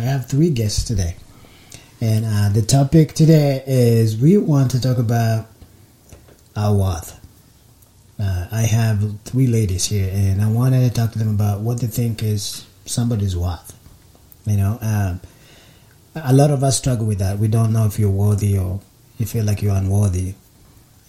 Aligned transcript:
I 0.00 0.04
have 0.04 0.26
three 0.26 0.48
guests 0.48 0.84
today. 0.84 1.14
And 2.00 2.24
uh, 2.24 2.48
the 2.48 2.62
topic 2.62 3.12
today 3.12 3.62
is 3.66 4.16
we 4.16 4.38
want 4.38 4.70
to 4.70 4.80
talk 4.80 4.96
about 4.96 5.46
worth. 6.56 7.20
Uh, 8.18 8.46
I 8.50 8.62
have 8.62 9.20
three 9.24 9.46
ladies 9.46 9.84
here, 9.84 10.10
and 10.10 10.40
I 10.40 10.50
wanted 10.50 10.88
to 10.88 10.94
talk 10.94 11.12
to 11.12 11.18
them 11.18 11.28
about 11.28 11.60
what 11.60 11.80
they 11.82 11.86
think 11.86 12.22
is 12.22 12.66
somebody's 12.86 13.36
worth. 13.36 13.76
You 14.46 14.56
know, 14.56 14.78
um, 14.80 15.20
a 16.14 16.32
lot 16.32 16.50
of 16.50 16.64
us 16.64 16.78
struggle 16.78 17.04
with 17.04 17.18
that. 17.18 17.38
We 17.38 17.48
don't 17.48 17.70
know 17.70 17.84
if 17.84 17.98
you're 17.98 18.08
worthy 18.08 18.56
or 18.56 18.80
you 19.18 19.26
feel 19.26 19.44
like 19.44 19.60
you're 19.60 19.76
unworthy. 19.76 20.32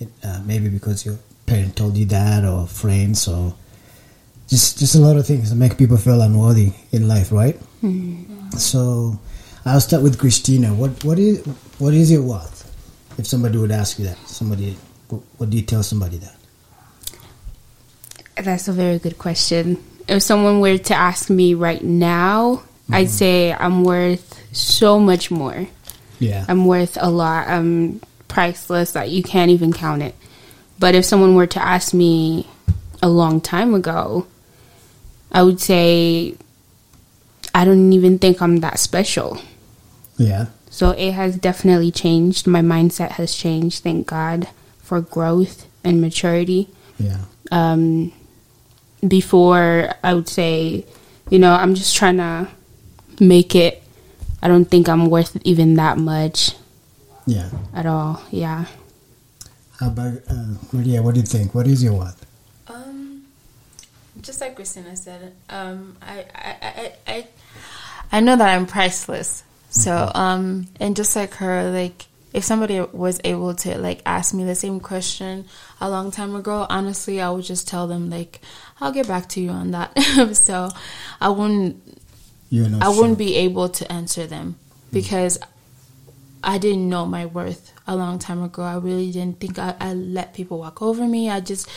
It, 0.02 0.10
uh, 0.22 0.42
maybe 0.46 0.68
because 0.68 1.06
your 1.06 1.18
parent 1.46 1.78
told 1.78 1.96
you 1.96 2.06
that, 2.08 2.44
or 2.44 2.68
friends, 2.68 3.26
or 3.26 3.56
just 4.50 4.80
just 4.80 4.96
a 4.96 5.00
lot 5.00 5.16
of 5.16 5.26
things 5.26 5.50
that 5.50 5.56
make 5.56 5.78
people 5.78 5.96
feel 5.96 6.22
unworthy 6.22 6.74
in 6.92 7.08
life, 7.08 7.32
right? 7.32 7.58
Mm-hmm. 7.82 8.31
So 8.58 9.20
I'll 9.66 9.82
start 9.82 10.04
with 10.04 10.20
Christina. 10.20 10.74
What 10.74 11.04
what 11.04 11.20
is 11.20 11.46
what 11.80 11.94
is 11.94 12.12
your 12.12 12.24
worth? 12.24 12.68
If 13.18 13.28
somebody 13.28 13.58
would 13.58 13.72
ask 13.72 14.00
you 14.00 14.06
that, 14.06 14.18
somebody, 14.26 14.78
what 15.10 15.50
do 15.50 15.58
you 15.58 15.64
tell 15.64 15.84
somebody 15.84 16.18
that? 16.18 16.36
That's 18.36 18.68
a 18.68 18.74
very 18.74 19.00
good 19.00 19.18
question. 19.18 19.84
If 20.08 20.24
someone 20.24 20.62
were 20.62 20.78
to 20.78 20.96
ask 20.96 21.30
me 21.30 21.54
right 21.54 21.84
now, 21.84 22.64
mm-hmm. 22.64 22.94
I'd 22.96 23.10
say 23.10 23.54
I'm 23.54 23.84
worth 23.84 24.56
so 24.56 25.00
much 25.00 25.30
more. 25.30 25.68
Yeah, 26.20 26.46
I'm 26.48 26.66
worth 26.66 26.98
a 27.00 27.10
lot. 27.10 27.48
I'm 27.48 28.02
priceless 28.28 28.94
that 28.94 29.10
you 29.10 29.22
can't 29.22 29.52
even 29.52 29.74
count 29.74 30.02
it. 30.02 30.16
But 30.80 30.96
if 30.96 31.06
someone 31.06 31.36
were 31.36 31.48
to 31.48 31.62
ask 31.62 31.94
me 31.94 32.48
a 33.04 33.10
long 33.10 33.42
time 33.42 33.74
ago, 33.76 34.26
I 35.32 35.44
would 35.44 35.60
say 35.60 36.36
I 37.54 37.66
don't 37.66 37.92
even 37.94 38.20
think 38.20 38.42
I'm 38.42 38.58
that 38.58 38.80
special. 38.80 39.42
Yeah. 40.18 40.48
So 40.70 40.92
it 40.92 41.14
has 41.14 41.36
definitely 41.38 41.92
changed. 41.92 42.48
My 42.48 42.62
mindset 42.62 43.12
has 43.12 43.36
changed. 43.36 43.84
Thank 43.84 44.08
God 44.08 44.48
for 44.80 45.02
growth 45.02 45.68
and 45.84 46.00
maturity. 46.00 46.70
Yeah. 46.98 47.18
Um, 47.52 48.14
before 49.06 49.94
I 50.04 50.14
would 50.14 50.30
say, 50.30 50.86
you 51.30 51.40
know, 51.40 51.54
I'm 51.54 51.76
just 51.76 51.96
trying 51.96 52.18
to 52.18 52.48
make 53.20 53.56
it. 53.56 53.84
I 54.42 54.48
don't 54.48 54.66
think 54.66 54.88
I'm 54.88 55.10
worth 55.10 55.38
even 55.44 55.76
that 55.76 55.98
much. 55.98 56.56
Yeah. 57.26 57.50
At 57.74 57.86
all. 57.86 58.22
Yeah. 58.32 58.66
How 59.80 59.88
about 59.88 60.20
uh, 60.30 60.56
Maria? 60.72 61.02
What 61.02 61.16
do 61.16 61.20
you 61.20 61.26
think? 61.26 61.54
What 61.54 61.68
is 61.68 61.84
your 61.84 61.94
worth? 61.94 62.26
Just 64.22 64.42
like 64.42 64.56
Christina 64.56 64.96
said, 64.96 65.34
um, 65.50 65.98
I, 66.02 66.26
I, 66.36 66.56
I, 66.62 66.94
I 67.08 67.28
I 68.12 68.20
know 68.20 68.36
that 68.36 68.56
I'm 68.56 68.66
priceless. 68.66 69.44
So, 69.70 70.12
um, 70.14 70.68
and 70.80 70.96
just 70.96 71.16
like 71.16 71.36
her, 71.36 71.72
like 71.72 72.06
if 72.34 72.44
somebody 72.44 72.80
was 72.80 73.22
able 73.24 73.56
to 73.56 73.78
like 73.78 74.02
ask 74.06 74.34
me 74.34 74.44
the 74.44 74.56
same 74.56 74.80
question 74.80 75.46
a 75.80 75.90
long 75.90 76.12
time 76.12 76.36
ago, 76.36 76.66
honestly, 76.70 77.22
I 77.22 77.30
would 77.30 77.46
just 77.46 77.68
tell 77.68 77.88
them 77.88 78.10
like, 78.10 78.42
I'll 78.82 78.92
get 78.92 79.08
back 79.08 79.30
to 79.30 79.42
you 79.42 79.50
on 79.50 79.72
that. 79.72 79.98
so, 80.34 80.70
I 81.22 81.30
wouldn't, 81.30 81.82
I 82.52 82.56
sure. 82.56 82.96
wouldn't 82.98 83.18
be 83.18 83.36
able 83.38 83.70
to 83.70 83.92
answer 83.92 84.28
them 84.28 84.56
mm. 84.90 84.94
because 84.94 85.40
I 86.44 86.58
didn't 86.58 86.90
know 86.90 87.06
my 87.06 87.26
worth 87.28 87.72
a 87.88 87.96
long 87.96 88.20
time 88.20 88.44
ago. 88.44 88.64
I 88.64 88.76
really 88.76 89.12
didn't 89.12 89.40
think 89.40 89.58
I, 89.58 89.76
I 89.80 89.94
let 89.94 90.34
people 90.34 90.60
walk 90.60 90.82
over 90.82 91.06
me. 91.08 91.30
I 91.30 91.40
just, 91.40 91.70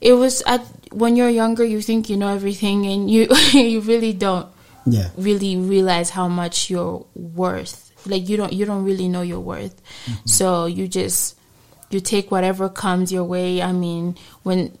it 0.00 0.14
was 0.14 0.42
at 0.42 0.60
when 0.92 1.16
you're 1.16 1.30
younger, 1.30 1.64
you 1.64 1.80
think 1.80 2.08
you 2.08 2.16
know 2.16 2.28
everything, 2.28 2.86
and 2.86 3.10
you 3.10 3.28
you 3.52 3.80
really 3.80 4.12
don't 4.12 4.48
yeah. 4.86 5.08
really 5.16 5.56
realize 5.56 6.10
how 6.10 6.28
much 6.28 6.70
you're 6.70 7.04
worth. 7.14 7.90
Like 8.06 8.28
you 8.28 8.36
don't 8.36 8.52
you 8.52 8.64
don't 8.64 8.84
really 8.84 9.08
know 9.08 9.22
your 9.22 9.40
worth. 9.40 9.82
Mm-hmm. 10.06 10.26
So 10.26 10.66
you 10.66 10.88
just 10.88 11.38
you 11.90 12.00
take 12.00 12.30
whatever 12.30 12.68
comes 12.68 13.12
your 13.12 13.24
way. 13.24 13.62
I 13.62 13.72
mean, 13.72 14.16
when 14.42 14.76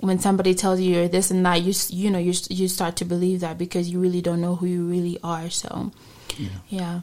when 0.00 0.18
somebody 0.18 0.54
tells 0.54 0.80
you 0.80 0.94
you're 0.94 1.08
this 1.08 1.30
and 1.30 1.44
that, 1.46 1.62
you 1.62 1.72
you 1.88 2.10
know 2.10 2.18
you 2.18 2.34
you 2.48 2.68
start 2.68 2.96
to 2.96 3.04
believe 3.04 3.40
that 3.40 3.58
because 3.58 3.88
you 3.88 4.00
really 4.00 4.20
don't 4.20 4.40
know 4.40 4.56
who 4.56 4.66
you 4.66 4.86
really 4.86 5.18
are. 5.22 5.50
So, 5.50 5.92
yeah. 6.36 6.48
yeah. 6.68 7.00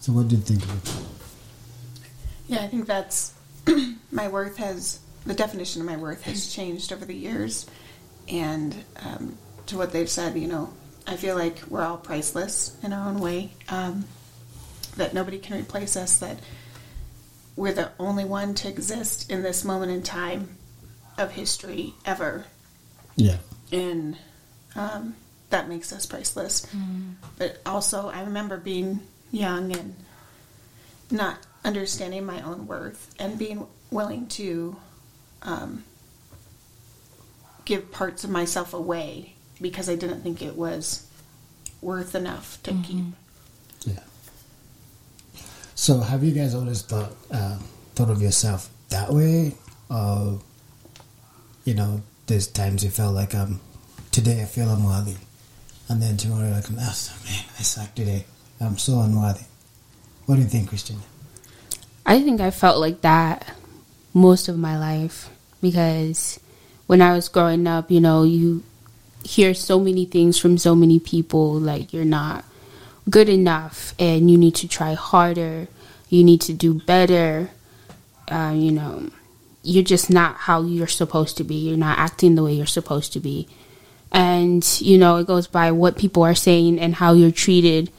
So, 0.00 0.12
what 0.12 0.28
do 0.28 0.36
you 0.36 0.42
think? 0.42 0.62
Yeah, 2.48 2.62
I 2.62 2.68
think 2.68 2.86
that's 2.86 3.34
my 4.10 4.28
worth 4.28 4.56
has 4.56 5.00
the 5.26 5.34
definition 5.34 5.82
of 5.82 5.86
my 5.86 5.96
worth 5.96 6.22
has 6.22 6.52
changed 6.52 6.92
over 6.92 7.04
the 7.04 7.14
years, 7.14 7.66
and 8.28 8.74
um, 9.04 9.36
to 9.66 9.76
what 9.76 9.92
they've 9.92 10.08
said, 10.08 10.36
you 10.36 10.48
know, 10.48 10.72
I 11.06 11.16
feel 11.16 11.36
like 11.36 11.62
we're 11.68 11.82
all 11.82 11.96
priceless 11.96 12.76
in 12.82 12.92
our 12.92 13.08
own 13.08 13.20
way. 13.20 13.52
Um, 13.68 14.04
that 14.96 15.14
nobody 15.14 15.38
can 15.38 15.58
replace 15.58 15.96
us. 15.96 16.18
That 16.18 16.38
we're 17.56 17.72
the 17.72 17.90
only 17.98 18.24
one 18.24 18.54
to 18.54 18.68
exist 18.68 19.30
in 19.30 19.42
this 19.42 19.64
moment 19.64 19.92
in 19.92 20.02
time 20.02 20.56
of 21.18 21.32
history 21.32 21.94
ever. 22.04 22.46
Yeah. 23.16 23.36
And 23.72 24.16
um, 24.74 25.14
that 25.50 25.68
makes 25.68 25.92
us 25.92 26.06
priceless. 26.06 26.66
Mm. 26.66 27.14
But 27.36 27.60
also, 27.66 28.08
I 28.08 28.22
remember 28.22 28.56
being 28.56 29.00
young 29.30 29.76
and 29.76 29.94
not 31.10 31.38
understanding 31.64 32.24
my 32.24 32.40
own 32.42 32.66
worth 32.66 33.14
and 33.18 33.38
being 33.38 33.66
willing 33.90 34.26
to 34.28 34.76
um, 35.42 35.84
give 37.64 37.90
parts 37.92 38.24
of 38.24 38.30
myself 38.30 38.74
away 38.74 39.34
because 39.60 39.88
I 39.88 39.96
didn't 39.96 40.22
think 40.22 40.42
it 40.42 40.56
was 40.56 41.06
worth 41.80 42.14
enough 42.14 42.62
to 42.64 42.72
mm-hmm. 42.72 42.82
keep. 42.82 43.04
Yeah. 43.86 45.42
So, 45.74 46.00
have 46.00 46.22
you 46.22 46.32
guys 46.32 46.54
always 46.54 46.82
thought 46.82 47.12
uh, 47.30 47.58
thought 47.94 48.10
of 48.10 48.20
yourself 48.20 48.68
that 48.90 49.10
way, 49.12 49.54
or 49.88 50.40
you 51.64 51.74
know, 51.74 52.02
there's 52.26 52.46
times 52.46 52.84
you 52.84 52.90
felt 52.90 53.14
like 53.14 53.34
um, 53.34 53.60
today 54.10 54.42
I 54.42 54.46
feel 54.46 54.68
unworthy, 54.70 55.16
and 55.88 56.02
then 56.02 56.16
tomorrow 56.16 56.44
you're 56.44 56.54
like, 56.54 56.70
oh, 56.70 56.74
man, 56.74 57.44
I 57.58 57.62
suck 57.62 57.94
today. 57.94 58.24
I'm 58.60 58.76
so 58.76 59.00
unworthy. 59.00 59.44
What 60.26 60.36
do 60.36 60.42
you 60.42 60.48
think, 60.48 60.68
Christian? 60.68 60.96
I 62.04 62.20
think 62.22 62.40
I 62.40 62.50
felt 62.50 62.78
like 62.78 63.00
that 63.02 63.56
most 64.12 64.48
of 64.48 64.58
my 64.58 64.78
life 64.78 65.30
because 65.60 66.40
when 66.86 67.00
I 67.00 67.12
was 67.12 67.28
growing 67.28 67.66
up, 67.66 67.90
you 67.90 68.00
know, 68.00 68.22
you 68.22 68.62
hear 69.22 69.54
so 69.54 69.78
many 69.78 70.04
things 70.04 70.38
from 70.38 70.58
so 70.58 70.74
many 70.74 70.98
people 70.98 71.52
like 71.54 71.92
you're 71.92 72.04
not 72.04 72.44
good 73.08 73.28
enough 73.28 73.94
and 73.98 74.30
you 74.30 74.38
need 74.38 74.54
to 74.56 74.68
try 74.68 74.94
harder. 74.94 75.68
You 76.08 76.24
need 76.24 76.40
to 76.42 76.52
do 76.52 76.74
better. 76.74 77.50
Uh, 78.30 78.52
you 78.54 78.70
know 78.70 79.10
you're 79.62 79.84
just 79.84 80.08
not 80.08 80.36
how 80.36 80.62
you're 80.62 80.86
supposed 80.86 81.36
to 81.36 81.44
be. 81.44 81.54
You're 81.54 81.76
not 81.76 81.98
acting 81.98 82.34
the 82.34 82.42
way 82.42 82.54
you're 82.54 82.64
supposed 82.64 83.12
to 83.12 83.20
be. 83.20 83.46
And 84.10 84.64
you 84.80 84.98
know 84.98 85.16
it 85.16 85.26
goes 85.26 85.46
by 85.46 85.70
what 85.72 85.98
people 85.98 86.22
are 86.22 86.34
saying 86.34 86.80
and 86.80 86.94
how 86.94 87.12
you're 87.12 87.30
treated. 87.30 87.90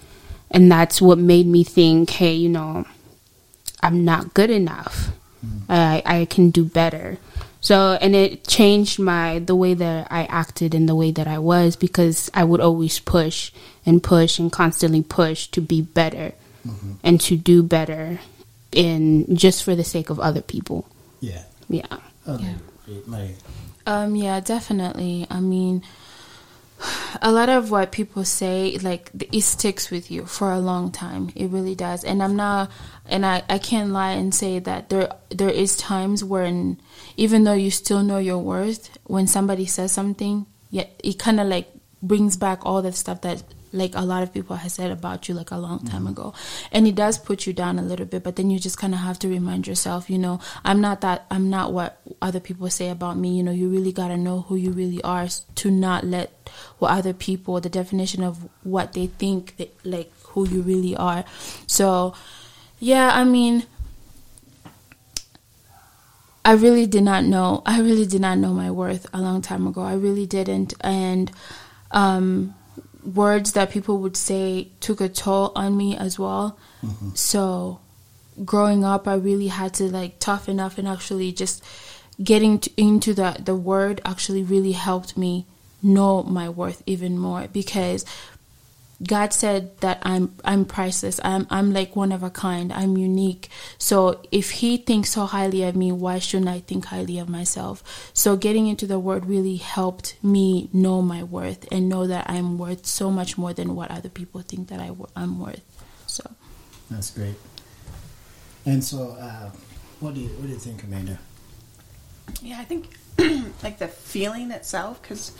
And 0.49 0.71
that's 0.71 1.01
what 1.01 1.17
made 1.17 1.47
me 1.47 1.63
think 1.63 2.09
hey 2.09 2.33
you 2.33 2.49
know 2.49 2.85
i'm 3.81 4.03
not 4.03 4.33
good 4.33 4.49
enough 4.49 5.09
mm. 5.45 5.61
I, 5.69 6.01
I 6.05 6.25
can 6.25 6.49
do 6.49 6.63
better 6.63 7.17
so, 7.61 7.95
and 8.01 8.15
it 8.15 8.47
changed 8.47 8.97
my, 8.97 9.37
the 9.37 9.55
way 9.55 9.75
that 9.75 10.07
I 10.09 10.25
acted 10.25 10.73
and 10.73 10.89
the 10.89 10.95
way 10.95 11.11
that 11.11 11.27
I 11.27 11.37
was 11.37 11.75
because 11.75 12.31
I 12.33 12.43
would 12.43 12.59
always 12.59 12.99
push 12.99 13.51
and 13.85 14.01
push 14.01 14.39
and 14.39 14.51
constantly 14.51 15.03
push 15.03 15.45
to 15.49 15.61
be 15.61 15.79
better 15.83 16.33
mm-hmm. 16.67 16.93
and 17.03 17.21
to 17.21 17.37
do 17.37 17.61
better 17.61 18.19
in 18.71 19.35
just 19.35 19.63
for 19.63 19.75
the 19.75 19.83
sake 19.83 20.09
of 20.09 20.19
other 20.19 20.41
people. 20.41 20.87
Yeah. 21.19 21.43
Yeah. 21.69 21.85
Okay. 22.27 22.55
Yeah. 22.87 23.27
Um, 23.85 24.15
yeah, 24.15 24.39
definitely. 24.39 25.27
I 25.29 25.39
mean, 25.39 25.83
a 27.21 27.31
lot 27.31 27.49
of 27.49 27.71
what 27.71 27.91
people 27.91 28.23
say 28.25 28.77
like 28.81 29.11
it 29.31 29.41
sticks 29.41 29.91
with 29.91 30.09
you 30.09 30.25
for 30.25 30.51
a 30.51 30.59
long 30.59 30.91
time. 30.91 31.31
It 31.35 31.49
really 31.49 31.75
does. 31.75 32.03
And 32.03 32.21
i'm 32.23 32.35
not 32.35 32.71
and 33.07 33.25
i 33.25 33.43
i 33.49 33.57
can't 33.57 33.91
lie 33.91 34.11
and 34.11 34.33
say 34.33 34.59
that 34.59 34.89
there 34.89 35.11
there 35.29 35.49
is 35.49 35.75
times 35.75 36.23
when 36.23 36.79
even 37.17 37.43
though 37.43 37.53
you 37.53 37.71
still 37.71 38.03
know 38.03 38.17
your 38.17 38.39
worth 38.39 38.97
when 39.03 39.27
somebody 39.27 39.65
says 39.65 39.91
something 39.91 40.45
yeah 40.69 40.85
it 41.03 41.19
kind 41.19 41.39
of 41.39 41.47
like 41.47 41.67
brings 42.01 42.37
back 42.37 42.65
all 42.65 42.81
that 42.81 42.95
stuff 42.95 43.21
that 43.21 43.43
like 43.73 43.95
a 43.95 44.01
lot 44.01 44.23
of 44.23 44.33
people 44.33 44.55
have 44.55 44.71
said 44.71 44.91
about 44.91 45.27
you 45.27 45.35
like 45.35 45.51
a 45.51 45.57
long 45.57 45.79
time 45.79 46.03
mm-hmm. 46.03 46.11
ago 46.11 46.33
and 46.71 46.87
it 46.87 46.95
does 46.95 47.17
put 47.17 47.47
you 47.47 47.53
down 47.53 47.79
a 47.79 47.81
little 47.81 48.05
bit 48.05 48.23
but 48.23 48.35
then 48.35 48.49
you 48.49 48.59
just 48.59 48.77
kind 48.77 48.93
of 48.93 48.99
have 48.99 49.17
to 49.17 49.27
remind 49.27 49.67
yourself 49.67 50.09
you 50.09 50.17
know 50.17 50.39
i'm 50.63 50.81
not 50.81 51.01
that 51.01 51.25
i'm 51.31 51.49
not 51.49 51.71
what 51.71 52.01
other 52.21 52.39
people 52.39 52.69
say 52.69 52.89
about 52.89 53.17
me 53.17 53.35
you 53.35 53.43
know 53.43 53.51
you 53.51 53.69
really 53.69 53.91
got 53.91 54.09
to 54.09 54.17
know 54.17 54.41
who 54.41 54.55
you 54.55 54.71
really 54.71 55.01
are 55.03 55.27
to 55.55 55.71
not 55.71 56.03
let 56.03 56.31
what 56.79 56.91
other 56.91 57.13
people 57.13 57.59
the 57.61 57.69
definition 57.69 58.23
of 58.23 58.49
what 58.63 58.93
they 58.93 59.07
think 59.07 59.55
that, 59.57 59.73
like 59.85 60.11
who 60.23 60.47
you 60.47 60.61
really 60.61 60.95
are 60.95 61.23
so 61.67 62.13
yeah 62.79 63.11
i 63.13 63.23
mean 63.23 63.63
I 66.43 66.53
really 66.53 66.87
did 66.87 67.03
not 67.03 67.23
know. 67.23 67.61
I 67.65 67.81
really 67.81 68.07
did 68.07 68.21
not 68.21 68.39
know 68.39 68.53
my 68.53 68.71
worth 68.71 69.05
a 69.13 69.21
long 69.21 69.41
time 69.41 69.67
ago. 69.67 69.81
I 69.81 69.93
really 69.93 70.25
didn't. 70.25 70.73
And 70.81 71.31
um, 71.91 72.55
words 73.03 73.53
that 73.53 73.71
people 73.71 73.97
would 73.99 74.17
say 74.17 74.69
took 74.79 75.01
a 75.01 75.09
toll 75.09 75.51
on 75.55 75.77
me 75.77 75.97
as 75.97 76.19
well. 76.19 76.57
Mm-hmm. 76.83 77.11
So 77.15 77.79
growing 78.45 78.83
up, 78.83 79.07
I 79.07 79.15
really 79.15 79.47
had 79.47 79.73
to 79.75 79.85
like 79.85 80.19
toughen 80.19 80.59
up 80.59 80.77
and 80.77 80.87
actually 80.87 81.31
just 81.31 81.63
getting 82.21 82.59
to, 82.59 82.71
into 82.77 83.13
the 83.13 83.37
the 83.39 83.55
word 83.55 84.01
actually 84.05 84.43
really 84.43 84.73
helped 84.73 85.17
me 85.17 85.45
know 85.81 86.23
my 86.23 86.47
worth 86.47 86.83
even 86.85 87.17
more 87.17 87.47
because 87.47 88.05
God 89.03 89.33
said 89.33 89.77
that 89.79 89.99
I'm 90.03 90.35
I'm 90.45 90.65
priceless. 90.65 91.19
I'm 91.23 91.47
I'm 91.49 91.73
like 91.73 91.95
one 91.95 92.11
of 92.11 92.23
a 92.23 92.29
kind. 92.29 92.71
I'm 92.71 92.97
unique. 92.97 93.49
So 93.77 94.21
if 94.31 94.51
he 94.51 94.77
thinks 94.77 95.11
so 95.11 95.25
highly 95.25 95.63
of 95.63 95.75
me, 95.75 95.91
why 95.91 96.19
shouldn't 96.19 96.49
I 96.49 96.59
think 96.59 96.85
highly 96.85 97.17
of 97.19 97.29
myself? 97.29 98.11
So 98.13 98.35
getting 98.35 98.67
into 98.67 98.85
the 98.85 98.99
word 98.99 99.25
really 99.25 99.57
helped 99.57 100.15
me 100.23 100.69
know 100.73 101.01
my 101.01 101.23
worth 101.23 101.67
and 101.71 101.89
know 101.89 102.05
that 102.07 102.29
I'm 102.29 102.57
worth 102.57 102.85
so 102.85 103.09
much 103.09 103.37
more 103.37 103.53
than 103.53 103.75
what 103.75 103.89
other 103.89 104.09
people 104.09 104.41
think 104.41 104.67
that 104.69 104.79
I 104.79 104.91
I'm 105.15 105.39
worth. 105.39 105.61
So 106.07 106.29
That's 106.89 107.11
great. 107.11 107.35
And 108.65 108.83
so 108.83 109.11
uh, 109.19 109.49
what 109.99 110.13
do 110.13 110.19
you 110.19 110.29
what 110.29 110.47
do 110.47 110.53
you 110.53 110.59
think, 110.59 110.83
Amanda? 110.83 111.17
Yeah, 112.41 112.59
I 112.59 112.65
think 112.65 112.89
like 113.63 113.79
the 113.79 113.87
feeling 113.87 114.51
itself 114.51 115.01
cuz 115.01 115.31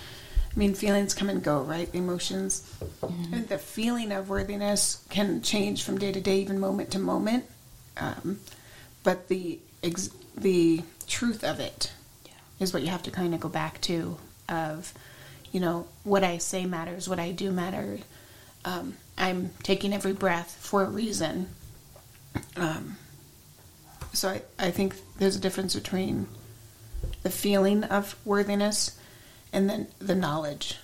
I 0.54 0.60
mean, 0.60 0.74
feelings 0.74 1.14
come 1.14 1.30
and 1.30 1.42
go, 1.42 1.62
right? 1.62 1.94
Emotions. 1.94 2.70
Mm-hmm. 3.02 3.34
And 3.34 3.48
the 3.48 3.58
feeling 3.58 4.12
of 4.12 4.30
worthiness 4.30 5.06
can 5.10 5.42
change 5.42 5.84
from 5.84 5.98
day 5.98 6.12
to 6.12 6.20
day, 6.20 6.40
even 6.40 6.60
moment 6.60 6.92
to 6.92 7.00
moment. 7.00 7.46
Um, 7.98 8.40
but 9.04 9.30
the 9.30 9.60
ex- 9.82 10.10
the 10.36 10.82
truth 11.08 11.44
of 11.44 11.60
it 11.60 11.92
yeah. 12.26 12.34
is 12.60 12.74
what 12.74 12.84
you 12.84 12.90
have 12.90 13.04
to 13.04 13.12
kind 13.12 13.34
of 13.34 13.40
go 13.40 13.50
back 13.50 13.80
to. 13.82 14.18
Of, 14.50 14.94
you 15.54 15.62
know, 15.62 15.88
what 16.04 16.26
I 16.26 16.38
say 16.38 16.66
matters, 16.66 17.08
what 17.08 17.20
I 17.20 17.32
do 17.32 17.52
matters. 17.52 18.02
Um, 18.66 18.98
I'm 19.18 19.52
taking 19.64 19.94
every 19.94 20.14
breath 20.14 20.58
for 20.60 20.84
a 20.84 20.90
reason. 20.90 21.48
Um, 22.58 22.98
so 24.14 24.30
I, 24.30 24.42
I 24.60 24.72
think 24.72 24.96
there's 25.18 25.36
a 25.36 25.40
difference 25.40 25.74
between 25.74 26.28
the 27.24 27.30
feeling 27.30 27.84
of 27.86 28.16
worthiness 28.26 29.00
and 29.54 29.70
then 29.70 29.88
the 30.00 30.16
knowledge 30.16 30.78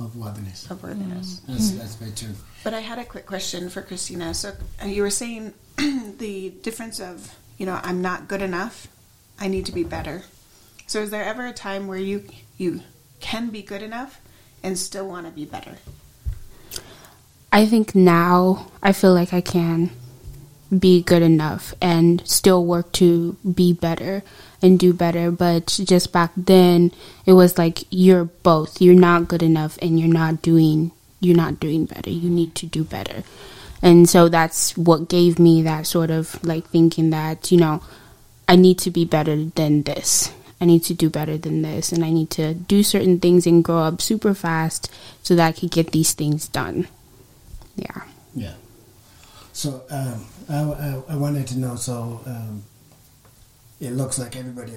of 0.00 0.16
worthiness. 0.16 0.70
Of 0.70 0.82
worthiness. 0.82 1.40
Mm. 1.40 1.46
That's, 1.48 1.70
that's 1.72 1.94
very 1.94 2.12
true. 2.12 2.34
But 2.64 2.74
I 2.74 2.80
had 2.80 2.98
a 2.98 3.04
quick 3.04 3.26
question 3.26 3.70
for 3.70 3.82
Christina. 3.82 4.34
So 4.34 4.52
uh, 4.82 4.86
you 4.86 5.02
were 5.02 5.10
saying 5.10 5.54
the 5.76 6.50
difference 6.62 7.00
of, 7.00 7.36
you 7.56 7.66
know, 7.66 7.78
I'm 7.82 8.02
not 8.02 8.28
good 8.28 8.42
enough. 8.42 8.88
I 9.38 9.48
need 9.48 9.66
to 9.66 9.72
be 9.72 9.84
better. 9.84 10.22
So 10.86 11.00
is 11.00 11.10
there 11.10 11.24
ever 11.24 11.46
a 11.46 11.52
time 11.52 11.86
where 11.86 11.98
you 11.98 12.24
you 12.58 12.82
can 13.20 13.50
be 13.50 13.62
good 13.62 13.82
enough 13.82 14.20
and 14.62 14.78
still 14.78 15.08
want 15.08 15.26
to 15.26 15.32
be 15.32 15.44
better? 15.44 15.78
I 17.52 17.66
think 17.66 17.94
now 17.94 18.72
I 18.82 18.92
feel 18.92 19.14
like 19.14 19.32
I 19.32 19.40
can 19.40 19.90
be 20.76 21.02
good 21.02 21.22
enough 21.22 21.74
and 21.80 22.26
still 22.26 22.64
work 22.64 22.92
to 22.92 23.36
be 23.54 23.72
better 23.72 24.22
and 24.62 24.78
do 24.78 24.92
better. 24.92 25.30
But 25.30 25.66
just 25.84 26.12
back 26.12 26.32
then, 26.36 26.92
it 27.26 27.34
was 27.34 27.58
like 27.58 27.84
you're 27.90 28.24
both. 28.24 28.80
You're 28.80 28.94
not 28.94 29.28
good 29.28 29.42
enough, 29.42 29.78
and 29.82 29.98
you're 29.98 30.08
not 30.08 30.42
doing. 30.42 30.92
You're 31.20 31.36
not 31.36 31.60
doing 31.60 31.86
better. 31.86 32.10
You 32.10 32.30
need 32.30 32.54
to 32.56 32.66
do 32.66 32.84
better. 32.84 33.22
And 33.82 34.08
so 34.08 34.28
that's 34.28 34.76
what 34.76 35.08
gave 35.08 35.38
me 35.38 35.62
that 35.62 35.86
sort 35.86 36.10
of 36.10 36.42
like 36.44 36.66
thinking 36.68 37.10
that, 37.10 37.50
you 37.50 37.58
know, 37.58 37.82
I 38.46 38.54
need 38.54 38.78
to 38.80 38.90
be 38.90 39.04
better 39.04 39.36
than 39.36 39.82
this. 39.82 40.32
I 40.60 40.64
need 40.64 40.84
to 40.84 40.94
do 40.94 41.10
better 41.10 41.36
than 41.36 41.62
this. 41.62 41.90
And 41.90 42.04
I 42.04 42.10
need 42.10 42.30
to 42.30 42.54
do 42.54 42.84
certain 42.84 43.18
things 43.18 43.44
and 43.46 43.64
grow 43.64 43.78
up 43.78 44.00
super 44.00 44.34
fast 44.34 44.90
so 45.24 45.34
that 45.34 45.46
I 45.46 45.52
could 45.52 45.72
get 45.72 45.90
these 45.90 46.12
things 46.12 46.46
done. 46.46 46.86
Yeah. 47.74 48.02
Yeah. 48.34 48.54
So 49.52 49.82
um, 49.90 50.26
I, 50.54 51.02
I, 51.08 51.16
wanted 51.16 51.46
to 51.48 51.58
know 51.58 51.76
so 51.76 52.20
um, 52.26 52.62
it 53.80 53.90
looks 53.90 54.18
like 54.18 54.36
everybody 54.36 54.74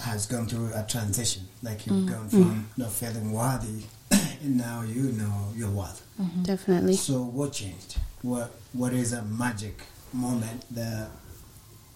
has 0.00 0.26
gone 0.26 0.46
through 0.46 0.70
a 0.74 0.84
transition. 0.88 1.42
Like 1.62 1.86
you've 1.86 1.96
mm-hmm. 1.96 2.14
gone 2.14 2.28
from 2.28 2.44
mm-hmm. 2.44 2.82
not 2.82 2.92
feeling 2.92 3.32
worthy, 3.32 3.84
and 4.10 4.56
now 4.56 4.82
you 4.82 5.12
know 5.12 5.52
your 5.54 5.70
worth. 5.70 6.06
Mm-hmm. 6.20 6.42
Definitely. 6.42 6.94
So 6.94 7.22
what 7.22 7.52
changed? 7.52 7.98
What 8.22 8.52
What 8.72 8.92
is 8.92 9.12
a 9.12 9.22
magic 9.22 9.82
moment 10.12 10.64
that 10.74 11.10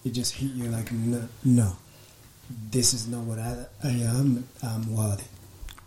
it 0.05 0.11
just 0.11 0.35
hit 0.35 0.51
you 0.51 0.65
like 0.65 0.91
no, 0.91 1.27
no 1.43 1.75
this 2.71 2.93
is 2.93 3.07
not 3.07 3.21
what 3.23 3.39
I, 3.39 3.65
I 3.83 3.89
am. 3.89 4.47
I'm 4.61 4.95
worthy. 4.95 5.23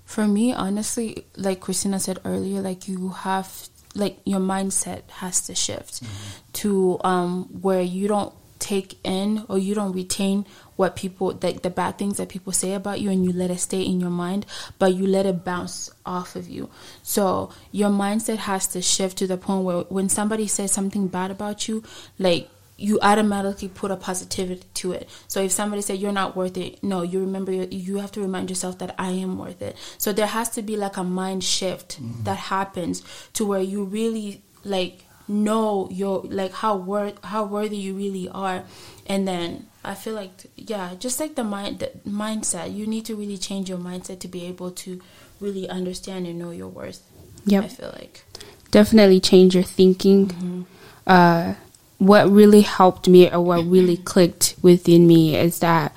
For 0.05 0.27
me, 0.27 0.53
honestly, 0.53 1.27
like 1.37 1.61
Christina 1.61 1.99
said 1.99 2.21
earlier, 2.25 2.61
like 2.61 2.89
you 2.89 3.11
have 3.11 3.69
like 3.97 4.19
your 4.25 4.41
mindset 4.41 5.09
has 5.11 5.41
to 5.43 5.55
shift 5.55 6.03
mm-hmm. 6.03 6.53
to 6.53 7.01
um, 7.03 7.45
where 7.63 7.83
you 7.83 8.09
don't 8.09 8.33
take 8.59 8.99
in 9.05 9.45
or 9.49 9.59
you 9.59 9.75
don't 9.75 9.93
retain 9.93 10.47
what 10.77 10.97
people 10.97 11.39
like 11.43 11.63
the 11.63 11.71
bad 11.71 11.99
things 11.99 12.17
that 12.17 12.29
people 12.29 12.53
say 12.53 12.73
about 12.73 13.01
you 13.01 13.11
and 13.11 13.25
you 13.25 13.33
let 13.33 13.51
it 13.51 13.59
stay 13.59 13.83
in 13.83 14.01
your 14.01 14.11
mind 14.11 14.47
but 14.79 14.95
you 14.95 15.07
let 15.07 15.27
it 15.27 15.45
bounce 15.45 15.91
off 16.05 16.37
of 16.37 16.49
you 16.49 16.69
so 17.03 17.51
your 17.71 17.91
mindset 17.91 18.39
has 18.39 18.67
to 18.67 18.81
shift 18.81 19.19
to 19.19 19.27
the 19.27 19.37
point 19.37 19.65
where 19.65 19.81
when 19.83 20.09
somebody 20.09 20.47
says 20.47 20.73
something 20.73 21.07
bad 21.07 21.31
about 21.31 21.69
you 21.69 21.83
like 22.19 22.49
you 22.79 22.99
automatically 23.01 23.69
put 23.69 23.91
a 23.91 23.97
positivity 23.97 24.67
to 24.75 24.93
it. 24.93 25.09
So 25.29 25.41
if 25.41 25.53
somebody 25.53 25.83
said 25.83 25.99
you're 25.99 26.13
not 26.13 26.37
worth 26.37 26.57
it, 26.57 26.83
no, 26.83 27.03
you 27.03 27.21
remember 27.21 27.53
you 27.53 27.97
have 27.99 28.13
to 28.13 28.21
remind 28.21 28.51
yourself 28.51 28.79
that 28.79 28.95
I 28.99 29.11
am 29.11 29.39
worth 29.39 29.63
it. 29.63 29.77
So 29.99 30.13
there 30.13 30.27
has 30.27 30.51
to 30.51 30.63
be 30.63 30.77
like 30.77 30.97
a 30.97 31.05
mind 31.05 31.43
shift 31.43 32.01
mm-hmm. 32.01 32.25
that 32.25 32.37
happens 32.37 33.03
to 33.35 33.47
where 33.47 33.61
you 33.61 33.85
really 33.85 34.43
like 34.65 35.07
know 35.29 35.89
your 35.91 36.23
like 36.25 36.53
how 36.53 36.77
worth 36.77 37.23
how 37.25 37.45
worthy 37.45 37.77
you 37.77 37.95
really 37.95 38.29
are 38.29 38.63
and 39.07 39.27
then 39.27 39.67
i 39.85 39.93
feel 39.93 40.15
like 40.15 40.31
yeah 40.55 40.95
just 41.01 41.19
like 41.19 41.35
the 41.35 41.43
mind 41.43 41.81
the 41.81 41.91
mindset 42.09 42.73
you 42.73 42.87
need 42.87 43.05
to 43.05 43.17
really 43.17 43.37
change 43.37 43.69
your 43.69 43.79
mindset 43.79 44.21
to 44.21 44.29
be 44.29 44.47
able 44.47 44.71
to 44.71 45.01
really 45.41 45.69
understand 45.69 46.27
and 46.27 46.39
know 46.39 46.53
your 46.53 46.69
worth 46.69 47.03
Yeah, 47.45 47.63
i 47.63 47.69
feel 47.69 47.93
like 47.93 48.25
definitely 48.71 49.19
change 49.19 49.55
your 49.55 49.65
thinking 49.65 50.29
mm-hmm. 50.29 50.63
uh 51.09 51.55
what 51.99 52.31
really 52.31 52.63
helped 52.63 53.09
me 53.09 53.31
or 53.31 53.41
what 53.41 53.65
really 53.65 53.97
clicked 53.97 54.55
within 54.63 55.07
me 55.07 55.37
is 55.37 55.61
that 55.61 55.95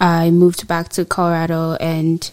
i 0.00 0.30
moved 0.30 0.66
back 0.66 0.88
to 0.88 1.04
colorado 1.04 1.74
and 1.74 2.30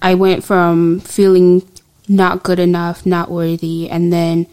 i 0.00 0.14
went 0.14 0.42
from 0.42 1.00
feeling 1.00 1.62
not 2.08 2.42
good 2.42 2.58
enough 2.58 3.04
not 3.04 3.30
worthy 3.30 3.88
and 3.90 4.12
then 4.12 4.46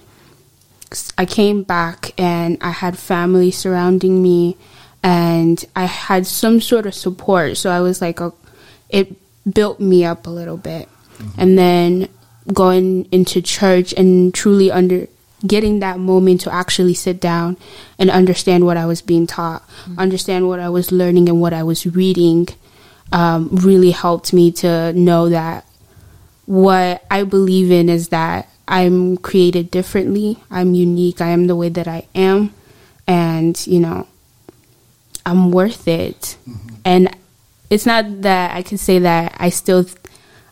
I 1.18 1.26
came 1.26 1.64
back 1.64 2.14
and 2.18 2.58
I 2.62 2.72
had 2.72 2.98
family 2.98 3.52
surrounding 3.52 4.22
me 4.22 4.58
and 5.04 5.64
I 5.76 5.86
had 5.86 6.26
some 6.26 6.62
sort 6.62 6.86
of 6.86 6.94
support. 6.94 7.58
So 7.58 7.70
I 7.70 7.80
was 7.82 8.02
like, 8.02 8.20
a, 8.20 8.34
it 8.90 9.16
built 9.52 9.80
me 9.80 10.06
up 10.06 10.28
a 10.28 10.30
little 10.30 10.58
bit. 10.58 10.90
Mm-hmm. 11.18 11.42
And 11.42 11.58
then 11.58 12.10
going 12.54 13.06
into 13.12 13.42
church 13.42 13.94
and 13.94 14.34
truly 14.34 14.72
under 14.72 15.08
getting 15.48 15.80
that 15.80 16.00
moment 16.00 16.42
to 16.42 16.54
actually 16.54 16.94
sit 16.94 17.20
down 17.20 17.58
and 18.00 18.10
understand 18.10 18.66
what 18.66 18.78
I 18.78 18.86
was 18.86 19.02
being 19.02 19.28
taught, 19.28 19.68
mm-hmm. 19.68 20.00
understand 20.00 20.48
what 20.48 20.60
I 20.60 20.70
was 20.70 20.92
learning 20.92 21.30
and 21.30 21.42
what 21.42 21.54
I 21.54 21.64
was 21.64 21.86
reading, 21.86 22.48
um, 23.12 23.50
really 23.52 23.92
helped 23.92 24.34
me 24.34 24.52
to 24.54 24.94
know 24.94 25.30
that 25.30 25.66
what 26.46 27.06
I 27.10 27.24
believe 27.24 27.72
in 27.72 27.90
is 27.90 28.10
that 28.10 28.50
I'm 28.68 29.18
created 29.18 29.72
differently. 29.72 30.40
I'm 30.50 30.74
unique. 30.74 31.22
I 31.22 31.30
am 31.30 31.48
the 31.48 31.56
way 31.56 31.70
that 31.70 31.88
I 31.88 32.08
am. 32.16 32.54
And, 33.08 33.66
you 33.68 33.80
know, 33.80 34.08
I'm 35.26 35.52
worth 35.52 35.88
it. 35.88 36.38
Mm-hmm. 36.48 36.76
And 36.84 37.18
it's 37.70 37.86
not 37.86 38.22
that 38.22 38.56
I 38.56 38.62
can 38.62 38.78
say 38.78 39.00
that 39.00 39.36
I 39.40 39.50
still 39.50 39.86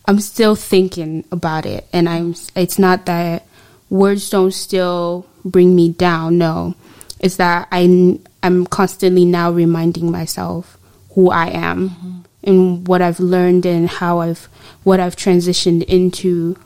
I'm 0.06 0.20
still 0.20 0.56
thinking 0.56 1.24
about 1.32 1.66
it, 1.66 1.88
and 1.94 2.10
I'm. 2.10 2.36
It's 2.56 2.78
not 2.78 3.06
that 3.06 3.46
words 3.94 4.30
don't 4.32 4.52
still 4.52 5.26
bring 5.46 5.76
me 5.76 5.90
down. 5.90 6.40
No, 6.40 6.76
it's 7.20 7.38
that 7.38 7.68
I 7.72 8.20
I'm 8.42 8.66
constantly 8.66 9.24
now 9.24 9.52
reminding 9.52 10.12
myself 10.12 10.78
who 11.14 11.30
I 11.30 11.48
am 11.48 11.90
mm-hmm. 11.90 12.20
and 12.44 12.88
what 12.88 13.02
I've 13.02 13.20
learned 13.20 13.66
and 13.66 13.88
how 13.88 14.20
I've 14.20 14.50
what 14.84 15.00
I've 15.00 15.16
transitioned 15.16 15.84
into 15.84 16.58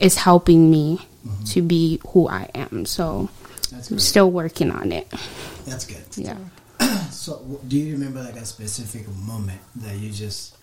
is 0.00 0.16
helping 0.16 0.70
me 0.70 1.06
mm-hmm. 1.24 1.44
to 1.44 1.62
be 1.62 2.00
who 2.08 2.26
I 2.26 2.50
am. 2.54 2.86
So 2.86 3.28
I'm 3.72 3.98
still 3.98 4.30
working 4.30 4.70
on 4.70 4.90
it. 4.92 5.08
That's 5.66 5.84
good. 5.84 6.02
Yeah. 6.16 6.38
so, 7.10 7.60
do 7.68 7.78
you 7.78 7.92
remember 7.92 8.22
like 8.22 8.36
a 8.36 8.44
specific 8.46 9.06
moment 9.08 9.60
that 9.76 9.96
you 9.96 10.10
just 10.10 10.56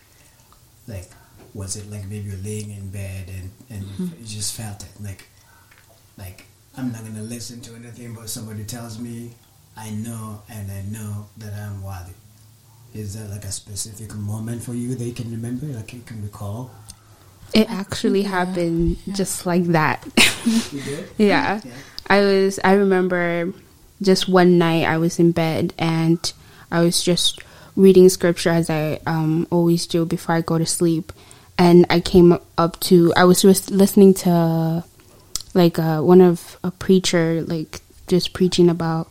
like? 0.88 1.08
Was 1.52 1.74
it 1.74 1.90
like 1.90 2.04
maybe 2.04 2.28
you're 2.28 2.44
laying 2.44 2.70
in 2.70 2.90
bed 2.90 3.28
and 3.28 3.50
and 3.70 3.84
mm-hmm. 3.84 4.20
you 4.20 4.26
just 4.26 4.54
felt 4.54 4.82
it 4.84 4.90
like 5.00 5.26
like 6.20 6.46
I'm 6.76 6.92
not 6.92 7.02
gonna 7.04 7.22
listen 7.22 7.60
to 7.62 7.74
anything 7.74 8.14
but 8.14 8.28
somebody 8.28 8.64
tells 8.64 8.98
me 8.98 9.32
I 9.76 9.90
know 9.90 10.42
and 10.50 10.70
I 10.70 10.82
know 10.82 11.26
that 11.38 11.54
I'm 11.54 11.82
worthy. 11.82 12.12
Is 12.94 13.14
there 13.14 13.28
like 13.28 13.44
a 13.44 13.52
specific 13.52 14.14
moment 14.14 14.62
for 14.62 14.74
you 14.74 14.94
that 14.94 15.04
you 15.04 15.12
can 15.12 15.30
remember, 15.30 15.66
like 15.66 15.92
you 15.92 16.00
can 16.00 16.22
recall? 16.22 16.70
It 17.54 17.70
actually 17.70 18.22
happened 18.22 18.98
yeah. 19.06 19.14
just 19.14 19.46
like 19.46 19.64
that. 19.66 20.04
you 20.72 20.82
did? 20.82 21.08
yeah. 21.16 21.60
yeah. 21.64 21.72
I 22.08 22.20
was 22.20 22.60
I 22.62 22.74
remember 22.74 23.52
just 24.02 24.28
one 24.28 24.58
night 24.58 24.84
I 24.84 24.98
was 24.98 25.18
in 25.18 25.32
bed 25.32 25.72
and 25.78 26.32
I 26.70 26.80
was 26.80 27.02
just 27.02 27.40
reading 27.76 28.08
scripture 28.08 28.50
as 28.50 28.68
I 28.68 29.00
um, 29.06 29.46
always 29.50 29.86
do 29.86 30.04
before 30.04 30.34
I 30.34 30.40
go 30.40 30.58
to 30.58 30.66
sleep. 30.66 31.12
And 31.58 31.86
I 31.90 32.00
came 32.00 32.38
up 32.58 32.80
to 32.80 33.12
I 33.16 33.24
was 33.24 33.42
just 33.42 33.70
listening 33.70 34.14
to 34.14 34.84
like 35.54 35.78
uh, 35.78 36.00
one 36.00 36.20
of 36.20 36.58
a 36.62 36.70
preacher 36.70 37.42
like 37.42 37.80
just 38.06 38.32
preaching 38.32 38.68
about 38.68 39.08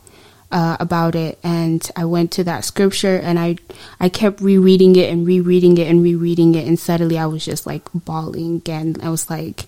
uh, 0.52 0.76
about 0.80 1.14
it 1.14 1.38
and 1.44 1.88
I 1.94 2.04
went 2.04 2.32
to 2.32 2.44
that 2.44 2.64
scripture 2.64 3.16
and 3.16 3.38
I 3.38 3.56
I 4.00 4.08
kept 4.08 4.40
rereading 4.40 4.96
it 4.96 5.08
and 5.10 5.26
rereading 5.26 5.78
it 5.78 5.86
and 5.88 6.02
rereading 6.02 6.54
it 6.54 6.66
and 6.66 6.78
suddenly 6.78 7.18
I 7.18 7.26
was 7.26 7.44
just 7.44 7.66
like 7.66 7.88
bawling 7.94 8.62
and 8.66 9.00
I 9.02 9.10
was 9.10 9.30
like, 9.30 9.66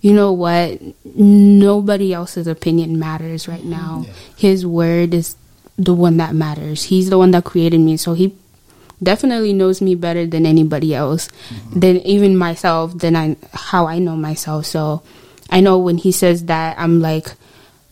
you 0.00 0.12
know 0.12 0.32
what? 0.32 0.80
Nobody 1.04 2.12
else's 2.12 2.46
opinion 2.46 2.98
matters 2.98 3.46
right 3.46 3.64
now. 3.64 4.04
Yeah. 4.06 4.12
His 4.36 4.66
word 4.66 5.14
is 5.14 5.36
the 5.78 5.94
one 5.94 6.16
that 6.18 6.34
matters. 6.34 6.84
He's 6.84 7.10
the 7.10 7.18
one 7.18 7.30
that 7.30 7.44
created 7.44 7.80
me, 7.80 7.96
so 7.96 8.14
he 8.14 8.34
definitely 9.02 9.52
knows 9.52 9.80
me 9.80 9.94
better 9.94 10.26
than 10.26 10.46
anybody 10.46 10.94
else, 10.94 11.28
mm-hmm. 11.48 11.80
than 11.80 11.96
even 11.98 12.36
myself, 12.36 12.98
than 12.98 13.16
I 13.16 13.36
how 13.52 13.86
I 13.86 13.98
know 13.98 14.16
myself. 14.16 14.66
So 14.66 15.02
I 15.54 15.60
know 15.60 15.78
when 15.78 15.98
he 15.98 16.10
says 16.10 16.46
that, 16.46 16.76
I'm 16.80 17.00
like 17.00 17.32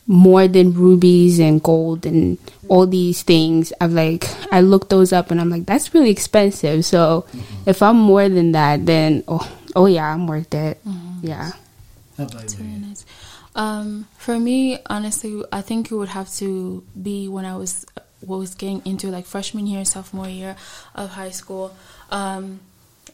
more 0.08 0.48
than 0.48 0.74
rubies 0.74 1.38
and 1.38 1.62
gold 1.62 2.04
and 2.04 2.36
all 2.66 2.88
these 2.88 3.22
things. 3.22 3.72
I've 3.80 3.92
like 3.92 4.26
I 4.52 4.62
looked 4.62 4.90
those 4.90 5.12
up 5.12 5.30
and 5.30 5.40
I'm 5.40 5.48
like 5.48 5.64
that's 5.64 5.94
really 5.94 6.10
expensive. 6.10 6.84
So 6.84 7.24
mm-hmm. 7.28 7.70
if 7.70 7.80
I'm 7.80 7.96
more 7.96 8.28
than 8.28 8.50
that, 8.52 8.84
then 8.84 9.22
oh 9.28 9.48
oh 9.76 9.86
yeah, 9.86 10.12
I'm 10.12 10.26
worth 10.26 10.52
it. 10.52 10.84
Mm-hmm. 10.84 11.26
Yeah. 11.26 11.52
That's 12.16 12.54
very 12.54 12.68
nice. 12.68 13.06
Um, 13.54 14.08
for 14.18 14.38
me, 14.38 14.78
honestly, 14.86 15.44
I 15.52 15.60
think 15.60 15.90
it 15.90 15.94
would 15.94 16.08
have 16.08 16.32
to 16.34 16.84
be 17.00 17.28
when 17.28 17.44
I 17.44 17.56
was 17.56 17.86
was 18.26 18.54
getting 18.56 18.82
into 18.84 19.08
like 19.08 19.24
freshman 19.24 19.68
year, 19.68 19.84
sophomore 19.84 20.28
year 20.28 20.56
of 20.96 21.10
high 21.10 21.30
school. 21.30 21.76
Um, 22.10 22.58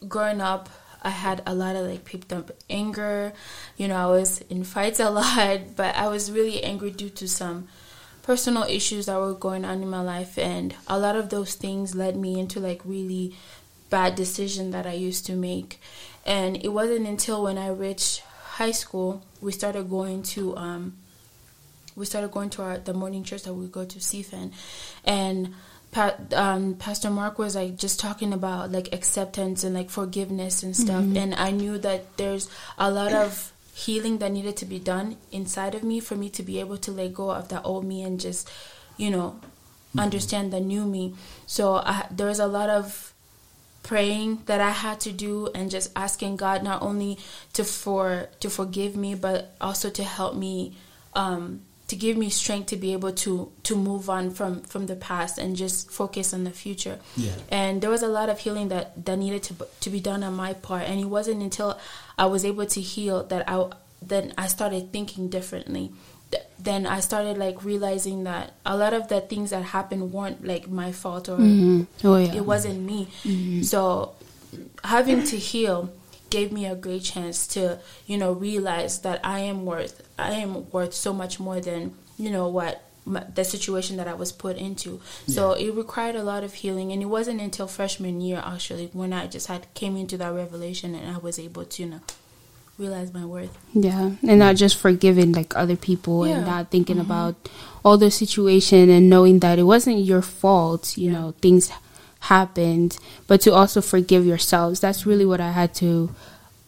growing 0.09 0.41
up, 0.41 0.71
I 1.03 1.11
had 1.11 1.43
a 1.47 1.55
lot 1.55 1.77
of 1.77 1.87
like 1.87 2.05
picked 2.05 2.33
up 2.33 2.51
anger. 2.69 3.33
You 3.77 3.89
know, 3.89 3.97
I 3.97 4.07
was 4.07 4.41
in 4.51 4.65
fights 4.65 5.01
a 5.01 5.11
lot, 5.21 5.77
but 5.77 5.95
I 5.97 6.09
was 6.09 6.31
really 6.31 6.63
angry 6.63 6.91
due 6.91 7.11
to 7.11 7.29
some 7.29 7.69
personal 8.23 8.65
issues 8.65 9.07
that 9.07 9.19
were 9.19 9.33
going 9.33 9.65
on 9.65 9.83
in 9.83 9.89
my 9.89 10.03
life 10.03 10.37
and 10.37 10.75
a 10.87 10.99
lot 10.99 11.17
of 11.17 11.31
those 11.31 11.55
things 11.55 11.95
led 11.95 12.15
me 12.15 12.39
into 12.39 12.61
like 12.61 12.83
really 12.85 13.35
bad 13.89 14.15
decision 14.15 14.71
that 14.73 14.87
I 14.87 14.93
used 14.93 15.25
to 15.27 15.33
make. 15.33 15.81
And 16.27 16.63
it 16.63 16.69
wasn't 16.69 17.07
until 17.07 17.45
when 17.45 17.57
I 17.57 17.69
reached 17.69 18.21
high 18.59 18.73
school 18.73 19.23
we 19.41 19.53
started 19.53 19.89
going 19.89 20.23
to 20.23 20.57
um, 20.57 20.97
we 21.97 22.05
started 22.07 22.31
going 22.31 22.51
to 22.51 22.63
our 22.63 22.79
the 22.79 22.95
morning 22.95 23.25
church 23.25 23.43
that 23.45 23.55
we 23.55 23.67
go 23.67 23.85
to 23.85 23.99
CFN 23.99 24.53
and 25.05 25.55
Pat, 25.91 26.35
um, 26.35 26.75
Pastor 26.75 27.11
Mark 27.11 27.39
was 27.39 27.57
like 27.57 27.77
just 27.77 27.99
talking 27.99 28.33
about 28.33 28.71
like 28.71 28.93
acceptance 28.93 29.65
and 29.65 29.75
like 29.75 29.91
forgiveness 29.91 30.63
and 30.63 30.77
stuff, 30.77 31.03
mm-hmm. 31.03 31.17
and 31.17 31.35
I 31.35 31.51
knew 31.51 31.79
that 31.79 32.17
there's 32.19 32.49
a 32.77 32.91
lot 32.91 33.13
of 33.13 33.53
healing 33.75 34.19
that 34.19 34.33
needed 34.33 34.57
to 34.57 34.67
be 34.67 34.79
done 34.79 35.17
inside 35.31 35.75
of 35.75 35.85
me 35.85 36.01
for 36.01 36.17
me 36.17 36.29
to 36.29 36.43
be 36.43 36.59
able 36.59 36.77
to 36.77 36.91
let 36.91 37.15
go 37.15 37.31
of 37.31 37.49
that 37.49 37.63
old 37.65 37.85
me 37.85 38.03
and 38.03 38.19
just, 38.21 38.51
you 38.97 39.09
know, 39.09 39.39
mm-hmm. 39.41 40.01
understand 40.01 40.53
the 40.53 40.61
new 40.61 40.85
me. 40.85 41.15
So 41.47 41.77
I, 41.77 42.07
there 42.11 42.27
was 42.27 42.41
a 42.41 42.49
lot 42.49 42.71
of 42.71 43.15
praying 43.85 44.43
that 44.47 44.61
I 44.61 44.71
had 44.71 45.01
to 45.01 45.13
do 45.13 45.49
and 45.55 45.71
just 45.71 45.91
asking 45.97 46.37
God 46.37 46.63
not 46.63 46.83
only 46.83 47.19
to 47.55 47.65
for 47.65 48.29
to 48.41 48.51
forgive 48.51 48.97
me 48.97 49.15
but 49.15 49.55
also 49.61 49.89
to 49.89 50.05
help 50.05 50.35
me 50.35 50.77
um, 51.15 51.63
to 51.89 51.97
give 51.97 52.17
me 52.17 52.29
strength 52.29 52.67
to 52.67 52.77
be 52.77 52.93
able 52.93 53.13
to 53.13 53.51
to 53.65 53.75
move 53.75 54.09
on 54.09 54.31
from 54.31 54.61
from 54.63 54.87
the 54.87 54.97
past 54.97 55.39
and 55.39 55.57
just 55.57 55.91
focus 55.91 56.33
on 56.33 56.45
the 56.45 56.51
future. 56.51 56.99
Yeah. 57.17 57.33
And 57.51 57.81
there 57.81 57.91
was 57.91 58.03
a 58.03 58.09
lot 58.09 58.29
of 58.29 58.39
healing 58.39 58.69
that 58.69 59.05
that 59.07 59.19
needed 59.19 59.43
to 59.45 59.55
to 59.81 59.91
be 59.91 60.01
done 60.01 60.23
on 60.23 60.35
my 60.35 60.53
part, 60.53 60.83
and 60.83 61.01
it 61.01 61.07
wasn't 61.07 61.43
until 61.43 61.79
I 62.19 62.27
was 62.27 62.45
able 62.45 62.67
to 62.67 62.81
heal 62.81 63.25
that 63.25 63.49
I 63.49 63.71
then 64.01 64.35
I 64.39 64.47
started 64.47 64.93
thinking 64.93 65.29
differently. 65.29 65.91
Then 66.59 66.87
I 66.87 67.01
started 67.01 67.39
like 67.39 67.65
realizing 67.65 68.25
that 68.25 68.53
a 68.67 68.77
lot 68.77 68.93
of 68.93 69.09
the 69.09 69.23
things 69.23 69.51
that 69.51 69.63
happened 69.63 70.13
weren't 70.13 70.47
like 70.47 70.69
my 70.69 70.93
fault 70.93 71.29
or 71.29 71.39
mm-hmm. 71.39 72.07
oh, 72.07 72.17
yeah. 72.19 72.35
it 72.35 72.45
wasn't 72.45 72.81
me. 72.81 73.09
Mm-hmm. 73.25 73.63
So 73.63 74.15
having 74.85 75.25
to 75.25 75.37
heal 75.37 75.91
gave 76.31 76.53
me 76.53 76.67
a 76.67 76.75
great 76.75 77.03
chance 77.03 77.47
to 77.47 77.79
you 78.07 78.17
know 78.17 78.33
realize 78.33 79.01
that 79.01 79.21
I 79.25 79.41
am 79.41 79.65
worth 79.65 80.07
I 80.19 80.33
am 80.33 80.71
worth 80.71 80.95
so 80.95 81.13
much 81.13 81.41
more 81.41 81.61
than 81.61 81.95
you 82.19 82.31
know 82.31 82.49
what 82.49 82.83
my, 83.09 83.25
the 83.35 83.45
situation 83.45 83.97
that 83.97 84.07
I 84.07 84.15
was 84.15 84.33
put 84.33 84.57
into. 84.57 85.01
So 85.27 85.57
yeah. 85.57 85.69
it 85.69 85.75
required 85.75 86.15
a 86.15 86.23
lot 86.23 86.45
of 86.45 86.55
healing, 86.55 86.93
and 86.93 87.03
it 87.03 87.07
wasn't 87.07 87.41
until 87.41 87.67
freshman 87.67 88.21
year 88.21 88.43
actually 88.45 88.91
when 88.93 89.13
I 89.13 89.27
just 89.27 89.47
had 89.47 89.73
came 89.75 89.97
into 89.97 90.17
that 90.19 90.33
revelation 90.33 90.95
and 90.95 91.15
I 91.15 91.19
was 91.19 91.39
able 91.39 91.65
to 91.65 91.83
you 91.83 91.89
know 91.89 92.01
realize 92.79 93.13
my 93.13 93.25
worth. 93.25 93.57
Yeah, 93.75 94.13
and 94.23 94.39
not 94.39 94.57
just 94.57 94.77
forgiving 94.77 95.33
like 95.33 95.57
other 95.57 95.77
people 95.77 96.27
yeah. 96.27 96.37
and 96.37 96.47
not 96.47 96.71
thinking 96.71 96.97
mm-hmm. 96.97 97.11
about 97.11 97.49
all 97.85 97.99
the 97.99 98.11
situation 98.11 98.91
and 98.91 99.11
knowing 99.11 99.41
that 99.41 99.59
it 99.59 99.65
wasn't 99.65 99.99
your 99.99 100.23
fault. 100.23 100.97
You 100.97 101.11
yeah. 101.11 101.19
know 101.19 101.35
things 101.41 101.73
happened, 102.21 102.99
but 103.27 103.41
to 103.43 103.53
also 103.53 103.81
forgive 103.81 104.27
yourselves. 104.27 104.81
That's 104.81 105.07
really 105.07 105.25
what 105.25 105.41
I 105.41 105.53
had 105.53 105.75
to 105.77 106.15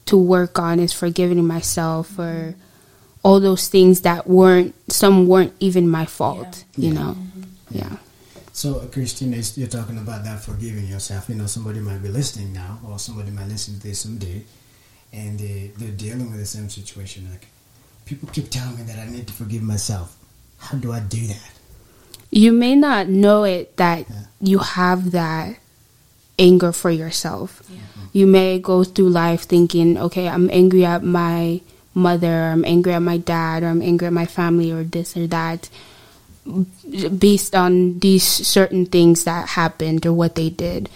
to 0.07 0.17
work 0.17 0.59
on 0.59 0.81
is 0.81 0.93
forgiving 0.93 1.45
myself 1.47 2.09
for 2.09 2.55
all 3.23 3.39
those 3.39 3.69
things 3.69 4.01
that 4.01 4.27
weren't 4.27 4.75
some 4.91 5.27
weren't 5.29 5.53
even 5.61 5.89
my 5.89 6.07
fault. 6.07 6.65
Yeah. 6.77 6.89
You 6.89 6.95
know, 6.95 7.17
mm-hmm. 7.19 7.43
yeah. 7.71 7.97
So, 8.53 8.75
Christine, 8.93 9.33
you're 9.55 9.69
talking 9.69 9.99
about 9.99 10.25
that 10.25 10.43
forgiving 10.43 10.87
yourself. 10.87 11.29
You 11.29 11.37
know, 11.37 11.47
somebody 11.47 11.81
might 11.81 12.03
be 12.03 12.09
listening 12.09 12.53
now, 12.53 12.79
or 12.87 12.99
somebody 12.99 13.31
might 13.31 13.47
listen 13.47 13.75
to 13.75 13.81
this 13.81 14.01
someday, 14.01 14.45
and 15.13 15.39
they, 15.39 15.71
they're 15.79 15.93
dealing 15.93 16.31
with 16.31 16.41
the 16.41 16.47
same 16.47 16.69
situation. 16.69 17.29
Like, 17.31 17.47
people 18.05 18.29
keep 18.33 18.51
telling 18.51 18.77
me 18.77 18.83
that 18.83 18.99
I 18.99 19.09
need 19.09 19.27
to 19.29 19.33
forgive 19.33 19.63
myself. 19.63 20.17
How 20.59 20.77
do 20.77 20.93
I 20.93 21.01
do 21.01 21.27
that? 21.29 21.60
You 22.31 22.53
may 22.53 22.75
not 22.77 23.09
know 23.09 23.45
it 23.45 23.77
that 23.77 24.09
yeah. 24.09 24.17
you 24.41 24.59
have 24.59 25.11
that 25.11 25.57
anger 26.39 26.73
for 26.73 26.91
yourself. 26.91 27.63
Yeah. 27.69 27.79
You 28.13 28.27
may 28.27 28.59
go 28.59 28.83
through 28.83 29.11
life 29.11 29.43
thinking, 29.43 29.99
okay, 29.99 30.29
I'm 30.29 30.51
angry 30.51 30.85
at 30.85 31.03
my 31.03 31.61
mother, 31.95 32.45
or 32.45 32.51
I'm 32.51 32.65
angry 32.65 32.93
at 32.93 33.03
my 33.03 33.19
dad, 33.19 33.63
or 33.63 33.69
I'm 33.69 33.83
angry 33.83 34.07
at 34.07 34.13
my 34.13 34.27
family, 34.27 34.73
or 34.73 34.83
this 34.83 35.17
or 35.17 35.27
that, 35.29 35.69
based 37.19 37.55
on 37.55 37.99
these 37.99 38.25
certain 38.25 38.87
things 38.87 39.25
that 39.25 39.51
happened 39.51 40.07
or 40.07 40.13
what 40.13 40.35
they 40.35 40.51
did. 40.51 40.89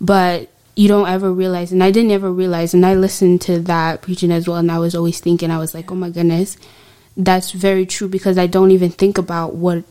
But 0.00 0.50
you 0.74 0.88
don't 0.88 1.08
ever 1.08 1.32
realize, 1.32 1.72
and 1.72 1.82
I 1.82 1.90
didn't 1.90 2.12
ever 2.12 2.30
realize, 2.30 2.74
and 2.74 2.84
I 2.84 2.94
listened 2.94 3.40
to 3.42 3.58
that 3.60 4.02
preaching 4.02 4.30
as 4.30 4.46
well, 4.46 4.58
and 4.58 4.70
I 4.70 4.78
was 4.78 4.94
always 4.94 5.20
thinking, 5.20 5.50
I 5.50 5.58
was 5.58 5.74
like, 5.74 5.90
oh 5.90 5.96
my 5.96 6.10
goodness, 6.10 6.56
that's 7.16 7.50
very 7.50 7.84
true 7.84 8.08
because 8.08 8.38
I 8.38 8.46
don't 8.46 8.70
even 8.70 8.90
think 8.90 9.18
about 9.18 9.54
what 9.54 9.84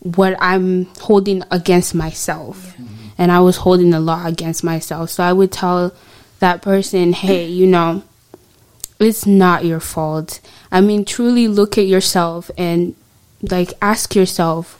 what 0.00 0.36
I'm 0.40 0.86
holding 1.00 1.42
against 1.50 1.94
myself. 1.94 2.74
Yeah. 2.78 2.84
Mm-hmm. 2.84 2.94
And 3.18 3.32
I 3.32 3.40
was 3.40 3.56
holding 3.58 3.90
the 3.90 4.00
law 4.00 4.26
against 4.26 4.62
myself. 4.62 5.10
So 5.10 5.24
I 5.24 5.32
would 5.32 5.50
tell 5.50 5.92
that 6.38 6.62
person, 6.62 7.12
hey, 7.12 7.46
you 7.46 7.66
know, 7.66 8.04
it's 9.00 9.26
not 9.26 9.64
your 9.64 9.80
fault. 9.80 10.40
I 10.70 10.80
mean, 10.80 11.04
truly 11.04 11.48
look 11.48 11.76
at 11.78 11.86
yourself 11.86 12.50
and 12.56 12.94
like 13.42 13.72
ask 13.82 14.14
yourself, 14.14 14.74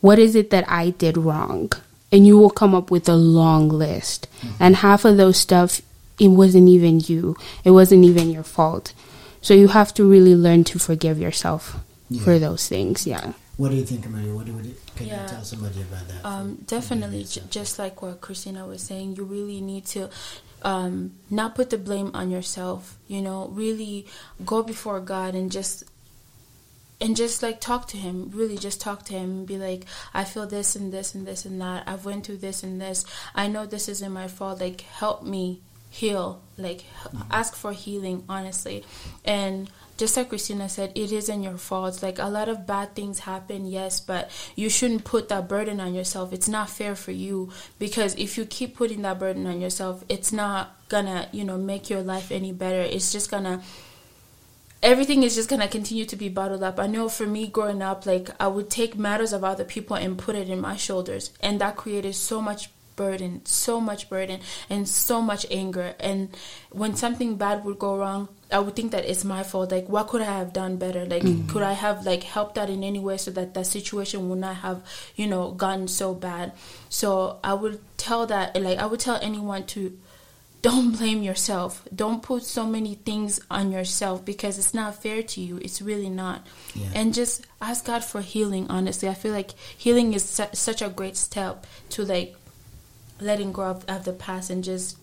what 0.00 0.18
is 0.18 0.34
it 0.34 0.50
that 0.50 0.68
I 0.68 0.90
did 0.90 1.16
wrong? 1.16 1.70
And 2.10 2.26
you 2.26 2.36
will 2.36 2.50
come 2.50 2.74
up 2.74 2.90
with 2.90 3.08
a 3.08 3.16
long 3.16 3.68
list. 3.68 4.26
Mm-hmm. 4.38 4.56
And 4.60 4.76
half 4.76 5.04
of 5.04 5.16
those 5.16 5.36
stuff 5.36 5.80
it 6.18 6.28
wasn't 6.28 6.68
even 6.68 7.00
you. 7.00 7.36
It 7.64 7.72
wasn't 7.72 8.04
even 8.04 8.30
your 8.30 8.44
fault. 8.44 8.92
So 9.40 9.54
you 9.54 9.68
have 9.68 9.92
to 9.94 10.08
really 10.08 10.34
learn 10.34 10.64
to 10.64 10.78
forgive 10.78 11.18
yourself 11.18 11.76
for 12.22 12.38
those 12.38 12.68
things. 12.68 13.06
Yeah. 13.06 13.32
What 13.56 13.70
do 13.70 13.76
you 13.76 13.84
think, 13.84 14.08
Maria? 14.08 14.34
What 14.34 14.46
do 14.46 14.52
you, 14.52 14.74
can 14.96 15.06
Yeah. 15.06 15.22
you 15.22 15.28
tell 15.28 15.44
somebody 15.44 15.80
about 15.82 16.08
that? 16.08 16.24
Um, 16.26 16.56
definitely, 16.66 17.22
j- 17.24 17.42
just 17.50 17.78
like 17.78 18.02
what 18.02 18.20
Christina 18.20 18.66
was 18.66 18.82
saying, 18.82 19.14
you 19.16 19.24
really 19.24 19.60
need 19.60 19.86
to 19.86 20.10
um, 20.62 21.12
not 21.30 21.54
put 21.54 21.70
the 21.70 21.78
blame 21.78 22.10
on 22.14 22.30
yourself. 22.30 22.98
You 23.06 23.22
know, 23.22 23.48
really 23.48 24.06
go 24.44 24.62
before 24.62 24.98
God 25.00 25.34
and 25.34 25.52
just 25.52 25.84
and 27.00 27.14
just 27.16 27.42
like 27.42 27.60
talk 27.60 27.86
to 27.88 27.96
Him. 27.96 28.30
Really, 28.34 28.56
just 28.56 28.80
talk 28.80 29.04
to 29.06 29.12
Him 29.12 29.30
and 29.30 29.46
be 29.46 29.58
like, 29.58 29.84
I 30.14 30.24
feel 30.24 30.46
this 30.46 30.74
and 30.74 30.92
this 30.92 31.14
and 31.14 31.26
this 31.26 31.44
and 31.44 31.60
that. 31.60 31.84
I've 31.86 32.04
went 32.04 32.24
through 32.26 32.38
this 32.38 32.62
and 32.62 32.80
this. 32.80 33.04
I 33.34 33.46
know 33.46 33.66
this 33.66 33.88
isn't 33.88 34.12
my 34.12 34.26
fault. 34.26 34.60
Like, 34.60 34.80
help 34.82 35.22
me 35.22 35.60
heal. 35.94 36.42
Like, 36.58 36.80
h- 36.80 37.20
ask 37.30 37.54
for 37.54 37.72
healing. 37.72 38.24
Honestly, 38.28 38.84
and 39.24 39.70
just 39.96 40.16
like 40.16 40.28
Christina 40.28 40.68
said, 40.68 40.90
it 40.94 41.12
isn't 41.12 41.42
your 41.42 41.56
fault. 41.56 42.02
Like 42.02 42.18
a 42.18 42.26
lot 42.26 42.48
of 42.48 42.66
bad 42.66 42.94
things 42.94 43.20
happen, 43.20 43.66
yes, 43.66 44.00
but 44.00 44.30
you 44.56 44.68
shouldn't 44.68 45.04
put 45.04 45.28
that 45.28 45.48
burden 45.48 45.80
on 45.80 45.94
yourself. 45.94 46.32
It's 46.32 46.48
not 46.48 46.68
fair 46.68 46.96
for 46.96 47.12
you 47.12 47.50
because 47.78 48.14
if 48.16 48.36
you 48.36 48.44
keep 48.44 48.76
putting 48.76 49.02
that 49.02 49.20
burden 49.20 49.46
on 49.46 49.60
yourself, 49.60 50.04
it's 50.08 50.32
not 50.32 50.76
gonna, 50.88 51.28
you 51.32 51.44
know, 51.44 51.56
make 51.56 51.90
your 51.90 52.02
life 52.02 52.32
any 52.32 52.52
better. 52.52 52.80
It's 52.80 53.12
just 53.12 53.30
gonna 53.30 53.62
everything 54.82 55.22
is 55.22 55.34
just 55.34 55.48
gonna 55.48 55.68
continue 55.68 56.04
to 56.06 56.16
be 56.16 56.28
bottled 56.28 56.62
up. 56.62 56.78
I 56.78 56.88
know 56.88 57.08
for 57.08 57.26
me 57.26 57.46
growing 57.46 57.80
up, 57.80 58.04
like 58.04 58.30
I 58.40 58.48
would 58.48 58.68
take 58.68 58.96
matters 58.96 59.32
of 59.32 59.44
other 59.44 59.64
people 59.64 59.96
and 59.96 60.18
put 60.18 60.34
it 60.34 60.50
in 60.50 60.60
my 60.60 60.76
shoulders, 60.76 61.30
and 61.40 61.60
that 61.60 61.76
created 61.76 62.16
so 62.16 62.42
much 62.42 62.68
burden, 62.96 63.44
so 63.44 63.80
much 63.80 64.08
burden, 64.08 64.40
and 64.70 64.88
so 64.88 65.20
much 65.20 65.46
anger. 65.50 65.94
And 66.00 66.36
when 66.70 66.96
something 66.96 67.36
bad 67.36 67.64
would 67.64 67.78
go 67.78 67.96
wrong, 67.96 68.28
I 68.50 68.58
would 68.60 68.76
think 68.76 68.92
that 68.92 69.04
it's 69.04 69.24
my 69.24 69.42
fault. 69.42 69.72
Like, 69.72 69.88
what 69.88 70.08
could 70.08 70.22
I 70.22 70.38
have 70.38 70.52
done 70.52 70.76
better? 70.76 71.04
Like, 71.04 71.22
mm. 71.22 71.48
could 71.48 71.62
I 71.62 71.72
have 71.72 72.06
like 72.06 72.22
helped 72.22 72.58
out 72.58 72.70
in 72.70 72.84
any 72.84 73.00
way 73.00 73.16
so 73.16 73.30
that 73.32 73.54
that 73.54 73.66
situation 73.66 74.28
would 74.28 74.38
not 74.38 74.56
have, 74.56 74.82
you 75.16 75.26
know, 75.26 75.50
gotten 75.52 75.88
so 75.88 76.14
bad? 76.14 76.52
So 76.88 77.38
I 77.42 77.54
would 77.54 77.80
tell 77.96 78.26
that, 78.26 78.60
like, 78.60 78.78
I 78.78 78.86
would 78.86 79.00
tell 79.00 79.18
anyone 79.20 79.66
to 79.66 79.98
don't 80.64 80.96
blame 80.96 81.22
yourself. 81.22 81.86
Don't 81.94 82.22
put 82.22 82.42
so 82.42 82.66
many 82.66 82.94
things 82.94 83.38
on 83.50 83.70
yourself 83.70 84.24
because 84.24 84.58
it's 84.58 84.72
not 84.72 85.02
fair 85.02 85.22
to 85.22 85.40
you. 85.42 85.58
It's 85.58 85.82
really 85.82 86.08
not. 86.08 86.46
Yeah. 86.74 86.88
And 86.94 87.12
just 87.12 87.46
ask 87.60 87.84
God 87.84 88.02
for 88.02 88.22
healing, 88.22 88.66
honestly. 88.70 89.06
I 89.06 89.12
feel 89.12 89.32
like 89.32 89.50
healing 89.76 90.14
is 90.14 90.24
su- 90.24 90.54
such 90.54 90.80
a 90.80 90.88
great 90.88 91.18
step 91.18 91.66
to 91.90 92.04
like 92.06 92.34
letting 93.20 93.52
go 93.52 93.62
of, 93.62 93.84
of 93.88 94.04
the 94.04 94.12
past 94.12 94.50
and 94.50 94.62
just 94.64 94.98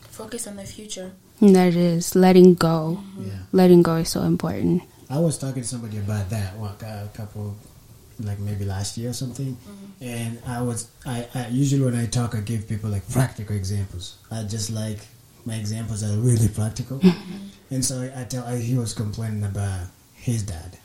focus 0.00 0.46
on 0.46 0.56
the 0.56 0.64
future. 0.64 1.12
And 1.40 1.56
that 1.56 1.74
is 1.74 2.14
letting 2.14 2.54
go. 2.54 3.02
yeah. 3.18 3.32
Letting 3.52 3.82
go 3.82 3.96
is 3.96 4.10
so 4.10 4.22
important. 4.22 4.82
I 5.10 5.18
was 5.18 5.36
talking 5.38 5.62
to 5.62 5.68
somebody 5.68 5.98
about 5.98 6.30
that 6.30 6.56
one, 6.56 6.74
a 6.80 7.08
couple, 7.12 7.54
like 8.20 8.38
maybe 8.38 8.64
last 8.64 8.96
year 8.96 9.10
or 9.10 9.12
something, 9.12 9.56
and 10.00 10.38
I 10.46 10.62
was 10.62 10.88
I, 11.04 11.26
I 11.34 11.48
usually 11.48 11.84
when 11.84 11.94
I 11.94 12.06
talk 12.06 12.34
I 12.34 12.40
give 12.40 12.66
people 12.68 12.88
like 12.88 13.06
practical 13.10 13.54
examples. 13.54 14.16
I 14.30 14.44
just 14.44 14.70
like 14.70 15.00
my 15.44 15.56
examples 15.56 16.02
are 16.02 16.16
really 16.16 16.48
practical, 16.48 17.00
and 17.70 17.84
so 17.84 18.10
I 18.16 18.24
tell 18.24 18.44
I, 18.44 18.56
he 18.56 18.78
was 18.78 18.94
complaining 18.94 19.44
about 19.44 19.88
his 20.14 20.44
dad, 20.44 20.78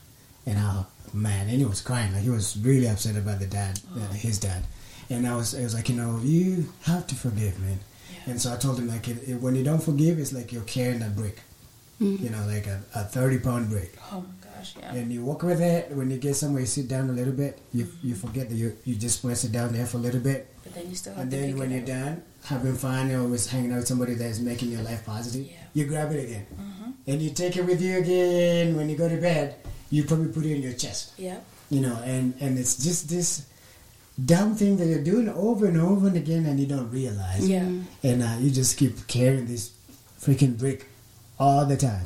and 0.45 0.57
how 0.57 0.87
man, 1.13 1.47
and 1.47 1.59
he 1.59 1.65
was 1.65 1.79
crying 1.79 2.11
like 2.13 2.23
he 2.23 2.29
was 2.29 2.57
really 2.57 2.87
upset 2.89 3.15
about 3.15 3.39
the 3.39 3.47
dad, 3.47 3.79
uh, 3.95 4.11
his 4.13 4.39
dad, 4.39 4.63
and 5.09 5.27
I 5.27 5.35
was 5.35 5.55
I 5.55 5.63
was 5.63 5.73
like 5.73 5.89
you 5.89 5.95
know 5.95 6.19
you 6.23 6.67
have 6.83 7.07
to 7.07 7.15
forgive 7.15 7.59
man, 7.59 7.79
and 8.25 8.41
so 8.41 8.53
I 8.53 8.57
told 8.57 8.79
him 8.79 8.87
like 8.87 9.07
it, 9.07 9.27
it, 9.27 9.35
when 9.41 9.55
you 9.55 9.63
don't 9.63 9.81
forgive 9.83 10.19
it's 10.19 10.33
like 10.33 10.51
you're 10.51 10.63
carrying 10.63 11.01
a 11.01 11.09
brick, 11.09 11.39
mm-hmm. 12.01 12.23
you 12.23 12.29
know 12.29 12.45
like 12.47 12.67
a, 12.67 12.81
a 12.95 13.03
thirty 13.03 13.39
pound 13.39 13.69
brick 13.69 13.93
Oh 14.11 14.21
my 14.21 14.49
gosh, 14.49 14.75
yeah. 14.79 14.93
and 14.93 15.11
you 15.11 15.23
walk 15.23 15.43
with 15.43 15.61
it. 15.61 15.91
When 15.91 16.09
you 16.09 16.17
get 16.17 16.35
somewhere, 16.35 16.61
you 16.61 16.67
sit 16.67 16.87
down 16.87 17.09
a 17.09 17.13
little 17.13 17.33
bit. 17.33 17.59
You 17.73 17.85
mm-hmm. 17.85 18.07
you 18.07 18.15
forget 18.15 18.49
that 18.49 18.55
you 18.55 18.75
you 18.85 18.95
just 18.95 19.21
press 19.23 19.43
it 19.43 19.51
down 19.51 19.73
there 19.73 19.85
for 19.85 19.97
a 19.97 20.01
little 20.01 20.21
bit, 20.21 20.47
But 20.63 20.73
then 20.75 20.89
you 20.89 20.95
still 20.95 21.13
have 21.13 21.23
and 21.23 21.31
to 21.31 21.37
then 21.37 21.57
when 21.57 21.71
you're 21.71 21.85
done, 21.85 22.23
having 22.43 22.75
fun, 22.75 23.11
or 23.11 23.21
always 23.21 23.47
hanging 23.47 23.71
out 23.71 23.77
with 23.77 23.87
somebody 23.87 24.13
that's 24.15 24.39
making 24.39 24.71
your 24.71 24.81
life 24.81 25.05
positive, 25.05 25.45
Yeah. 25.47 25.63
you 25.73 25.85
grab 25.85 26.11
it 26.11 26.23
again, 26.23 26.45
mm-hmm. 26.53 26.91
and 27.07 27.21
you 27.21 27.29
take 27.31 27.55
it 27.57 27.65
with 27.65 27.81
you 27.81 27.97
again. 27.99 28.75
When 28.75 28.89
you 28.89 28.97
go 28.97 29.07
to 29.09 29.17
bed, 29.17 29.55
you 29.89 30.03
probably 30.03 30.31
put 30.33 30.45
it 30.45 30.55
in 30.55 30.61
your 30.61 30.73
chest, 30.73 31.13
Yeah. 31.17 31.39
you 31.69 31.81
know, 31.81 31.95
and 32.03 32.33
and 32.39 32.57
it's 32.57 32.75
just 32.83 33.09
this 33.09 33.45
dumb 34.23 34.55
thing 34.55 34.77
that 34.77 34.87
you're 34.87 35.03
doing 35.03 35.29
over 35.29 35.65
and 35.67 35.77
over 35.79 36.07
and 36.07 36.17
again, 36.17 36.45
and 36.45 36.59
you 36.59 36.65
don't 36.65 36.89
realize, 36.91 37.47
Yeah. 37.47 37.69
and 38.03 38.23
uh, 38.23 38.37
you 38.39 38.49
just 38.51 38.77
keep 38.77 39.07
carrying 39.07 39.45
this 39.47 39.71
freaking 40.19 40.57
brick 40.57 40.87
all 41.39 41.65
the 41.65 41.77
time. 41.77 42.05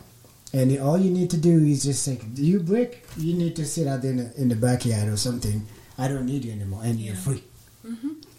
And 0.54 0.78
all 0.80 0.98
you 0.98 1.10
need 1.12 1.30
to 1.30 1.38
do 1.38 1.64
is 1.64 1.84
just 1.84 2.04
say, 2.04 2.20
"You 2.36 2.60
brick, 2.60 3.06
you 3.18 3.34
need 3.36 3.56
to 3.56 3.66
sit 3.66 3.88
out 3.88 4.02
there 4.02 4.12
in 4.12 4.18
the, 4.18 4.42
in 4.42 4.50
the 4.50 4.56
backyard 4.58 5.08
or 5.08 5.16
something. 5.16 5.66
I 5.98 6.10
don't 6.10 6.26
need 6.26 6.44
you 6.44 6.52
anymore, 6.52 6.82
and 6.84 7.00
you're 7.00 7.16
Yeah. 7.16 7.22
free." 7.22 7.44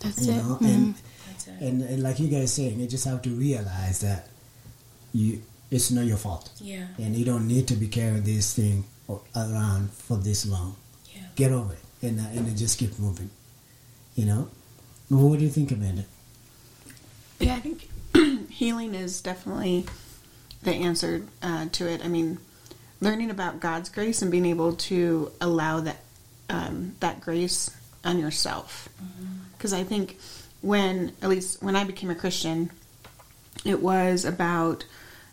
That's 0.01 0.27
You 0.27 0.33
it. 0.33 0.37
know, 0.37 0.59
Mhm. 0.61 0.75
and, 0.75 0.95
That's 1.29 1.47
it. 1.49 1.55
and 1.61 1.83
and 1.83 2.03
like 2.03 2.21
you 2.21 2.29
guys 2.29 2.53
saying, 2.53 2.79
you 2.79 2.87
just 2.87 3.05
have 3.07 3.23
to 3.23 3.31
realize 3.31 4.01
that 4.01 4.29
you 5.15 5.41
it's 5.71 5.91
not 5.91 6.05
your 6.05 6.19
fault, 6.19 6.51
Yeah. 6.61 6.89
and 6.99 7.17
you 7.17 7.25
don't 7.25 7.49
need 7.49 7.67
to 7.69 7.77
be 7.77 7.89
carrying 7.89 8.25
this 8.25 8.53
thing 8.53 8.85
around 9.35 9.91
for 9.93 10.19
this 10.19 10.45
long. 10.45 10.77
Yeah. 11.15 11.23
Get 11.35 11.51
over 11.53 11.73
it, 11.73 11.79
and 12.07 12.21
uh, 12.21 12.25
and 12.35 12.55
just 12.59 12.77
keep 12.79 12.99
moving. 12.99 13.31
You 14.14 14.27
know, 14.27 14.48
what 15.09 15.38
do 15.38 15.44
you 15.44 15.51
think, 15.51 15.70
Amanda? 15.70 16.05
Yeah, 17.40 17.55
I 17.55 17.61
think 17.61 17.88
healing 18.51 18.94
is 18.94 19.20
definitely 19.20 19.87
the 20.62 20.72
answer 20.72 21.22
uh, 21.42 21.66
to 21.72 21.88
it. 21.88 22.05
I 22.05 22.09
mean, 22.09 22.38
learning 23.01 23.31
about 23.31 23.61
God's 23.61 23.88
grace 23.88 24.22
and 24.22 24.31
being 24.31 24.46
able 24.46 24.75
to 24.75 25.33
allow 25.40 25.81
that 25.81 25.98
um, 26.48 26.94
that 27.01 27.20
grace 27.20 27.70
on 28.05 28.18
yourself. 28.18 28.88
Because 29.57 29.72
I 29.72 29.85
think 29.85 30.18
when, 30.61 31.12
at 31.22 31.29
least 31.29 31.62
when 31.62 31.77
I 31.77 31.85
became 31.85 32.11
a 32.11 32.14
Christian, 32.14 32.70
it 33.64 33.81
was 33.81 34.25
about 34.25 34.85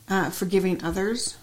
uh, 0.07 0.29
forgiving 0.29 0.83
others, 0.83 1.37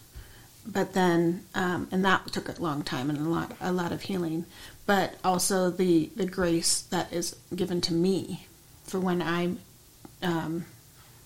but 0.67 0.95
then 0.95 1.45
um, 1.55 1.89
and 1.93 2.05
that 2.05 2.33
took 2.33 2.49
a 2.49 2.61
long 2.61 2.83
time 2.83 3.11
and 3.11 3.19
a 3.19 3.29
lot 3.29 3.57
a 3.61 3.73
lot 3.73 3.93
of 3.93 4.03
healing, 4.03 4.47
but 4.87 5.15
also 5.25 5.71
the 5.71 6.11
the 6.17 6.27
grace 6.27 6.81
that 6.83 7.13
is 7.13 7.37
given 7.55 7.81
to 7.83 7.93
me 7.93 8.47
for 8.85 9.01
when 9.01 9.21
I 9.21 9.57
um, 10.23 10.65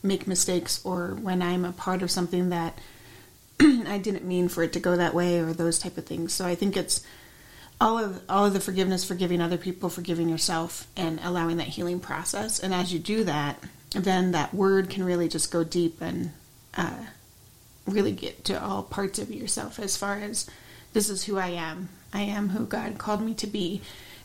make 0.03 0.27
mistakes 0.27 0.81
or 0.85 1.09
when 1.21 1.43
I'm 1.43 1.65
a 1.65 1.73
part 1.73 2.03
of 2.03 2.11
something 2.11 2.49
that 2.51 2.79
I 3.61 3.99
didn't 3.99 4.25
mean 4.25 4.49
for 4.49 4.63
it 4.63 4.73
to 4.73 4.81
go 4.81 4.97
that 4.97 5.15
way 5.15 5.39
or 5.39 5.53
those 5.53 5.79
type 5.79 5.99
of 5.99 6.07
things. 6.07 6.33
So 6.33 6.47
I 6.47 6.55
think 6.55 6.77
it's 6.77 7.05
all 7.81 7.99
of 7.99 8.23
all 8.29 8.47
of 8.47 8.53
the 8.53 8.61
forgiveness, 8.61 9.05
forgiving 9.05 9.41
other 9.41 9.57
people, 9.59 9.89
forgiving 9.89 10.29
yourself, 10.29 10.87
and 10.97 11.21
allowing 11.23 11.59
that 11.59 11.69
healing 11.69 12.01
process. 12.01 12.59
And 12.59 12.75
as 12.75 12.93
you 12.93 12.99
do 12.99 13.25
that, 13.25 13.63
then 13.91 14.33
that 14.33 14.55
word 14.55 14.91
can 14.91 15.05
really 15.05 15.29
just 15.29 15.51
go 15.51 15.65
deep 15.65 16.01
and 16.01 16.33
uh, 16.77 17.05
really 17.87 18.13
get 18.13 18.45
to 18.47 18.63
all 18.63 18.83
parts 18.83 19.19
of 19.19 19.31
yourself. 19.31 19.79
As 19.79 19.97
far 19.97 20.17
as 20.17 20.49
this 20.93 21.09
is 21.09 21.25
who 21.25 21.39
I 21.39 21.49
am, 21.49 21.89
I 22.13 22.23
am 22.23 22.51
who 22.51 22.67
God 22.67 22.99
called 22.99 23.23
me 23.23 23.35
to 23.35 23.47
be, 23.47 23.81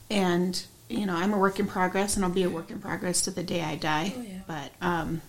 and 0.09 0.61
you 0.89 1.05
know 1.05 1.15
I'm 1.15 1.33
a 1.33 1.37
work 1.37 1.59
in 1.59 1.67
progress, 1.67 2.15
and 2.15 2.25
I'll 2.25 2.31
be 2.31 2.43
a 2.43 2.49
work 2.49 2.71
in 2.71 2.79
progress 2.79 3.21
to 3.23 3.31
the 3.31 3.43
day 3.43 3.61
I 3.61 3.75
die. 3.75 4.13
Oh, 4.17 4.21
yeah. 4.21 4.39
But 4.47 4.71
um, 4.81 5.21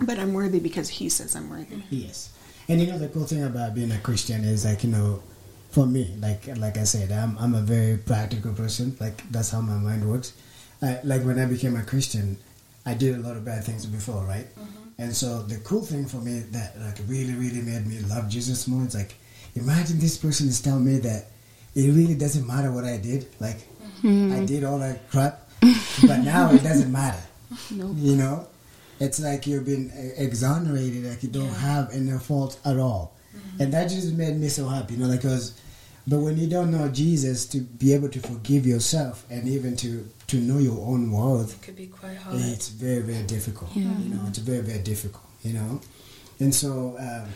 but 0.00 0.18
I'm 0.18 0.32
worthy 0.32 0.60
because 0.60 0.88
He 0.88 1.08
says 1.08 1.34
I'm 1.34 1.50
worthy. 1.50 1.82
Yes, 1.90 2.30
and 2.68 2.80
you 2.80 2.86
know 2.86 2.98
the 2.98 3.08
cool 3.08 3.24
thing 3.24 3.44
about 3.44 3.74
being 3.74 3.92
a 3.92 3.98
Christian 3.98 4.44
is 4.44 4.64
like 4.64 4.84
you 4.84 4.90
know, 4.90 5.22
for 5.70 5.86
me, 5.86 6.14
like 6.20 6.46
like 6.56 6.78
I 6.78 6.84
said, 6.84 7.10
I'm 7.10 7.36
I'm 7.38 7.54
a 7.54 7.62
very 7.62 7.98
practical 7.98 8.52
person. 8.52 8.96
Like 9.00 9.28
that's 9.30 9.50
how 9.50 9.60
my 9.60 9.76
mind 9.76 10.08
works. 10.08 10.32
I, 10.80 10.98
like 11.04 11.22
when 11.22 11.38
I 11.38 11.46
became 11.46 11.76
a 11.76 11.82
Christian, 11.82 12.38
I 12.84 12.94
did 12.94 13.14
a 13.14 13.18
lot 13.18 13.36
of 13.36 13.44
bad 13.44 13.64
things 13.64 13.86
before, 13.86 14.24
right? 14.24 14.46
And 14.98 15.16
so 15.16 15.42
the 15.42 15.56
cool 15.58 15.82
thing 15.82 16.06
for 16.06 16.18
me 16.18 16.40
that 16.50 16.78
like 16.78 16.98
really 17.08 17.34
really 17.34 17.62
made 17.62 17.86
me 17.86 18.00
love 18.00 18.28
Jesus 18.28 18.68
more 18.68 18.86
is 18.86 18.94
like, 18.94 19.14
imagine 19.54 19.98
this 19.98 20.18
person 20.18 20.48
is 20.48 20.60
telling 20.60 20.84
me 20.84 20.98
that 20.98 21.26
it 21.74 21.88
really 21.94 22.14
doesn't 22.14 22.46
matter 22.46 22.70
what 22.72 22.84
I 22.84 22.96
did. 22.98 23.26
Like 23.40 23.58
I 24.04 24.44
did 24.44 24.64
all 24.64 24.78
that 24.80 25.08
crap, 25.10 25.48
but 26.06 26.18
now 26.18 26.50
it 26.52 26.62
doesn't 26.62 26.90
matter. 26.90 27.22
Nope. 27.70 27.92
You 27.96 28.16
know, 28.16 28.46
it's 29.00 29.20
like 29.20 29.46
you've 29.46 29.64
been 29.64 29.92
exonerated, 30.16 31.04
like 31.04 31.22
you 31.22 31.28
don't 31.28 31.54
have 31.70 31.90
any 31.92 32.10
fault 32.18 32.58
at 32.64 32.78
all, 32.78 33.14
and 33.60 33.72
that 33.72 33.88
just 33.90 34.12
made 34.14 34.36
me 34.38 34.48
so 34.48 34.68
happy. 34.68 34.94
You 34.94 35.00
know, 35.00 35.06
like 35.08 35.22
'cause- 35.22 35.52
but 36.04 36.18
when 36.18 36.36
you 36.36 36.48
don't 36.48 36.72
know 36.72 36.88
Jesus, 36.88 37.46
to 37.46 37.58
be 37.60 37.92
able 37.94 38.08
to 38.08 38.18
forgive 38.18 38.66
yourself 38.66 39.24
and 39.30 39.46
even 39.46 39.76
to 39.76 40.08
to 40.28 40.36
know 40.38 40.58
your 40.58 40.80
own 40.86 41.12
worth, 41.12 41.54
It 41.54 41.62
could 41.62 41.76
be 41.76 41.86
quite 41.86 42.16
hard. 42.16 42.40
it's 42.40 42.68
very 42.70 43.02
very 43.02 43.22
difficult. 43.24 43.70
You 43.76 43.84
know, 43.84 44.22
it's 44.26 44.38
very 44.38 44.62
very 44.62 44.80
difficult. 44.82 45.22
You 45.44 45.52
know, 45.54 45.80
and 46.40 46.52
so. 46.54 46.96
Um, 46.98 47.28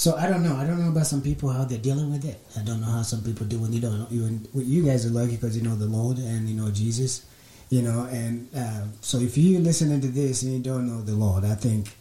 so 0.00 0.16
I 0.16 0.26
don't 0.28 0.42
know. 0.42 0.56
I 0.56 0.64
don't 0.66 0.82
know 0.82 0.88
about 0.88 1.06
some 1.06 1.20
people 1.20 1.50
how 1.50 1.64
they're 1.64 1.76
dealing 1.76 2.10
with 2.10 2.24
it. 2.24 2.40
I 2.58 2.62
don't 2.62 2.80
know 2.80 2.86
how 2.86 3.02
some 3.02 3.20
people 3.22 3.44
do 3.44 3.58
when 3.58 3.70
you 3.70 3.82
don't 3.82 3.98
know. 3.98 4.06
You, 4.10 4.40
you 4.54 4.82
guys 4.82 5.04
are 5.04 5.10
lucky 5.10 5.32
because 5.32 5.54
you 5.54 5.62
know 5.62 5.74
the 5.74 5.84
Lord 5.84 6.16
and 6.16 6.48
you 6.48 6.56
know 6.56 6.70
Jesus, 6.70 7.26
you 7.68 7.82
know. 7.82 8.08
And 8.10 8.48
uh, 8.56 8.84
so 9.02 9.18
if 9.18 9.36
you're 9.36 9.60
listening 9.60 10.00
to 10.00 10.06
this 10.08 10.40
and 10.40 10.54
you 10.54 10.60
don't 10.60 10.86
know 10.86 11.02
the 11.02 11.12
Lord, 11.12 11.44
I 11.44 11.54
think 11.54 11.94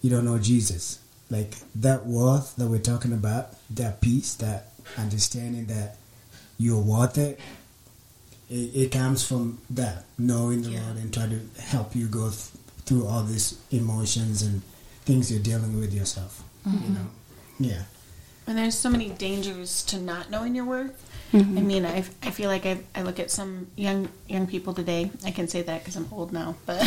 you 0.00 0.08
don't 0.08 0.24
know 0.24 0.38
Jesus. 0.38 0.98
Like 1.28 1.54
that 1.74 2.06
worth 2.06 2.56
that 2.56 2.68
we're 2.68 2.78
talking 2.78 3.12
about, 3.12 3.48
that 3.68 4.00
peace, 4.00 4.32
that 4.36 4.72
understanding 4.96 5.66
that 5.66 5.96
you're 6.56 6.80
worth 6.80 7.18
it. 7.18 7.38
It, 8.48 8.54
it 8.74 8.92
comes 8.92 9.28
from 9.28 9.58
that 9.68 10.04
knowing 10.16 10.62
the 10.62 10.70
Lord 10.70 10.96
and 10.96 11.12
try 11.12 11.26
to 11.26 11.40
help 11.60 11.94
you 11.94 12.06
go 12.06 12.30
th- 12.30 12.48
through 12.86 13.06
all 13.06 13.24
these 13.24 13.60
emotions 13.70 14.40
and 14.40 14.62
things 15.04 15.30
you're 15.30 15.42
dealing 15.42 15.78
with 15.78 15.92
yourself. 15.92 16.42
You 16.64 16.94
know, 16.94 17.06
yeah. 17.62 17.82
And 18.46 18.58
there's 18.58 18.76
so 18.76 18.90
many 18.90 19.10
dangers 19.10 19.84
to 19.84 19.98
not 19.98 20.30
knowing 20.30 20.54
your 20.54 20.64
worth. 20.64 21.08
Mm-hmm. 21.32 21.58
I 21.58 21.60
mean, 21.62 21.86
I, 21.86 21.98
I 22.22 22.30
feel 22.30 22.48
like 22.48 22.66
I, 22.66 22.80
I 22.94 23.02
look 23.02 23.18
at 23.18 23.30
some 23.30 23.68
young 23.76 24.08
young 24.28 24.46
people 24.46 24.74
today. 24.74 25.10
I 25.24 25.30
can 25.30 25.48
say 25.48 25.62
that 25.62 25.80
because 25.80 25.96
I'm 25.96 26.08
old 26.12 26.32
now, 26.32 26.56
but 26.66 26.78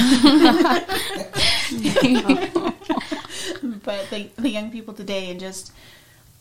but 3.83 4.09
the, 4.11 4.29
the 4.37 4.49
young 4.49 4.69
people 4.69 4.93
today 4.93 5.31
and 5.31 5.39
just 5.39 5.71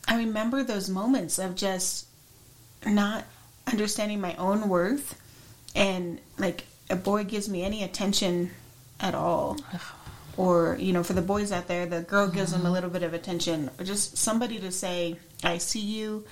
I 0.07 0.18
remember 0.18 0.62
those 0.62 0.90
moments 0.90 1.38
of 1.38 1.55
just 1.55 2.07
not 2.87 3.25
understanding 3.66 4.20
my 4.20 4.35
own 4.35 4.68
worth 4.68 5.18
and 5.75 6.20
like 6.37 6.66
a 6.90 6.97
boy 6.97 7.25
gives 7.25 7.49
me 7.49 7.62
any 7.62 7.83
attention 7.83 8.51
at 9.01 9.14
all 9.14 9.57
or 10.37 10.77
you 10.81 10.92
know 10.92 11.03
for 11.03 11.12
the 11.12 11.23
boys 11.23 11.53
out 11.53 11.68
there 11.68 11.87
the 11.87 12.01
girl 12.03 12.29
gives 12.29 12.53
them 12.53 12.61
a 12.61 12.64
mm-hmm. 12.64 12.73
little 12.75 12.90
bit 12.90 13.03
of 13.03 13.14
attention 13.14 13.70
or 13.79 13.85
just 13.85 14.16
somebody 14.16 14.59
to 14.59 14.70
say 14.70 15.16
i 15.42 15.59
see 15.59 15.81
you 15.81 16.25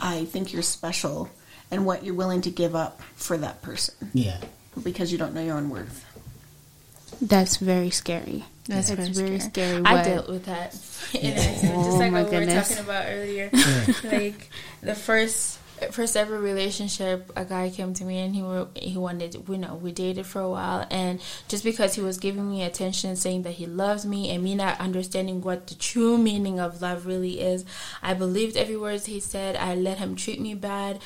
i 0.00 0.24
think 0.26 0.52
you're 0.52 0.62
special 0.62 1.28
and 1.70 1.84
what 1.86 2.04
you're 2.04 2.14
willing 2.14 2.40
to 2.40 2.50
give 2.50 2.74
up 2.74 3.00
for 3.16 3.36
that 3.38 3.62
person 3.62 3.94
Yeah. 4.12 4.38
because 4.82 5.12
you 5.12 5.18
don't 5.18 5.34
know 5.34 5.42
your 5.42 5.56
own 5.56 5.70
worth 5.70 6.04
That's 7.20 7.56
very 7.58 7.90
scary. 7.90 8.44
That's 8.66 8.88
That's 8.90 9.08
very 9.10 9.28
very 9.28 9.40
scary. 9.40 9.80
scary. 9.80 9.84
I 9.84 9.94
What- 9.94 10.04
dealt 10.04 10.28
with 10.28 10.44
that. 10.46 10.74
in 11.14 11.32
Yeah. 11.36 11.40
accident, 11.42 11.74
Oh 11.76 11.84
just 11.84 11.98
like 11.98 12.08
oh 12.08 12.10
my 12.10 12.22
what 12.22 12.30
we 12.32 12.38
were 12.38 12.46
talking 12.46 12.78
about 12.78 13.04
earlier. 13.08 13.50
Yeah. 13.52 13.86
like 14.12 14.50
the 14.82 14.94
first 14.94 15.58
first 15.90 16.16
ever 16.16 16.38
relationship, 16.38 17.30
a 17.36 17.44
guy 17.44 17.70
came 17.70 17.94
to 17.94 18.04
me 18.04 18.18
and 18.18 18.34
he 18.34 18.42
he 18.90 18.98
wanted 18.98 19.34
you 19.48 19.58
know 19.58 19.74
we 19.74 19.92
dated 19.92 20.26
for 20.26 20.40
a 20.40 20.50
while 20.50 20.86
and 20.90 21.20
just 21.48 21.64
because 21.64 21.94
he 21.94 22.00
was 22.00 22.18
giving 22.18 22.50
me 22.50 22.62
attention, 22.62 23.16
saying 23.16 23.42
that 23.42 23.52
he 23.52 23.66
loves 23.66 24.04
me 24.06 24.30
and 24.30 24.42
me 24.42 24.54
not 24.54 24.80
understanding 24.80 25.40
what 25.40 25.66
the 25.66 25.74
true 25.74 26.18
meaning 26.18 26.60
of 26.60 26.82
love 26.82 27.06
really 27.06 27.40
is, 27.40 27.64
I 28.02 28.14
believed 28.14 28.56
every 28.56 28.76
word 28.76 29.02
he 29.02 29.20
said. 29.20 29.56
I 29.56 29.74
let 29.74 29.98
him 29.98 30.16
treat 30.16 30.40
me 30.40 30.54
bad. 30.54 31.00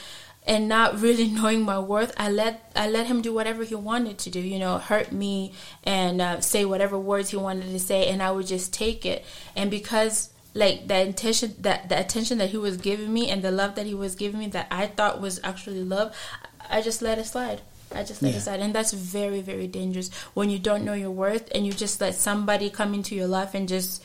And 0.49 0.69
not 0.69 1.01
really 1.01 1.27
knowing 1.39 1.63
my 1.63 1.81
worth, 1.81 2.15
I 2.17 2.31
let 2.31 2.71
I 2.77 2.89
let 2.89 3.09
him 3.09 3.21
do 3.21 3.35
whatever 3.35 3.65
he 3.65 3.75
wanted 3.75 4.19
to 4.19 4.31
do. 4.31 4.41
You 4.41 4.61
know, 4.61 4.79
hurt 4.79 5.11
me 5.11 5.53
and 5.83 6.21
uh, 6.21 6.41
say 6.41 6.65
whatever 6.65 6.97
words 6.97 7.31
he 7.31 7.37
wanted 7.37 7.71
to 7.71 7.81
say, 7.81 8.09
and 8.09 8.23
I 8.23 8.31
would 8.31 8.47
just 8.47 8.73
take 8.73 9.05
it. 9.05 9.25
And 9.57 9.71
because 9.71 10.31
like 10.57 10.89
the 10.89 10.99
intention 10.99 11.55
that 11.61 11.89
the 11.91 12.01
attention 12.01 12.39
that 12.39 12.49
he 12.51 12.57
was 12.57 12.79
giving 12.79 13.13
me 13.13 13.29
and 13.31 13.43
the 13.43 13.51
love 13.53 13.75
that 13.75 13.85
he 13.85 13.95
was 13.95 14.15
giving 14.15 14.41
me 14.41 14.49
that 14.49 14.67
I 14.71 14.87
thought 14.87 15.21
was 15.21 15.39
actually 15.45 15.85
love, 15.85 16.17
I 16.71 16.81
just 16.81 17.03
let 17.03 17.19
it 17.19 17.27
slide. 17.27 17.61
I 17.95 18.03
just 18.03 18.23
let 18.23 18.33
Yeah. 18.33 18.39
it 18.39 18.43
slide, 18.43 18.61
and 18.61 18.75
that's 18.75 18.93
very 18.93 19.43
very 19.43 19.69
dangerous 19.69 20.11
when 20.35 20.49
you 20.51 20.59
don't 20.59 20.85
know 20.85 20.95
your 20.95 21.11
worth 21.11 21.49
and 21.55 21.67
you 21.67 21.73
just 21.73 22.01
let 22.01 22.15
somebody 22.15 22.71
come 22.71 22.95
into 22.95 23.15
your 23.15 23.29
life 23.29 23.55
and 23.55 23.69
just 23.69 24.03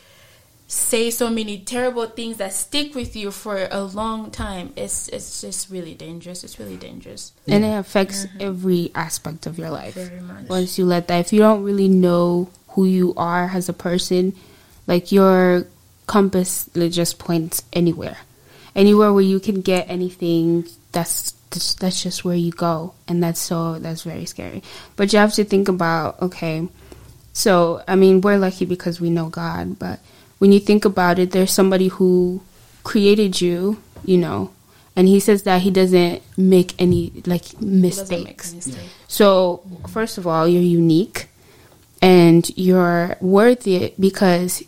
say 0.68 1.10
so 1.12 1.30
many 1.30 1.58
terrible 1.58 2.06
things 2.06 2.38
that 2.38 2.54
stick 2.54 2.96
with 2.96 3.16
you 3.16 3.32
for 3.32 3.68
a 3.72 3.84
long 3.84 4.30
time. 4.30 4.72
It's 4.76 5.08
it's 5.10 5.42
just 5.42 5.70
really 5.70 5.94
dangerous. 5.96 6.44
It's 6.44 6.60
really 6.60 6.78
dangerous. 6.78 7.32
and 7.48 7.64
it 7.64 7.76
affects 7.78 8.26
mm-hmm. 8.26 8.42
every 8.42 8.92
aspect 8.94 9.48
of 9.48 9.58
your 9.58 9.70
life. 9.70 9.96
Very 9.96 10.20
much. 10.22 10.48
Once 10.48 10.78
you 10.78 10.86
let 10.86 11.08
that, 11.08 11.20
if 11.20 11.34
you 11.34 11.40
don't 11.40 11.64
really 11.64 11.88
know 11.90 12.50
who 12.70 12.86
you 12.86 13.14
are 13.16 13.52
as 13.54 13.68
a 13.68 13.74
person, 13.74 14.34
like 14.88 15.12
your 15.12 15.66
compass 16.12 16.70
just 16.76 17.20
points 17.20 17.64
anywhere, 17.72 18.18
anywhere 18.76 19.14
where 19.14 19.24
you 19.24 19.40
can 19.40 19.62
get 19.62 19.90
anything. 19.90 20.68
That's 20.92 21.32
that's 21.50 21.74
that's 21.76 22.04
just 22.04 22.26
where 22.26 22.36
you 22.36 22.52
go, 22.52 22.94
and 23.08 23.24
that's 23.24 23.40
so 23.40 23.80
that's 23.80 24.04
very 24.04 24.26
scary. 24.26 24.62
But 24.98 25.14
you 25.14 25.20
have 25.20 25.34
to 25.36 25.46
think 25.46 25.70
about 25.70 26.22
okay. 26.22 26.68
So 27.32 27.82
I 27.88 27.96
mean, 27.96 28.20
we're 28.20 28.38
lucky 28.38 28.66
because 28.66 29.00
we 29.00 29.10
know 29.10 29.30
God, 29.30 29.80
but 29.80 30.00
when 30.40 30.52
you 30.52 30.60
think 30.60 30.84
about 30.84 31.18
it, 31.18 31.32
there's 31.32 31.54
somebody 31.54 31.88
who 31.88 32.42
created 32.84 33.40
you, 33.40 33.82
you 34.04 34.18
know, 34.18 34.52
and 34.98 35.08
he 35.08 35.22
says 35.22 35.44
that 35.44 35.62
he 35.62 35.72
doesn't 35.72 36.22
make 36.36 36.76
any 36.78 37.24
like 37.26 37.56
make 37.62 37.96
mistakes. 37.96 38.68
So, 39.08 39.64
first 39.88 40.18
of 40.18 40.28
all, 40.28 40.46
you're 40.46 40.62
unique 40.62 41.30
and 42.02 42.44
you're 42.58 43.16
worth 43.22 43.66
it 43.66 43.96
because 44.02 44.62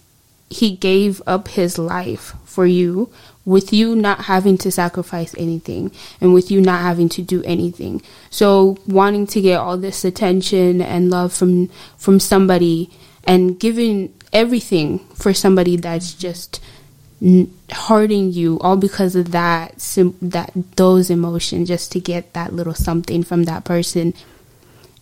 he 0.54 0.76
gave 0.76 1.22
up 1.28 1.48
his 1.50 1.78
life 1.78 2.34
for 2.46 2.66
you 2.66 3.10
with 3.46 3.74
you 3.74 3.96
not 3.96 4.20
having 4.32 4.58
to 4.60 4.72
sacrifice 4.72 5.34
anything 5.38 5.92
and 6.22 6.34
with 6.34 6.50
you 6.52 6.62
not 6.62 6.82
having 6.82 7.10
to 7.10 7.22
do 7.22 7.44
anything. 7.44 8.02
So, 8.30 8.78
wanting 8.88 9.28
to 9.28 9.42
get 9.42 9.60
all 9.60 9.78
this 9.78 10.06
attention 10.06 10.82
and 10.82 11.10
love 11.10 11.34
from 11.34 11.68
from 11.98 12.20
somebody 12.20 12.90
and 13.26 13.60
giving 13.60 14.14
everything 14.32 15.00
for 15.16 15.34
somebody 15.34 15.76
that's 15.78 16.14
just 16.14 16.62
n- 17.22 17.52
hurting 17.72 18.32
you 18.32 18.60
all 18.62 18.78
because 18.78 19.16
of 19.16 19.32
that 19.32 19.80
sim- 19.82 20.18
that 20.22 20.52
those 20.76 21.10
emotions 21.10 21.68
just 21.68 21.92
to 21.94 22.00
get 22.00 22.34
that 22.34 22.54
little 22.54 22.74
something 22.74 23.24
from 23.24 23.44
that 23.44 23.64
person 23.64 24.14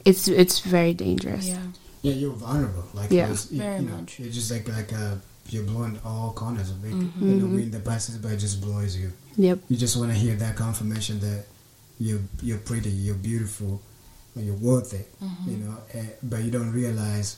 it's 0.04 0.28
it's 0.28 0.60
very 0.60 0.94
dangerous 0.94 1.48
Yeah. 1.48 1.64
Yeah, 2.04 2.14
you're 2.14 2.34
vulnerable. 2.34 2.86
Like 2.96 3.12
Yeah. 3.12 3.30
it's, 3.30 3.52
you, 3.52 3.60
Very 3.62 3.82
you 3.84 3.90
know, 3.90 3.98
much. 3.98 4.20
It's 4.20 4.34
just 4.36 4.50
like 4.50 4.68
like 4.68 4.92
uh, 4.92 5.16
you're 5.52 5.64
blowing 5.64 6.00
all 6.06 6.32
corners 6.34 6.72
of 6.72 6.84
it. 6.86 6.94
Mm-hmm. 6.94 7.30
You 7.30 7.36
know, 7.36 7.46
when 7.48 7.72
the 7.72 7.80
passes 7.80 8.18
by 8.18 8.36
just 8.36 8.62
blows 8.62 8.96
you. 8.96 9.12
yep 9.38 9.60
You 9.68 9.78
just 9.78 9.98
want 9.98 10.12
to 10.12 10.18
hear 10.18 10.36
that 10.36 10.56
confirmation 10.56 11.20
that 11.20 11.46
you're 12.00 12.22
you're 12.42 12.58
pretty, 12.58 12.90
you're 12.90 13.16
beautiful, 13.16 13.82
and 14.36 14.46
you're 14.46 14.56
worth 14.56 14.94
it. 14.94 15.08
Mm-hmm. 15.22 15.52
You 15.52 15.58
know, 15.58 15.78
eh, 15.94 16.06
but 16.24 16.44
you 16.44 16.52
don't 16.52 16.72
realize 16.72 17.38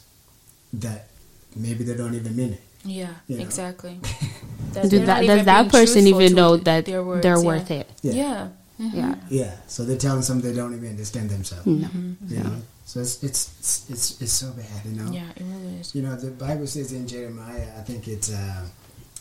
that 0.74 1.08
maybe 1.56 1.84
they 1.84 1.96
don't 1.96 2.14
even 2.14 2.36
mean 2.36 2.54
it. 2.54 2.62
Yeah, 2.86 3.14
You 3.28 3.38
know? 3.38 3.44
exactly. 3.44 4.00
does 4.74 4.92
that, 4.92 5.26
does 5.26 5.46
that 5.46 5.72
person 5.72 6.06
even 6.08 6.36
know 6.36 6.58
that 6.58 6.86
they're, 6.86 7.04
worth 7.04 7.72
it 7.72 7.90
Yeah. 8.02 8.14
Yeah. 8.14 8.48
Yeah 8.78 9.16
Yeah. 9.30 9.56
So 9.68 9.86
they're 9.86 9.98
telling 9.98 10.22
something 10.24 10.50
they 10.52 10.56
don't 10.56 10.76
even 10.76 10.90
understand 10.90 11.30
themselves. 11.30 11.66
no 11.66 11.88
You 12.28 12.44
know. 12.44 12.56
So 12.86 13.00
it's 13.00 13.24
it's 13.24 13.42
it's 13.60 13.90
it's, 13.90 14.22
it's 14.22 14.34
so 14.34 14.52
bad. 14.52 14.86
You 14.86 14.96
know. 15.00 15.12
Yeah, 15.12 15.30
it 15.36 15.44
really 15.44 15.76
is. 15.80 15.96
You 15.96 16.02
know, 16.02 16.16
the 16.16 16.32
Bible 16.32 16.68
says 16.68 16.92
in 16.92 17.08
Jeremiah, 17.08 17.68
I 17.78 17.82
think 17.82 18.08
it's 18.08 18.32
uh, 18.34 18.66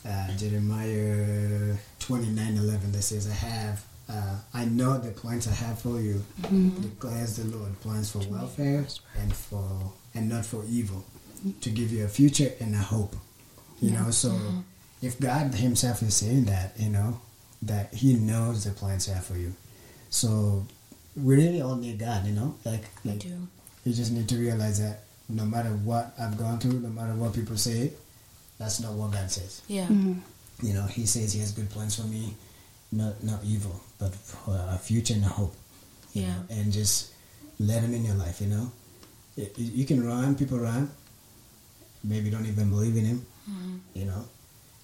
uh, 0.09 0.37
Jeremiah 0.37 1.77
twenty 2.01 2.31
nine 2.31 2.57
eleven 2.57 2.91
that 2.93 3.03
says, 3.03 3.29
I 3.31 3.35
have, 3.35 3.85
uh, 4.09 4.37
I 4.53 4.65
know 4.65 4.99
the 4.99 5.11
plans 5.13 5.47
I 5.47 5.53
have 5.53 5.79
for 5.81 6.01
you, 6.01 6.25
declares 6.81 7.37
the 7.37 7.45
Lord, 7.57 7.79
plans 7.81 8.11
for 8.11 8.19
welfare 8.31 8.85
and 9.21 9.33
for, 9.33 9.93
and 10.15 10.29
not 10.29 10.45
for 10.45 10.65
evil, 10.69 11.05
to 11.61 11.71
give 11.71 11.93
you 11.93 12.05
a 12.05 12.09
future 12.09 12.51
and 12.61 12.75
a 12.75 12.79
hope. 12.79 13.15
You 13.81 13.91
know, 13.93 14.11
so 14.11 14.31
if 15.03 15.19
God 15.21 15.55
Himself 15.55 16.03
is 16.03 16.15
saying 16.15 16.45
that, 16.47 16.73
you 16.79 16.91
know, 16.91 17.21
that 17.63 17.95
He 17.95 18.15
knows 18.15 18.65
the 18.65 18.71
plans 18.73 19.09
I 19.09 19.15
have 19.15 19.25
for 19.25 19.37
you. 19.37 19.55
So 20.11 20.67
we 21.17 21.37
really 21.37 21.61
all 21.63 21.77
need 21.77 21.99
God, 21.99 22.27
you 22.27 22.33
know, 22.33 22.55
like, 22.65 22.83
like 23.05 23.21
do. 23.21 23.49
you 23.85 23.93
just 23.93 24.13
need 24.13 24.29
to 24.29 24.37
realize 24.37 24.81
that 24.81 25.01
no 25.29 25.45
matter 25.45 25.69
what 25.71 26.15
I've 26.19 26.37
gone 26.37 26.59
through, 26.59 26.81
no 26.81 26.89
matter 26.89 27.15
what 27.15 27.35
people 27.35 27.57
say, 27.57 27.93
that's 28.59 28.81
not 28.81 28.93
what 28.93 29.13
God 29.13 29.31
says. 29.31 29.63
Yeah. 29.69 29.89
You 29.89 30.75
know, 30.75 30.87
He 30.87 31.07
says 31.07 31.33
He 31.33 31.41
has 31.41 31.53
good 31.53 31.71
plans 31.71 31.97
for 31.97 32.07
me, 32.07 32.35
not 32.93 33.23
not 33.25 33.41
evil, 33.45 33.81
but 33.99 34.15
for 34.15 34.55
a 34.69 34.79
future 34.79 35.15
and 35.15 35.25
a 35.25 35.29
hope. 35.29 35.55
you 36.13 36.23
Yeah. 36.23 36.29
know, 36.35 36.43
and 36.51 36.73
just 36.73 37.13
let 37.59 37.83
Him 37.83 37.95
in 37.95 38.05
your 38.05 38.17
life. 38.17 38.41
You 38.41 38.49
know, 38.49 38.73
Y- 39.37 39.49
y- 39.57 39.71
you 39.81 39.85
can 39.87 40.05
run, 40.05 40.35
people 40.35 40.59
run, 40.59 40.91
maybe 42.05 42.29
don't 42.31 42.45
even 42.47 42.69
believe 42.71 42.97
in 42.97 43.05
Him. 43.07 43.27
Mm-hmm. 43.51 43.77
You 43.95 44.05
know, 44.07 44.25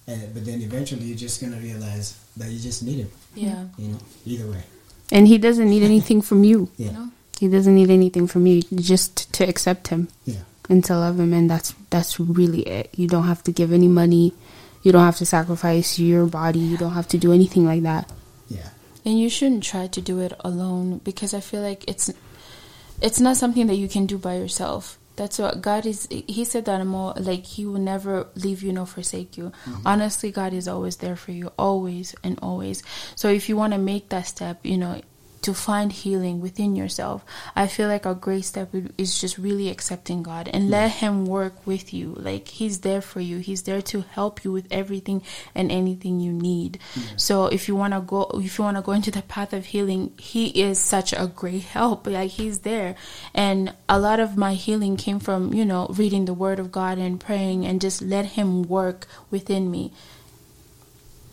and 0.09 0.33
but 0.33 0.43
then 0.47 0.59
eventually 0.61 1.05
you're 1.09 1.17
just 1.27 1.37
gonna 1.41 1.57
realize 1.69 2.07
that 2.37 2.49
you 2.49 2.59
just 2.59 2.81
need 2.83 2.99
Him. 3.05 3.11
Yeah. 3.35 3.61
You 3.77 3.87
know, 3.93 3.99
either 4.25 4.47
way. 4.53 4.63
and 5.11 5.27
he 5.27 5.37
doesn't 5.37 5.69
need 5.69 5.83
anything 5.83 6.19
from 6.29 6.43
you 6.43 6.69
Yeah. 6.77 6.91
No? 6.97 7.03
he 7.39 7.47
doesn't 7.47 7.75
need 7.81 7.89
anything 7.89 8.27
from 8.27 8.43
you 8.49 8.61
just 8.91 9.31
to 9.37 9.41
accept 9.51 9.87
him 9.93 10.01
Yeah. 10.25 10.43
and 10.69 10.83
to 10.85 10.93
love 10.97 11.17
him 11.23 11.31
and 11.33 11.49
that's 11.49 11.73
that's 11.89 12.19
really 12.19 12.63
it 12.77 12.89
you 13.01 13.07
don't 13.07 13.25
have 13.31 13.41
to 13.47 13.51
give 13.59 13.71
any 13.79 13.87
money 13.87 14.33
you 14.83 14.91
don't 14.93 15.05
have 15.09 15.17
to 15.23 15.25
sacrifice 15.25 15.97
your 15.99 16.25
body 16.27 16.59
you 16.59 16.77
don't 16.77 16.93
have 16.99 17.07
to 17.13 17.17
do 17.17 17.31
anything 17.33 17.65
like 17.65 17.83
that 17.83 18.05
Yeah. 18.49 18.69
And 19.05 19.15
you 19.17 19.29
shouldn't 19.29 19.63
try 19.63 19.87
to 19.87 20.01
do 20.01 20.19
it 20.19 20.33
alone 20.43 20.99
because 21.07 21.33
I 21.33 21.39
feel 21.39 21.61
like 21.69 21.81
it's 21.87 22.11
it's 23.01 23.19
not 23.23 23.37
something 23.37 23.67
that 23.67 23.79
you 23.79 23.87
can 23.87 24.05
do 24.05 24.17
by 24.19 24.35
yourself. 24.35 24.98
That's 25.19 25.37
what 25.37 25.61
God 25.61 25.85
is. 25.85 26.07
He 26.09 26.45
said 26.45 26.63
that 26.63 26.81
more 26.87 27.13
like 27.17 27.45
He 27.45 27.65
will 27.65 27.81
never 27.81 28.27
leave 28.35 28.63
you 28.63 28.71
nor 28.71 28.85
forsake 28.85 29.35
you. 29.35 29.51
Mm-hmm. 29.65 29.85
Honestly, 29.85 30.31
God 30.31 30.53
is 30.53 30.65
always 30.65 30.95
there 30.95 31.17
for 31.17 31.33
you, 31.33 31.51
always 31.59 32.15
and 32.23 32.39
always. 32.41 32.83
So 33.15 33.27
if 33.27 33.49
you 33.49 33.57
want 33.57 33.73
to 33.73 33.79
make 33.79 34.07
that 34.09 34.27
step, 34.27 34.59
you 34.63 34.77
know, 34.77 35.01
to 35.41 35.53
find 35.53 35.91
healing 35.91 36.41
within 36.41 36.75
yourself. 36.75 37.23
I 37.55 37.67
feel 37.67 37.87
like 37.87 38.05
a 38.05 38.15
great 38.15 38.45
step 38.45 38.73
is 38.97 39.19
just 39.19 39.37
really 39.37 39.69
accepting 39.69 40.23
God 40.23 40.49
and 40.51 40.69
let 40.69 40.91
Him 40.91 41.25
work 41.25 41.65
with 41.65 41.93
you. 41.93 42.15
Like 42.17 42.47
He's 42.47 42.79
there 42.81 43.01
for 43.01 43.21
you. 43.21 43.37
He's 43.37 43.63
there 43.63 43.81
to 43.83 44.01
help 44.01 44.43
you 44.43 44.51
with 44.51 44.67
everything 44.71 45.21
and 45.55 45.71
anything 45.71 46.19
you 46.19 46.33
need. 46.33 46.79
So 47.15 47.47
if 47.47 47.67
you 47.67 47.75
want 47.75 47.93
to 47.93 48.01
go, 48.01 48.23
if 48.35 48.57
you 48.57 48.63
want 48.63 48.77
to 48.77 48.83
go 48.83 48.91
into 48.91 49.11
the 49.11 49.21
path 49.21 49.53
of 49.53 49.67
healing, 49.67 50.13
He 50.17 50.47
is 50.47 50.79
such 50.79 51.13
a 51.13 51.27
great 51.27 51.63
help. 51.63 52.07
Like 52.07 52.31
He's 52.31 52.59
there, 52.59 52.95
and 53.33 53.73
a 53.87 53.99
lot 53.99 54.19
of 54.19 54.37
my 54.37 54.53
healing 54.53 54.97
came 54.97 55.19
from 55.19 55.53
you 55.53 55.65
know 55.65 55.87
reading 55.89 56.25
the 56.25 56.33
Word 56.33 56.59
of 56.59 56.71
God 56.71 56.97
and 56.97 57.19
praying 57.19 57.65
and 57.65 57.81
just 57.81 58.01
let 58.01 58.25
Him 58.37 58.63
work 58.63 59.07
within 59.31 59.71
me 59.71 59.91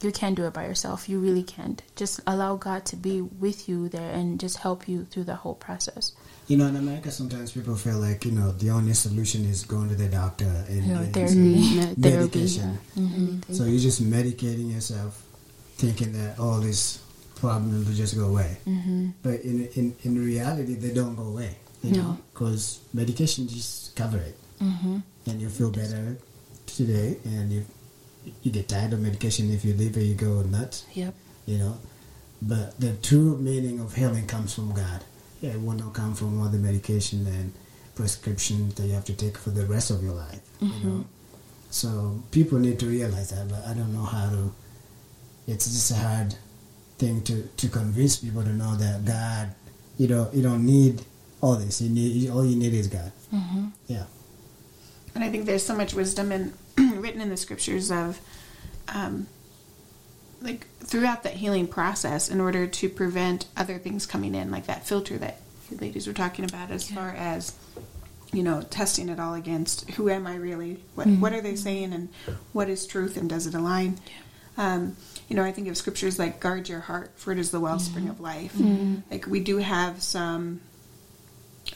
you 0.07 0.13
can't 0.13 0.37
do 0.37 0.45
it 0.47 0.55
by 0.55 0.65
yourself. 0.65 1.09
You 1.09 1.19
really 1.21 1.43
can't. 1.43 1.83
Just 1.97 2.21
allow 2.27 2.57
God 2.57 2.85
to 2.87 2.97
be 2.97 3.21
with 3.21 3.69
you 3.69 3.89
there 3.89 4.11
and 4.13 4.39
just 4.41 4.59
help 4.59 4.89
you 4.89 5.05
through 5.11 5.25
the 5.25 5.35
whole 5.37 5.55
process. 5.55 6.13
You 6.47 6.57
know, 6.57 6.67
in 6.67 6.77
America, 6.77 7.11
sometimes 7.11 7.53
people 7.53 7.75
feel 7.75 7.99
like 7.99 8.25
you 8.25 8.31
know 8.31 8.53
the 8.53 8.71
only 8.71 8.95
solution 8.95 9.45
is 9.45 9.65
going 9.65 9.89
to 9.89 9.97
the 9.97 10.09
doctor 10.09 10.47
and, 10.69 10.85
Yeah, 10.87 10.99
and 11.01 11.13
therapy. 11.13 11.61
Therapy, 12.01 12.39
medication. 12.39 12.79
yeah. 12.95 13.03
Anything. 13.03 13.55
So 13.57 13.65
you're 13.65 13.81
just 13.83 14.01
medicating 14.03 14.73
yourself, 14.73 15.21
thinking 15.77 16.13
that 16.13 16.39
all 16.39 16.61
these 16.61 17.01
problems 17.35 17.89
will 17.89 17.95
just 17.97 18.15
go 18.17 18.27
away. 18.27 18.57
Mm-hmm. 18.65 19.11
But 19.23 19.41
in, 19.43 19.67
in 19.75 19.97
in 20.05 20.25
reality, 20.25 20.75
they 20.75 20.95
don't 20.95 21.17
go 21.17 21.25
away. 21.35 21.57
You 21.83 21.93
No. 21.93 22.03
know, 22.03 22.19
because 22.33 22.79
medication 22.95 23.49
just 23.49 23.95
cover 23.97 24.19
it, 24.19 24.39
mm-hmm. 24.63 24.99
and 25.27 25.41
you 25.43 25.49
feel 25.51 25.71
better 25.71 26.17
today, 26.67 27.19
and 27.25 27.51
you 27.53 27.65
you 28.43 28.51
get 28.51 28.69
tired 28.69 28.93
of 28.93 29.01
medication. 29.01 29.51
If 29.53 29.65
you 29.65 29.75
leave 29.75 29.97
it, 29.97 30.03
you 30.03 30.15
go 30.15 30.43
nuts. 30.43 30.87
Yep. 30.95 31.15
You 31.47 31.59
know, 31.59 31.79
but 32.43 32.79
the 32.81 32.95
true 32.95 33.37
meaning 33.39 33.81
of 33.81 33.95
healing 33.95 34.27
comes 34.27 34.55
from 34.55 34.73
God. 34.73 35.05
Yeah, 35.41 35.51
it 35.51 35.63
will 35.63 35.75
not 35.75 35.93
come 35.95 36.15
from 36.15 36.41
all 36.41 36.49
the 36.49 36.59
medication 36.59 37.27
and 37.27 37.53
prescriptions 37.95 38.75
that 38.75 38.87
you 38.87 38.95
have 38.95 39.05
to 39.07 39.15
take 39.15 39.39
for 39.39 39.51
the 39.51 39.65
rest 39.67 39.91
of 39.91 40.03
your 40.03 40.15
life. 40.15 40.41
You 40.61 40.69
mm-hmm. 40.69 40.89
know, 40.89 41.05
so 41.71 42.23
people 42.31 42.59
need 42.59 42.79
to 42.81 42.87
realize 42.87 43.31
that, 43.31 43.49
but 43.49 43.65
I 43.67 43.75
don't 43.75 43.93
know 43.93 44.05
how 44.05 44.31
to. 44.31 44.53
It's 45.47 45.67
just 45.67 45.91
a 45.93 45.95
hard 45.95 46.35
thing 46.99 47.23
to 47.23 47.43
to 47.43 47.69
convince 47.69 48.17
people 48.17 48.43
to 48.43 48.53
know 48.53 48.75
that 48.77 49.05
God, 49.05 49.55
you 49.99 50.09
know, 50.09 50.29
you 50.33 50.43
don't 50.43 50.65
need 50.65 51.03
all 51.41 51.57
this. 51.57 51.81
You 51.81 51.91
need 51.91 52.31
all 52.31 52.45
you 52.45 52.57
need 52.57 52.75
is 52.75 52.89
God. 52.89 53.13
Mm-hmm. 53.33 53.67
Yeah. 53.87 54.05
And 55.15 55.25
I 55.25 55.31
think 55.31 55.47
there's 55.47 55.65
so 55.65 55.75
much 55.75 55.95
wisdom 55.95 56.33
in 56.33 56.53
written 57.01 57.21
in 57.21 57.29
the 57.29 57.37
scriptures 57.37 57.91
of, 57.91 58.21
um, 58.89 59.27
like 60.41 60.67
throughout 60.81 61.23
that 61.23 61.35
healing 61.35 61.67
process, 61.67 62.29
in 62.29 62.41
order 62.41 62.67
to 62.67 62.89
prevent 62.89 63.47
other 63.57 63.79
things 63.79 64.07
coming 64.07 64.35
in, 64.35 64.51
like 64.51 64.67
that 64.67 64.87
filter 64.87 65.17
that 65.19 65.41
you 65.71 65.77
ladies 65.79 66.07
were 66.07 66.13
talking 66.13 66.45
about, 66.45 66.71
as 66.71 66.89
far 66.91 67.11
as 67.11 67.53
you 68.33 68.43
know, 68.43 68.61
testing 68.61 69.09
it 69.09 69.19
all 69.21 69.35
against 69.35 69.89
who 69.93 70.11
am 70.11 70.27
I 70.27 70.35
really? 70.37 70.83
What 70.95 71.07
what 71.07 71.33
are 71.33 71.41
they 71.41 71.57
saying, 71.57 71.93
and 71.93 72.09
what 72.53 72.69
is 72.69 72.87
truth, 72.87 73.17
and 73.17 73.31
does 73.31 73.47
it 73.47 73.55
align? 73.55 73.99
Um, 74.59 74.97
you 75.29 75.37
know, 75.37 75.43
I 75.45 75.53
think 75.53 75.69
of 75.69 75.77
scriptures 75.77 76.19
like 76.19 76.41
"Guard 76.41 76.69
your 76.69 76.81
heart, 76.81 77.13
for 77.17 77.33
it 77.33 77.39
is 77.39 77.51
the 77.51 77.61
wellspring 77.61 78.09
of 78.09 78.21
life." 78.21 78.55
Like 79.11 79.27
we 79.27 79.41
do 79.41 79.59
have 79.59 80.03
some 80.03 80.61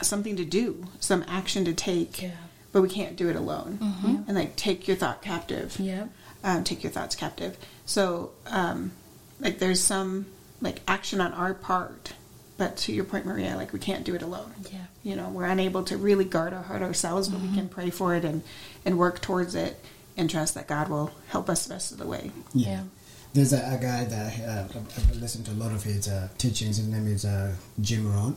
something 0.01 0.35
to 0.35 0.45
do, 0.45 0.85
some 0.99 1.23
action 1.27 1.65
to 1.65 1.73
take, 1.73 2.21
Yeah. 2.21 2.31
But 2.71 2.81
we 2.81 2.89
can't 2.89 3.15
do 3.15 3.29
it 3.29 3.35
alone. 3.35 3.79
And 4.27 4.35
like, 4.35 4.55
take 4.55 4.87
your 4.87 4.97
thought 4.97 5.21
captive. 5.21 5.79
Yep. 5.79 6.09
Um, 6.43 6.63
take 6.63 6.83
your 6.83 6.91
thoughts 6.91 7.15
captive. 7.15 7.57
So, 7.85 8.31
um, 8.47 8.91
like, 9.39 9.59
there's 9.59 9.81
some 9.83 10.25
like 10.61 10.81
action 10.87 11.19
on 11.21 11.33
our 11.33 11.53
part, 11.53 12.13
but 12.57 12.77
to 12.77 12.93
your 12.93 13.03
point, 13.05 13.25
Maria, 13.25 13.55
like 13.55 13.73
we 13.73 13.79
can't 13.79 14.03
do 14.05 14.15
it 14.15 14.21
alone. 14.21 14.53
Yeah. 14.71 14.79
You 15.03 15.15
know, 15.15 15.29
we're 15.29 15.45
unable 15.45 15.83
to 15.85 15.97
really 15.97 16.25
guard 16.25 16.53
our 16.53 16.61
heart 16.63 16.81
ourselves, 16.81 17.27
but 17.27 17.41
we 17.41 17.53
can 17.55 17.67
pray 17.69 17.89
for 17.89 18.15
it 18.15 18.23
and 18.23 18.43
and 18.85 18.97
work 18.97 19.21
towards 19.21 19.55
it 19.55 19.79
and 20.17 20.29
trust 20.29 20.53
that 20.55 20.67
God 20.67 20.87
will 20.89 21.11
help 21.29 21.49
us 21.49 21.65
the 21.65 21.73
rest 21.73 21.91
of 21.91 21.97
the 21.97 22.05
way. 22.07 22.31
Yeah. 22.53 22.69
Yeah. 22.69 22.83
There's 23.33 23.53
a, 23.53 23.57
a 23.57 23.77
guy 23.81 24.03
that 24.05 24.39
uh, 24.41 24.63
I've- 24.77 24.79
I've 24.97 25.15
listened 25.17 25.45
to 25.45 25.51
a 25.51 25.53
lot 25.53 25.71
of 25.71 25.83
his 25.83 26.07
uh, 26.07 26.27
teachings. 26.37 26.77
His 26.77 26.87
name 26.87 27.07
is 27.07 27.23
uh, 27.25 27.55
Jim 27.79 28.11
Rohn. 28.13 28.35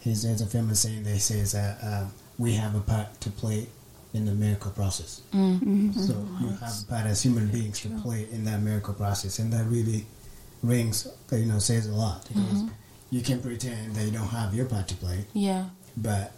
He's, 0.00 0.22
there's 0.22 0.40
a 0.40 0.46
famous 0.46 0.80
saying 0.80 1.02
that 1.02 1.18
says 1.18 1.52
that 1.52 1.78
uh, 1.82 2.06
we 2.38 2.52
have 2.54 2.74
a 2.74 2.80
part 2.80 3.20
to 3.20 3.30
play 3.30 3.66
in 4.14 4.24
the 4.24 4.32
miracle 4.32 4.70
process. 4.70 5.20
Mm-hmm. 5.34 5.92
So 5.92 6.14
you 6.40 6.48
have 6.48 6.72
a 6.82 6.86
part 6.90 7.06
as 7.06 7.22
human 7.22 7.48
beings 7.48 7.80
to 7.80 7.88
play 8.00 8.26
in 8.30 8.44
that 8.44 8.60
miracle 8.62 8.94
process, 8.94 9.38
and 9.38 9.52
that 9.52 9.64
really 9.66 10.06
rings, 10.62 11.06
you 11.32 11.46
know, 11.46 11.58
says 11.58 11.86
a 11.86 11.92
lot 11.92 12.26
because 12.28 12.42
Mm-hmm. 12.62 12.68
you 13.10 13.22
can 13.22 13.40
pretend 13.40 13.94
that 13.94 14.04
you 14.04 14.10
don't 14.10 14.28
have 14.28 14.54
your 14.54 14.66
part 14.66 14.88
to 14.88 14.94
play, 14.96 15.24
Yeah. 15.34 15.66
but 15.96 16.32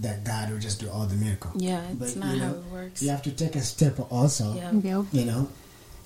that 0.00 0.24
God 0.24 0.50
will 0.50 0.58
just 0.58 0.80
do 0.80 0.90
all 0.90 1.06
the 1.06 1.14
miracle. 1.14 1.52
Yeah, 1.54 1.82
it's 1.88 2.14
But, 2.14 2.16
not 2.16 2.34
you 2.34 2.40
how 2.42 2.48
know, 2.50 2.58
it 2.58 2.64
works. 2.72 3.02
You 3.02 3.10
have 3.10 3.22
to 3.22 3.30
take 3.30 3.54
a 3.56 3.62
step 3.62 3.98
also 4.10 4.54
Yeah. 4.54 4.72
Yep. 4.72 5.04
you 5.12 5.24
know, 5.24 5.48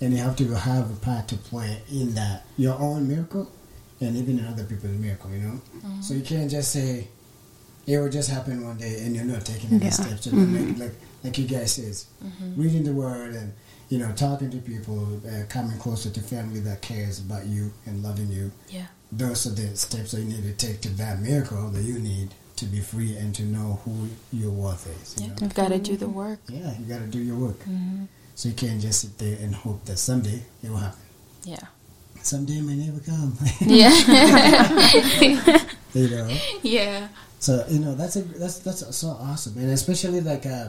and 0.01 0.13
you 0.13 0.19
have 0.19 0.37
to 0.37 0.45
have 0.55 0.91
a 0.91 0.97
part 0.97 1.27
to 1.29 1.37
play 1.37 1.81
in 1.91 2.15
that 2.15 2.45
your 2.59 2.79
own 2.79 3.09
miracle 3.09 3.51
and 4.01 4.15
even 4.17 4.39
in 4.39 4.45
other 4.47 4.65
people's 4.65 4.93
miracle, 4.99 5.31
you 5.31 5.39
know. 5.41 5.61
So 6.03 6.13
you 6.15 6.21
can't 6.23 6.51
just 6.51 6.71
say 6.71 7.09
it 7.89 7.99
will 7.99 8.11
just 8.11 8.31
happen 8.31 8.65
one 8.65 8.77
day 8.77 9.01
and 9.05 9.17
you're 9.17 9.25
not 9.25 9.45
taking 9.45 9.71
any 9.73 9.85
Yeah. 9.87 9.91
steps 9.91 10.23
to 10.25 10.35
make 10.35 10.79
like 10.79 10.95
like 11.25 11.37
you 11.39 11.47
guys 11.49 11.73
says, 11.73 12.07
reading 12.57 12.85
the 12.85 12.93
word 12.93 13.35
and 13.35 13.53
you 13.89 13.99
know 13.99 14.13
talking 14.13 14.51
to 14.51 14.59
people, 14.59 15.01
uh, 15.27 15.45
coming 15.49 15.77
closer 15.79 16.11
to 16.11 16.21
family 16.21 16.61
that 16.61 16.81
cares 16.83 17.19
about 17.19 17.47
you 17.47 17.73
and 17.87 18.03
loving 18.03 18.31
you. 18.31 18.53
Yeah. 18.69 18.87
Those 19.11 19.47
are 19.47 19.55
the 19.61 19.75
steps 19.77 20.13
that 20.13 20.21
you 20.21 20.29
need 20.29 20.45
to 20.45 20.53
take 20.67 20.81
to 20.83 20.91
that 21.03 21.21
miracle 21.21 21.71
that 21.71 21.83
you 21.83 21.99
need 21.99 22.29
to 22.57 22.67
be 22.67 22.81
free 22.81 23.17
and 23.17 23.35
to 23.37 23.43
know 23.45 23.81
who 23.85 24.09
your 24.33 24.51
worth 24.51 24.87
is. 25.03 25.15
You 25.17 25.23
Yeah. 25.29 25.33
know? 25.33 25.37
You've 25.43 25.55
got 25.55 25.69
to 25.69 25.79
do 25.79 25.97
the 25.97 26.09
work. 26.09 26.41
Yeah, 26.49 26.75
you 26.79 26.85
got 26.87 26.99
to 27.01 27.07
do 27.07 27.21
your 27.21 27.37
work. 27.37 27.59
Mm-hmm. 27.61 28.05
So 28.35 28.49
you 28.51 28.55
can't 28.55 28.81
just 28.81 29.01
sit 29.01 29.17
there 29.19 29.39
and 29.43 29.55
hope 29.55 29.85
that 29.87 29.99
someday 29.99 30.43
it 30.63 30.69
will 30.71 30.77
happen. 30.89 31.01
Yeah. 31.45 31.67
Someday 32.23 32.59
it 32.59 32.65
may 32.65 32.75
never 32.77 33.01
come. 33.01 33.37
Yeah. 33.61 33.91
you 35.95 36.09
know. 36.11 36.29
yeah. 36.63 37.09
So 37.41 37.65
you 37.69 37.79
know 37.79 37.95
that's 37.95 38.17
a 38.17 38.23
that's 38.23 38.59
that's 38.61 38.97
so 38.97 39.09
awesome, 39.21 39.57
and 39.59 39.71
especially 39.71 40.21
like 40.21 40.45
uh, 40.47 40.69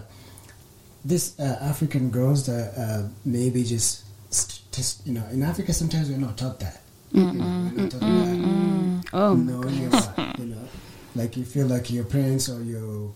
this 1.04 1.40
uh, 1.40 1.58
African 1.62 2.10
girls 2.12 2.46
that 2.46 2.74
uh, 2.78 3.08
maybe 3.26 3.64
just, 3.64 4.04
just 4.72 5.06
you 5.08 5.14
know 5.14 5.24
in 5.32 5.42
Africa 5.44 5.74
sometimes 5.74 6.10
we're 6.10 6.18
not 6.18 6.38
taught 6.38 6.60
that. 6.60 6.82
You 7.12 7.24
know, 7.24 7.72
we're 7.76 7.82
not 7.84 7.92
taught 7.92 8.02
that. 8.02 9.04
Oh, 9.14 9.34
No, 9.36 9.64
you're 9.68 9.90
know, 10.46 10.68
like 11.16 11.36
you 11.38 11.44
feel 11.46 11.66
like 11.68 11.90
your 11.90 12.04
parents 12.06 12.50
or 12.50 12.62
your 12.62 13.12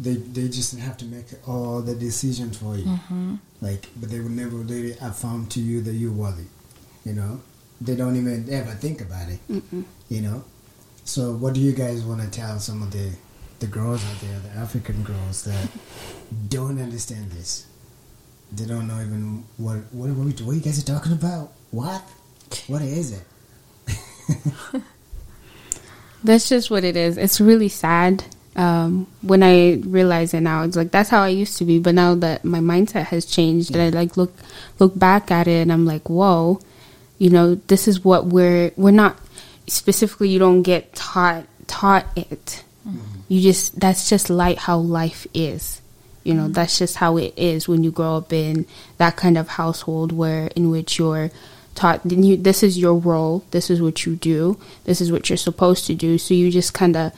they 0.00 0.14
they 0.14 0.48
just 0.48 0.76
have 0.78 0.96
to 0.98 1.04
make 1.04 1.26
all 1.46 1.80
the 1.82 1.94
decisions 1.94 2.56
for 2.56 2.76
you. 2.76 2.98
Like, 3.60 3.88
but 4.00 4.10
they 4.10 4.18
will 4.20 4.30
never 4.30 4.56
really 4.56 4.96
affirm 5.00 5.46
to 5.48 5.60
you 5.60 5.80
that 5.82 5.92
you're 5.94 6.12
worthy. 6.12 6.46
You 7.04 7.12
know, 7.14 7.40
they 7.80 7.94
don't 7.94 8.16
even 8.16 8.52
ever 8.52 8.72
think 8.72 9.00
about 9.00 9.28
it. 9.28 9.38
You 10.08 10.20
know, 10.22 10.44
so 11.08 11.32
what 11.32 11.54
do 11.54 11.60
you 11.60 11.72
guys 11.72 12.02
want 12.02 12.20
to 12.20 12.28
tell 12.30 12.58
some 12.58 12.82
of 12.82 12.90
the 12.90 13.10
the 13.60 13.66
girls 13.66 14.04
out 14.04 14.20
there, 14.20 14.38
the 14.40 14.60
African 14.60 15.02
girls 15.02 15.42
that 15.44 15.68
don't 16.50 16.78
understand 16.78 17.30
this? 17.30 17.66
They 18.52 18.66
don't 18.66 18.86
know 18.86 19.00
even 19.00 19.42
what 19.56 19.78
what 19.90 20.10
what, 20.10 20.40
what 20.42 20.52
you 20.54 20.60
guys 20.60 20.78
are 20.78 20.84
talking 20.84 21.12
about. 21.12 21.52
What? 21.70 22.02
What 22.66 22.82
is 22.82 23.18
it? 23.18 23.24
That's 26.24 26.46
just 26.46 26.70
what 26.70 26.84
it 26.84 26.94
is. 26.94 27.16
It's 27.16 27.40
really 27.40 27.70
sad. 27.70 28.24
Um, 28.54 29.06
when 29.22 29.42
I 29.42 29.80
realize 29.86 30.34
it 30.34 30.40
now, 30.40 30.64
it's 30.64 30.76
like 30.76 30.90
that's 30.90 31.08
how 31.08 31.22
I 31.22 31.28
used 31.28 31.56
to 31.56 31.64
be. 31.64 31.78
But 31.78 31.94
now 31.94 32.16
that 32.16 32.44
my 32.44 32.58
mindset 32.58 33.06
has 33.06 33.24
changed, 33.24 33.74
and 33.74 33.80
I 33.80 33.88
like 33.98 34.18
look 34.18 34.34
look 34.78 34.98
back 34.98 35.30
at 35.30 35.48
it, 35.48 35.62
and 35.62 35.72
I'm 35.72 35.86
like, 35.86 36.10
whoa, 36.10 36.60
you 37.16 37.30
know, 37.30 37.54
this 37.54 37.88
is 37.88 38.04
what 38.04 38.26
we're 38.26 38.72
we're 38.76 38.90
not 38.90 39.16
specifically. 39.70 40.28
You 40.28 40.38
don't 40.38 40.62
get 40.62 40.94
taught 40.94 41.46
taught 41.66 42.06
it. 42.16 42.64
Mm-hmm. 42.86 43.20
You 43.28 43.40
just 43.40 43.78
that's 43.78 44.08
just 44.08 44.30
like 44.30 44.58
how 44.58 44.78
life 44.78 45.26
is. 45.34 45.80
You 46.24 46.34
know, 46.34 46.44
mm-hmm. 46.44 46.52
that's 46.52 46.78
just 46.78 46.96
how 46.96 47.16
it 47.16 47.34
is 47.36 47.68
when 47.68 47.84
you 47.84 47.90
grow 47.90 48.16
up 48.16 48.32
in 48.32 48.66
that 48.98 49.16
kind 49.16 49.38
of 49.38 49.48
household 49.48 50.12
where 50.12 50.48
in 50.56 50.70
which 50.70 50.98
you're 50.98 51.30
taught 51.74 52.04
you, 52.10 52.36
this 52.36 52.62
is 52.62 52.76
your 52.76 52.94
role, 52.94 53.44
this 53.52 53.70
is 53.70 53.80
what 53.80 54.04
you 54.04 54.16
do, 54.16 54.58
this 54.84 55.00
is 55.00 55.12
what 55.12 55.30
you're 55.30 55.36
supposed 55.36 55.86
to 55.86 55.94
do. 55.94 56.18
So 56.18 56.34
you 56.34 56.50
just 56.50 56.74
kind 56.74 56.96
of 56.96 57.12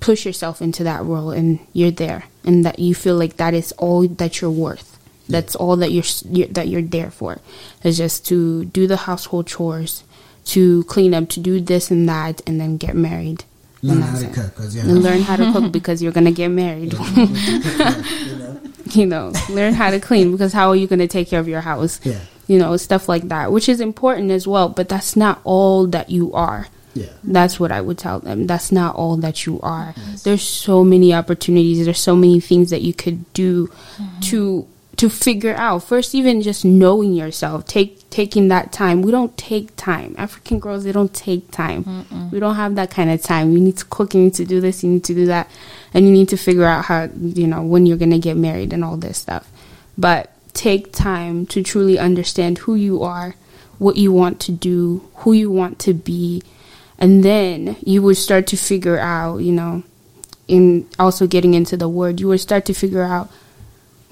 push 0.00 0.24
yourself 0.24 0.62
into 0.62 0.84
that 0.84 1.04
role 1.04 1.30
and 1.30 1.58
you're 1.72 1.90
there 1.90 2.24
and 2.44 2.64
that 2.64 2.78
you 2.78 2.94
feel 2.94 3.16
like 3.16 3.36
that 3.36 3.52
is 3.52 3.72
all 3.72 4.06
that 4.06 4.40
you're 4.40 4.50
worth. 4.50 4.98
That's 5.28 5.56
all 5.56 5.76
that 5.76 5.90
you're, 5.90 6.04
you're 6.30 6.48
that 6.48 6.68
you're 6.68 6.82
there 6.82 7.10
for. 7.10 7.40
Is 7.82 7.96
just 7.98 8.26
to 8.26 8.66
do 8.66 8.86
the 8.86 8.98
household 8.98 9.46
chores, 9.46 10.04
to 10.44 10.84
clean 10.84 11.14
up, 11.14 11.28
to 11.30 11.40
do 11.40 11.60
this 11.60 11.90
and 11.90 12.08
that 12.08 12.40
and 12.46 12.60
then 12.60 12.76
get 12.76 12.94
married. 12.94 13.44
Learn 13.82 13.96
And 13.96 14.04
how 14.04 14.18
to 14.18 14.26
cook, 14.28 14.54
cause 14.54 14.74
yeah, 14.74 14.82
And 14.82 15.02
learn 15.02 15.20
how 15.20 15.36
to 15.36 15.52
cook 15.52 15.70
because 15.78 16.02
you're 16.02 16.12
going 16.12 16.24
to 16.24 16.32
get 16.32 16.48
married. 16.48 16.92
you 16.92 16.98
know, 18.36 18.60
you 18.92 19.06
know, 19.06 19.32
learn 19.50 19.74
how 19.74 19.90
to 19.90 20.00
clean 20.00 20.32
because 20.32 20.52
how 20.52 20.70
are 20.70 20.76
you 20.76 20.86
going 20.86 21.00
to 21.00 21.06
take 21.06 21.28
care 21.28 21.40
of 21.40 21.48
your 21.48 21.60
house? 21.60 22.00
Yeah. 22.04 22.20
You 22.46 22.58
know, 22.58 22.76
stuff 22.76 23.08
like 23.08 23.28
that, 23.28 23.52
which 23.52 23.68
is 23.68 23.80
important 23.80 24.30
as 24.30 24.46
well, 24.46 24.68
but 24.68 24.88
that's 24.88 25.16
not 25.16 25.40
all 25.44 25.86
that 25.88 26.10
you 26.10 26.32
are. 26.32 26.68
Yeah. 26.94 27.06
That's 27.24 27.58
what 27.58 27.72
I 27.72 27.80
would 27.80 27.98
tell 27.98 28.20
them. 28.20 28.46
That's 28.46 28.70
not 28.70 28.94
all 28.94 29.16
that 29.16 29.46
you 29.46 29.60
are. 29.62 29.94
There's 30.22 30.46
so 30.46 30.84
many 30.84 31.12
opportunities. 31.12 31.84
There's 31.84 31.98
so 31.98 32.14
many 32.14 32.38
things 32.38 32.70
that 32.70 32.82
you 32.82 32.94
could 32.94 33.30
do 33.32 33.66
mm-hmm. 33.66 34.20
to 34.20 34.68
to 34.96 35.10
figure 35.10 35.54
out. 35.54 35.84
First, 35.84 36.14
even 36.14 36.42
just 36.42 36.64
knowing 36.64 37.12
yourself, 37.14 37.66
take 37.66 38.08
taking 38.10 38.48
that 38.48 38.72
time. 38.72 39.02
We 39.02 39.10
don't 39.10 39.36
take 39.36 39.74
time. 39.76 40.14
African 40.18 40.60
girls, 40.60 40.84
they 40.84 40.92
don't 40.92 41.12
take 41.12 41.50
time. 41.50 41.84
We 42.30 42.38
don't 42.40 42.54
have 42.54 42.74
that 42.76 42.90
kind 42.90 43.10
of 43.10 43.22
time. 43.22 43.52
You 43.52 43.60
need 43.60 43.76
to 43.78 43.84
cook. 43.86 44.14
You 44.14 44.22
need 44.22 44.34
to 44.34 44.44
do 44.44 44.60
this. 44.60 44.84
You 44.84 44.90
need 44.90 45.04
to 45.04 45.14
do 45.14 45.26
that, 45.26 45.50
and 45.92 46.06
you 46.06 46.12
need 46.12 46.28
to 46.28 46.36
figure 46.36 46.64
out 46.64 46.84
how 46.84 47.08
you 47.20 47.46
know 47.46 47.62
when 47.62 47.86
you're 47.86 47.96
gonna 47.96 48.18
get 48.18 48.36
married 48.36 48.72
and 48.72 48.84
all 48.84 48.96
this 48.96 49.18
stuff. 49.18 49.50
But 49.98 50.30
take 50.54 50.92
time 50.92 51.46
to 51.46 51.62
truly 51.62 51.98
understand 51.98 52.58
who 52.58 52.74
you 52.76 53.02
are, 53.02 53.34
what 53.78 53.96
you 53.96 54.12
want 54.12 54.40
to 54.40 54.52
do, 54.52 55.08
who 55.16 55.32
you 55.32 55.50
want 55.50 55.78
to 55.80 55.92
be, 55.92 56.42
and 56.98 57.24
then 57.24 57.76
you 57.84 58.02
would 58.02 58.16
start 58.16 58.46
to 58.48 58.56
figure 58.56 58.98
out, 58.98 59.38
you 59.38 59.52
know, 59.52 59.82
in 60.46 60.88
also 60.98 61.26
getting 61.26 61.54
into 61.54 61.76
the 61.76 61.88
word, 61.88 62.20
you 62.20 62.28
would 62.28 62.40
start 62.40 62.64
to 62.66 62.74
figure 62.74 63.02
out, 63.02 63.28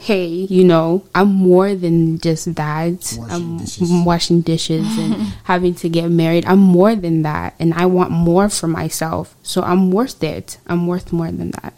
hey, 0.02 0.26
you 0.26 0.64
know, 0.64 1.04
I'm 1.14 1.28
more 1.28 1.76
than 1.76 2.18
just 2.18 2.56
that. 2.56 2.92
Washing 2.92 3.30
I'm 3.30 3.58
dishes. 3.58 3.90
washing 4.04 4.40
dishes 4.40 4.98
and 4.98 5.14
having 5.44 5.76
to 5.76 5.88
get 5.88 6.10
married. 6.10 6.44
I'm 6.44 6.58
more 6.58 6.96
than 6.96 7.22
that, 7.22 7.54
and 7.60 7.72
I 7.74 7.86
want 7.86 8.10
more 8.10 8.48
for 8.48 8.66
myself. 8.66 9.36
So 9.44 9.62
I'm 9.62 9.92
worth 9.92 10.22
it. 10.24 10.58
I'm 10.66 10.88
worth 10.88 11.12
more 11.12 11.30
than 11.30 11.52
that. 11.62 11.74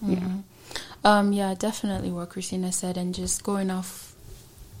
Yeah. 0.00 0.28
Um, 1.04 1.32
yeah, 1.34 1.54
definitely 1.54 2.10
what 2.10 2.30
Christina 2.30 2.72
said, 2.72 2.96
and 2.96 3.14
just 3.14 3.44
going 3.44 3.70
off 3.70 4.07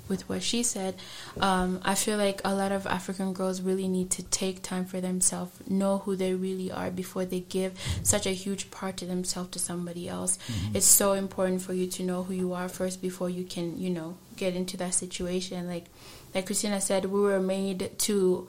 with 0.08 0.28
what 0.28 0.42
she 0.42 0.62
said, 0.62 0.96
um, 1.40 1.80
I 1.84 1.94
feel 1.94 2.18
like 2.18 2.40
a 2.44 2.54
lot 2.54 2.72
of 2.72 2.86
African 2.86 3.32
girls 3.32 3.60
really 3.60 3.88
need 3.88 4.10
to 4.12 4.22
take 4.22 4.62
time 4.62 4.84
for 4.84 5.00
themselves, 5.00 5.52
know 5.68 5.98
who 5.98 6.16
they 6.16 6.34
really 6.34 6.70
are 6.70 6.90
before 6.90 7.24
they 7.24 7.40
give 7.40 7.78
such 8.02 8.26
a 8.26 8.30
huge 8.30 8.70
part 8.70 8.96
to 8.98 9.06
themselves 9.06 9.50
to 9.50 9.58
somebody 9.58 10.08
else. 10.08 10.38
It's 10.74 10.86
so 10.86 11.12
important 11.12 11.62
for 11.62 11.72
you 11.72 11.86
to 11.88 12.02
know 12.02 12.22
who 12.22 12.34
you 12.34 12.52
are 12.52 12.68
first 12.68 13.00
before 13.02 13.30
you 13.30 13.44
can, 13.44 13.78
you 13.78 13.90
know, 13.90 14.16
get 14.36 14.54
into 14.54 14.76
that 14.78 14.94
situation. 14.94 15.66
Like, 15.68 15.86
like 16.34 16.46
Christina 16.46 16.80
said, 16.80 17.06
we 17.06 17.20
were 17.20 17.40
made 17.40 17.98
to 17.98 18.48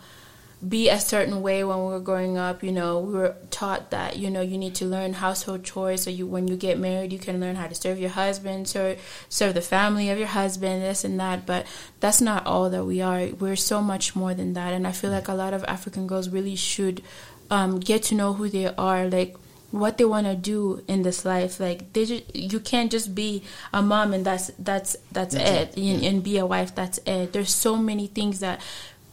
be 0.67 0.89
a 0.89 0.99
certain 0.99 1.41
way 1.41 1.63
when 1.63 1.77
we 1.77 1.85
were 1.85 1.99
growing 1.99 2.37
up. 2.37 2.63
You 2.63 2.71
know, 2.71 2.99
we 2.99 3.13
were 3.13 3.35
taught 3.49 3.91
that 3.91 4.17
you 4.17 4.29
know 4.29 4.41
you 4.41 4.57
need 4.57 4.75
to 4.75 4.85
learn 4.85 5.13
household 5.13 5.63
chores. 5.63 6.03
So 6.03 6.09
you, 6.09 6.27
when 6.27 6.47
you 6.47 6.57
get 6.57 6.77
married, 6.77 7.13
you 7.13 7.19
can 7.19 7.39
learn 7.39 7.55
how 7.55 7.67
to 7.67 7.75
serve 7.75 7.99
your 7.99 8.09
husband, 8.09 8.67
serve 8.67 8.99
serve 9.29 9.53
the 9.53 9.61
family 9.61 10.09
of 10.09 10.17
your 10.17 10.27
husband, 10.27 10.81
this 10.83 11.03
and 11.03 11.19
that. 11.19 11.45
But 11.45 11.65
that's 11.99 12.21
not 12.21 12.45
all 12.45 12.69
that 12.69 12.83
we 12.83 13.01
are. 13.01 13.27
We're 13.27 13.55
so 13.55 13.81
much 13.81 14.15
more 14.15 14.33
than 14.33 14.53
that. 14.53 14.73
And 14.73 14.85
I 14.85 14.91
feel 14.91 15.11
like 15.11 15.27
a 15.27 15.33
lot 15.33 15.53
of 15.53 15.63
African 15.65 16.07
girls 16.07 16.29
really 16.29 16.55
should 16.55 17.01
um, 17.49 17.79
get 17.79 18.03
to 18.03 18.15
know 18.15 18.33
who 18.33 18.49
they 18.49 18.67
are. 18.67 19.07
Like 19.07 19.37
what 19.71 19.97
they 19.97 20.05
want 20.05 20.25
to 20.25 20.35
do 20.35 20.83
in 20.87 21.03
this 21.03 21.23
life 21.25 21.59
like 21.59 21.93
they 21.93 22.03
just, 22.03 22.35
you 22.35 22.59
can't 22.59 22.89
just 22.89 23.13
be 23.13 23.43
a 23.71 23.81
mom 23.81 24.13
and 24.13 24.25
that's 24.25 24.49
that's 24.57 24.95
that's, 25.11 25.35
That's 25.35 25.75
it, 25.75 25.77
it, 25.77 25.95
And, 25.95 26.03
and 26.03 26.23
be 26.23 26.39
a 26.39 26.45
wife 26.45 26.73
that's 26.73 26.99
it 27.05 27.33
there's 27.33 27.53
so 27.53 27.75
many 27.75 28.07
things 28.07 28.39
that 28.39 28.59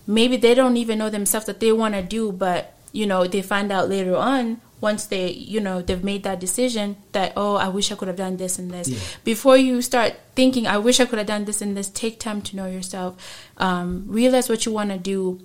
maybe 0.06 0.36
they 0.36 0.54
don't 0.54 0.76
even 0.76 0.98
know 0.98 1.10
themselves 1.10 1.46
that 1.46 1.60
they 1.60 1.72
want 1.72 1.94
to 1.94 2.02
do 2.02 2.32
but 2.32 2.74
you 2.92 3.06
know 3.06 3.26
they 3.26 3.42
find 3.42 3.70
out 3.72 3.88
later 3.88 4.16
on 4.16 4.60
once 4.80 5.06
they 5.06 5.30
you 5.30 5.58
know 5.60 5.80
they've 5.82 6.04
made 6.04 6.22
that 6.22 6.38
decision 6.38 6.96
that 7.12 7.32
oh 7.36 7.56
i 7.56 7.66
wish 7.68 7.90
i 7.90 7.94
could 7.94 8.08
have 8.08 8.16
done 8.16 8.36
this 8.36 8.58
and 8.58 8.70
this 8.70 8.88
Yeah. 8.88 8.98
before 9.24 9.56
you 9.56 9.82
start 9.82 10.14
thinking 10.34 10.66
i 10.66 10.76
wish 10.78 11.00
i 11.00 11.04
could 11.06 11.18
have 11.18 11.26
done 11.26 11.44
this 11.46 11.60
and 11.62 11.76
this 11.76 11.88
take 11.88 12.20
time 12.20 12.40
to 12.42 12.56
know 12.56 12.66
yourself 12.66 13.16
um, 13.58 14.04
realize 14.06 14.48
what 14.48 14.64
you 14.66 14.72
want 14.72 14.90
to 14.90 14.98
do 14.98 15.40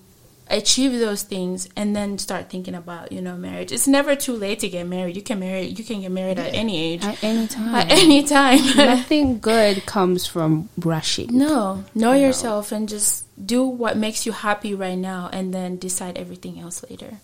achieve 0.54 0.92
those 1.00 1.24
things 1.24 1.68
and 1.76 1.96
then 1.96 2.18
start 2.18 2.50
thinking 2.50 2.76
about 2.76 3.12
you 3.12 3.22
know 3.22 3.36
marriage 3.36 3.72
it's 3.72 3.88
never 3.88 4.16
too 4.16 4.34
late 4.34 4.60
to 4.60 4.70
get 4.70 4.86
married 4.88 5.16
you 5.16 5.22
can 5.22 5.40
marry 5.40 5.66
you 5.66 5.84
can 5.84 6.02
get 6.02 6.12
married 6.12 6.38
at 6.40 6.54
any 6.54 6.78
age 6.94 7.04
At 7.04 7.24
any 7.24 7.48
time. 7.48 7.76
at 7.76 7.92
any 7.92 8.24
time 8.24 8.60
Nothing 8.76 9.40
good 9.40 9.86
comes 9.86 10.26
from 10.26 10.70
rushing. 10.78 11.36
no 11.38 11.84
know 11.96 12.14
yourself 12.14 12.72
and 12.72 12.88
just 12.90 13.26
do 13.44 13.64
what 13.66 13.98
makes 13.98 14.26
you 14.26 14.32
happy 14.32 14.74
right 14.76 14.98
now 14.98 15.30
and 15.32 15.54
then 15.54 15.78
decide 15.78 16.18
everything 16.18 16.60
else 16.60 16.84
later 16.90 17.18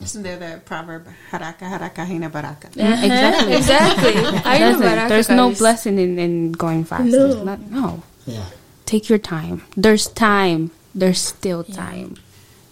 Isn't 0.00 0.22
there 0.22 0.38
the 0.38 0.60
proverb, 0.64 1.06
haraka 1.30 1.66
haraka 1.72 2.06
haina 2.06 2.30
baraka? 2.30 2.68
Exactly. 2.78 3.54
exactly 3.54 4.14
I 4.46 4.58
Baraka 4.78 5.08
there's 5.08 5.28
no 5.28 5.50
blessing 5.50 5.98
in, 5.98 6.18
in 6.18 6.52
going 6.52 6.84
fast. 6.84 7.10
No. 7.10 7.42
Not- 7.42 7.66
no. 7.70 8.02
Yeah. 8.26 8.44
Take 8.86 9.08
your 9.10 9.18
time. 9.18 9.62
There's 9.76 10.06
time. 10.06 10.70
There's 10.94 11.20
still 11.20 11.64
time. 11.64 12.14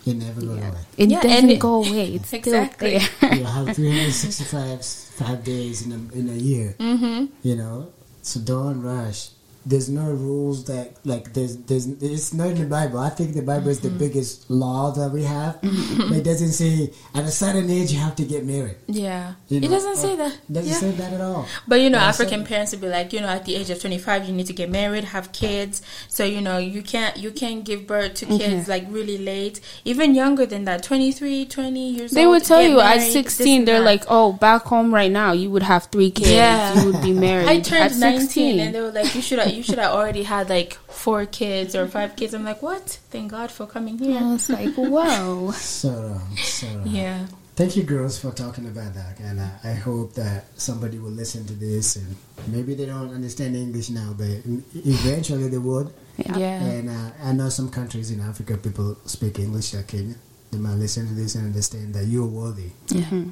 You 0.06 0.14
never 0.14 0.40
go 0.40 0.52
away. 0.52 0.70
It 0.96 1.10
Yeah, 1.10 1.18
and 1.20 1.28
doesn't 1.28 1.50
it- 1.50 1.58
go 1.58 1.74
away. 1.84 2.14
It's 2.14 2.32
Exactly. 2.32 3.00
still 3.00 3.28
there. 3.28 3.38
you 3.42 3.44
have 3.44 3.74
365 3.74 4.84
five 4.84 5.42
days 5.42 5.84
in 5.84 5.90
a, 5.92 6.00
in 6.18 6.28
a 6.30 6.38
year. 6.38 6.76
Mm-hmm. 6.78 7.26
You 7.42 7.56
know, 7.56 7.88
so 8.22 8.38
don't 8.40 8.82
rush. 8.82 9.30
There's 9.68 9.88
no 9.88 10.04
rules 10.12 10.64
that 10.66 10.94
like 11.04 11.32
there's 11.34 11.56
there's 11.68 11.86
it's 12.00 12.32
not 12.32 12.48
in 12.50 12.58
the 12.60 12.66
Bible. 12.66 13.00
I 13.00 13.10
think 13.10 13.34
the 13.34 13.42
Bible 13.42 13.68
is 13.68 13.80
the 13.80 13.88
Mm-hmm. 13.88 13.98
biggest 13.98 14.48
law 14.50 14.92
that 14.92 15.10
we 15.10 15.24
have. 15.24 15.58
it 15.62 16.22
doesn't 16.24 16.52
say 16.52 16.92
at 17.14 17.24
a 17.24 17.30
certain 17.30 17.68
age 17.68 17.90
you 17.92 17.98
have 17.98 18.14
to 18.16 18.24
get 18.24 18.44
married. 18.44 18.76
yeah 18.86 19.34
You 19.48 19.58
it 19.58 19.68
doesn't 19.68 19.96
say 19.96 20.14
that 20.16 20.32
It 20.48 20.52
doesn't 20.52 20.70
yeah. 20.72 20.78
say 20.78 20.90
that 20.92 21.12
at 21.14 21.20
all. 21.20 21.46
But 21.66 21.80
you 21.80 21.90
know, 21.90 21.98
Yeah, 21.98 22.06
African 22.14 22.42
so- 22.42 22.46
parents 22.48 22.72
would 22.72 22.80
be 22.80 22.88
like, 22.88 23.12
you 23.12 23.20
know, 23.20 23.28
at 23.28 23.44
the 23.44 23.56
age 23.56 23.70
of 23.70 23.80
twenty 23.80 23.98
five, 23.98 24.24
you 24.26 24.32
need 24.32 24.46
to 24.46 24.52
get 24.52 24.70
married, 24.70 25.04
have 25.04 25.32
kids. 25.32 25.82
So 26.08 26.22
you 26.24 26.40
know, 26.40 26.58
you 26.58 26.82
can't 26.82 27.16
you 27.16 27.30
can't 27.32 27.64
give 27.64 27.86
birth 27.88 28.14
to 28.20 28.26
kids 28.26 28.68
like 28.68 28.84
really 28.88 29.18
late, 29.18 29.60
even 29.84 30.14
younger 30.14 30.46
than 30.46 30.64
that, 30.66 30.82
23, 30.84 31.46
20 31.46 31.90
years 31.90 32.12
old. 32.12 32.16
They 32.16 32.24
old. 32.24 32.32
would 32.34 32.44
tell 32.44 32.60
get 32.62 32.70
you 32.70 32.80
at 32.80 33.00
16, 33.00 33.64
they're 33.64 33.78
that. 33.80 33.84
like, 33.84 34.04
oh, 34.08 34.32
back 34.32 34.62
home 34.62 34.94
right 34.94 35.10
now, 35.10 35.32
you 35.32 35.50
would 35.50 35.62
have 35.64 35.84
three 35.86 36.10
kids. 36.10 36.30
Yeah. 36.30 36.78
You 36.80 36.92
would 36.92 37.02
be 37.02 37.12
married. 37.26 37.48
I 37.48 37.60
turned 37.60 37.82
at 37.92 37.96
19 37.96 38.60
and 38.60 38.74
they 38.74 38.80
were 38.80 38.92
like, 38.92 39.14
you 39.14 39.22
should 39.22 39.38
have, 39.40 39.52
you 39.56 39.62
should 39.62 39.78
have 39.78 39.92
already 39.92 40.22
had 40.22 40.48
like 40.48 40.74
four 40.88 41.26
kids 41.26 41.74
or 41.74 41.88
five 41.88 42.16
kids. 42.16 42.34
I'm 42.34 42.44
like, 42.44 42.62
what? 42.62 43.00
Thank 43.10 43.30
God 43.30 43.50
for 43.50 43.66
coming 43.66 43.98
here. 43.98 44.18
I 44.18 44.32
was 44.32 44.48
like, 44.50 44.74
whoa. 44.74 45.50
So. 45.52 46.20
So. 46.36 46.66
Yeah. 46.84 47.26
Thank 47.56 47.74
you, 47.74 47.84
girls, 47.84 48.18
for 48.18 48.32
talking 48.32 48.66
about 48.66 48.92
that. 48.94 49.18
And 49.18 49.40
uh, 49.40 49.48
I 49.64 49.72
hope 49.72 50.12
that 50.14 50.44
somebody 50.56 50.98
will 50.98 51.10
listen 51.10 51.46
to 51.46 51.54
this 51.54 51.96
and 51.96 52.14
maybe 52.48 52.74
they 52.74 52.84
don't 52.84 53.14
understand 53.14 53.56
English 53.56 53.88
now, 53.88 54.14
but 54.16 54.28
eventually 54.74 55.48
they 55.48 55.58
would. 55.58 55.92
Yeah. 56.18 56.36
yeah. 56.36 56.62
And 56.62 56.90
uh, 56.90 57.10
I 57.24 57.32
know 57.32 57.48
some 57.48 57.70
countries 57.70 58.10
in 58.10 58.20
Africa, 58.20 58.58
people 58.58 58.98
speak 59.06 59.38
English 59.38 59.72
like 59.72 59.88
Kenya. 59.88 60.16
They 60.50 60.58
might 60.58 60.74
listen 60.74 61.08
to 61.08 61.14
this 61.14 61.34
and 61.34 61.46
understand 61.46 61.94
that 61.94 62.04
you're 62.04 62.26
worthy. 62.26 62.70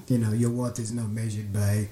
You 0.08 0.18
know, 0.18 0.32
your 0.32 0.50
worth 0.50 0.78
is 0.78 0.92
not 0.92 1.10
measured 1.10 1.52
by 1.52 1.88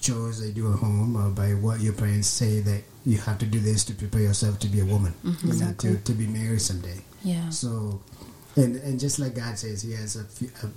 chores 0.00 0.40
they 0.40 0.50
do 0.50 0.72
at 0.72 0.78
home 0.78 1.16
or 1.16 1.30
by 1.30 1.54
what 1.54 1.80
your 1.80 1.94
parents 1.94 2.28
say 2.28 2.60
that 2.60 2.82
you 3.06 3.18
have 3.18 3.38
to 3.38 3.46
do 3.46 3.60
this 3.60 3.84
to 3.84 3.94
prepare 3.94 4.22
yourself 4.22 4.58
to 4.58 4.66
be 4.66 4.80
a 4.80 4.84
woman, 4.84 5.14
you 5.44 5.52
know, 5.54 5.72
to, 5.78 5.96
to 5.96 6.12
be 6.12 6.26
married 6.26 6.60
someday. 6.60 7.00
Yeah. 7.22 7.48
So, 7.50 8.02
and 8.56 8.76
and 8.76 8.98
just 8.98 9.18
like 9.18 9.34
God 9.36 9.56
says, 9.56 9.82
He 9.82 9.92
has 9.92 10.16
a, 10.16 10.26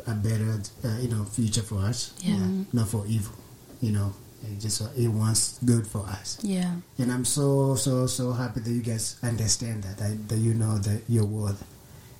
a, 0.07 0.11
a 0.11 0.15
better, 0.15 0.61
uh, 0.85 0.97
you 1.01 1.09
know, 1.09 1.25
future 1.25 1.63
for 1.63 1.79
us. 1.79 2.13
Yeah. 2.21 2.35
uh, 2.35 2.63
not 2.71 2.87
for 2.87 3.03
evil. 3.07 3.33
You 3.81 3.93
know, 3.93 4.13
it 4.43 4.59
just 4.59 4.81
uh, 4.81 4.89
He 4.95 5.07
wants 5.07 5.57
good 5.65 5.87
for 5.87 6.05
us. 6.05 6.37
Yeah. 6.43 6.75
And 6.99 7.11
I'm 7.11 7.25
so 7.25 7.75
so 7.75 8.05
so 8.05 8.31
happy 8.31 8.59
that 8.61 8.69
you 8.71 8.81
guys 8.83 9.17
understand 9.23 9.83
that 9.83 9.97
that, 9.97 10.29
that 10.29 10.37
you 10.37 10.53
know 10.53 10.77
that 10.77 11.01
you're 11.09 11.25
worth, 11.25 11.63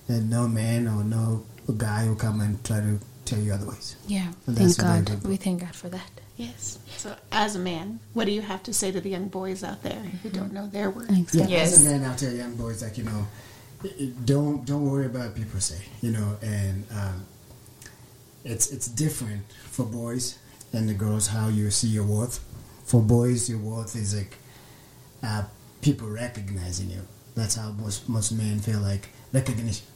and 0.08 0.28
no 0.28 0.48
man 0.48 0.88
or 0.88 1.04
no 1.04 1.44
guy 1.76 2.08
will 2.08 2.16
come 2.16 2.40
and 2.40 2.62
try 2.64 2.80
to 2.80 2.98
tell 3.24 3.38
you 3.38 3.52
otherwise. 3.52 3.94
Yeah. 4.08 4.32
And 4.46 4.56
Thank 4.56 4.76
God. 4.78 5.22
We 5.24 5.36
thank 5.36 5.60
God 5.60 5.74
for 5.74 5.88
that. 5.88 6.19
Yes. 6.40 6.78
So, 6.96 7.14
as 7.32 7.54
a 7.56 7.58
man, 7.58 8.00
what 8.14 8.24
do 8.24 8.32
you 8.32 8.40
have 8.42 8.62
to 8.64 8.72
say 8.72 8.90
to 8.92 9.00
the 9.00 9.10
young 9.10 9.28
boys 9.28 9.62
out 9.62 9.82
there 9.82 10.02
who 10.22 10.30
don't 10.30 10.52
know 10.52 10.66
their 10.66 10.88
worth? 10.90 11.10
Yeah, 11.34 11.46
Yes. 11.46 11.72
as 11.74 11.86
a 11.86 11.90
man, 11.90 12.04
I'll 12.08 12.16
tell 12.16 12.32
young 12.32 12.54
boys 12.56 12.82
like 12.82 12.96
you 12.98 13.04
know, 13.04 13.26
i- 13.84 13.94
i- 14.04 14.12
don't 14.24 14.64
don't 14.64 14.84
worry 14.90 15.06
about 15.06 15.26
what 15.26 15.34
people 15.36 15.60
say. 15.60 15.82
You 16.00 16.12
know, 16.12 16.36
and 16.42 16.84
um, 17.00 17.26
it's 18.44 18.70
it's 18.70 18.86
different 18.88 19.42
for 19.70 19.84
boys 19.84 20.38
and 20.72 20.88
the 20.88 20.94
girls 20.94 21.26
how 21.28 21.48
you 21.48 21.70
see 21.70 21.88
your 21.88 22.04
worth. 22.04 22.40
For 22.84 23.00
boys, 23.02 23.48
your 23.50 23.58
worth 23.58 23.94
is 23.96 24.14
like 24.16 24.36
uh, 25.22 25.44
people 25.82 26.08
recognizing 26.08 26.90
you. 26.90 27.02
That's 27.34 27.54
how 27.56 27.70
most 27.72 28.08
most 28.08 28.32
men 28.32 28.60
feel 28.60 28.80
like 28.80 29.08
recognition, 29.32 29.86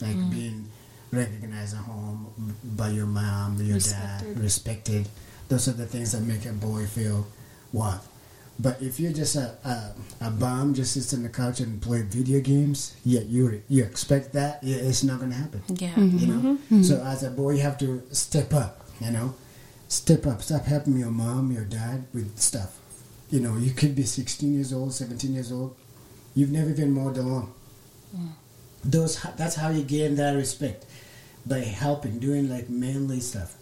like 0.00 0.18
being 0.30 0.68
recognized 1.12 1.74
at 1.76 1.82
home 1.82 2.26
by 2.76 2.88
your 2.90 3.06
mom, 3.06 3.56
your 3.62 3.78
dad, 3.78 4.36
Respected. 4.38 5.08
Respected. 5.50 5.54
Those 5.54 5.68
are 5.68 5.72
the 5.72 5.86
things 5.86 6.12
that 6.12 6.22
make 6.22 6.46
a 6.46 6.52
boy 6.52 6.86
feel 6.86 7.26
worth. 7.72 8.08
But 8.58 8.80
if 8.80 8.98
you're 8.98 9.12
just 9.12 9.36
a, 9.36 9.54
a, 9.64 10.26
a 10.28 10.30
bum, 10.30 10.72
just 10.72 10.94
sits 10.94 11.12
on 11.12 11.22
the 11.22 11.28
couch 11.28 11.60
and 11.60 11.80
play 11.82 12.02
video 12.02 12.40
games, 12.40 12.96
yeah, 13.04 13.20
you 13.20 13.62
you 13.68 13.84
expect 13.84 14.32
that, 14.32 14.62
yeah, 14.62 14.76
it's 14.76 15.04
not 15.04 15.20
gonna 15.20 15.34
happen. 15.34 15.62
Yeah. 15.68 15.90
Mm-hmm. 15.90 16.18
You 16.18 16.26
know. 16.26 16.40
Mm-hmm. 16.40 16.82
So 16.82 17.02
as 17.04 17.22
a 17.22 17.30
boy, 17.30 17.56
you 17.56 17.60
have 17.62 17.78
to 17.78 18.02
step 18.12 18.54
up. 18.54 18.80
You 19.00 19.10
know, 19.10 19.34
step 19.88 20.26
up. 20.26 20.42
Stop 20.42 20.64
helping 20.64 20.98
your 20.98 21.10
mom, 21.10 21.52
your 21.52 21.64
dad 21.64 22.06
with 22.14 22.38
stuff. 22.38 22.78
You 23.30 23.40
know, 23.40 23.56
you 23.58 23.72
could 23.72 23.94
be 23.94 24.04
16 24.04 24.54
years 24.54 24.72
old, 24.72 24.94
17 24.94 25.34
years 25.34 25.52
old. 25.52 25.76
You've 26.34 26.52
never 26.52 26.72
been 26.72 26.92
mowed 26.92 27.16
the 27.16 27.22
lawn. 27.22 27.52
Mm. 28.16 28.30
Those 28.84 29.20
that's 29.36 29.56
how 29.56 29.70
you 29.70 29.82
gain 29.82 30.14
that 30.16 30.34
respect. 30.34 30.86
by 31.46 31.60
helping, 31.60 32.18
doing 32.18 32.48
like 32.48 32.70
manly 32.70 33.20
stuff. 33.20 33.56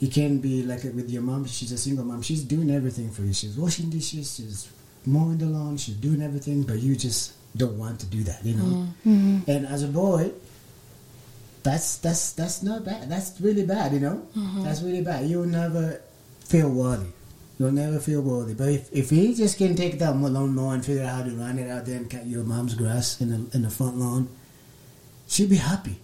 You 0.00 0.08
can 0.08 0.38
be 0.38 0.62
like 0.62 0.82
with 0.82 1.10
your 1.10 1.22
mom. 1.22 1.46
She's 1.46 1.72
a 1.72 1.78
single 1.78 2.04
mom. 2.04 2.22
She's 2.22 2.42
doing 2.42 2.70
everything 2.70 3.10
for 3.10 3.22
you. 3.22 3.32
She's 3.32 3.56
washing 3.56 3.90
dishes. 3.90 4.34
She's 4.36 4.68
mowing 5.06 5.38
the 5.38 5.46
lawn. 5.46 5.76
She's 5.76 5.96
doing 5.96 6.22
everything, 6.22 6.62
but 6.62 6.80
you 6.80 6.96
just 6.96 7.34
don't 7.56 7.78
want 7.78 8.00
to 8.00 8.06
do 8.06 8.22
that, 8.24 8.44
you 8.44 8.54
know. 8.54 8.64
Mm, 8.64 8.86
mm-hmm. 9.06 9.50
And 9.50 9.66
as 9.66 9.82
a 9.82 9.88
boy, 9.88 10.32
that's 11.62 11.98
that's 11.98 12.32
that's 12.32 12.62
not 12.62 12.84
bad. 12.84 13.10
That's 13.10 13.40
really 13.40 13.66
bad, 13.66 13.92
you 13.92 14.00
know. 14.00 14.26
Mm-hmm. 14.36 14.64
That's 14.64 14.82
really 14.82 15.02
bad. 15.02 15.26
You'll 15.26 15.46
never 15.46 16.00
feel 16.40 16.70
worthy. 16.70 17.10
You'll 17.58 17.72
never 17.72 17.98
feel 17.98 18.22
worthy. 18.22 18.54
But 18.54 18.70
if, 18.70 18.88
if 18.90 19.10
he 19.10 19.34
just 19.34 19.58
can 19.58 19.76
take 19.76 19.98
that 19.98 20.16
lawn 20.16 20.54
mower 20.54 20.74
and 20.74 20.84
figure 20.84 21.04
out 21.04 21.16
how 21.16 21.22
to 21.24 21.30
run 21.32 21.58
it 21.58 21.70
out 21.70 21.84
there 21.84 21.98
and 21.98 22.08
cut 22.08 22.26
your 22.26 22.42
mom's 22.42 22.74
grass 22.74 23.20
in 23.20 23.28
the 23.30 23.54
in 23.54 23.62
the 23.62 23.70
front 23.70 23.96
lawn, 23.98 24.30
she'll 25.28 25.48
be 25.48 25.56
happy, 25.56 25.98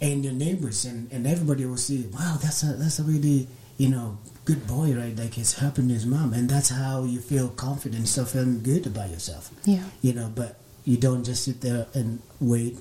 and 0.00 0.24
your 0.24 0.34
neighbors 0.34 0.84
and, 0.84 1.10
and 1.12 1.26
everybody 1.26 1.66
will 1.66 1.76
see. 1.76 2.06
Wow, 2.12 2.38
that's 2.40 2.62
a 2.62 2.74
that's 2.74 2.98
a 2.98 3.02
really 3.02 3.48
you 3.76 3.88
know 3.88 4.18
good 4.48 4.66
boy, 4.66 4.94
right? 4.94 5.14
Like 5.14 5.34
he's 5.34 5.54
helping 5.54 5.90
his 5.90 6.06
mom, 6.06 6.32
and 6.32 6.48
that's 6.48 6.70
how 6.70 7.04
you 7.04 7.20
feel 7.20 7.48
confident, 7.48 8.08
start 8.08 8.28
feeling 8.28 8.62
good 8.62 8.86
about 8.86 9.10
yourself. 9.10 9.50
Yeah. 9.64 9.84
You 10.00 10.14
know, 10.14 10.32
but 10.34 10.56
you 10.84 10.96
don't 10.96 11.22
just 11.22 11.44
sit 11.44 11.60
there 11.60 11.86
and 11.92 12.22
wait 12.40 12.78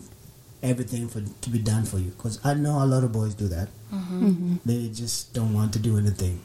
everything 0.64 1.10
for 1.10 1.22
to 1.22 1.50
be 1.50 1.60
done 1.60 1.84
for 1.84 2.00
you. 2.00 2.12
Because 2.12 2.40
I 2.46 2.54
know 2.54 2.82
a 2.82 2.88
lot 2.88 3.04
of 3.04 3.12
boys 3.12 3.36
do 3.36 3.50
that. 3.50 3.68
Mm-hmm. 3.94 4.28
Mm-hmm. 4.28 4.56
They 4.66 4.88
just 4.90 5.34
don't 5.34 5.54
want 5.54 5.74
to 5.74 5.80
do 5.80 5.98
anything, 5.98 6.40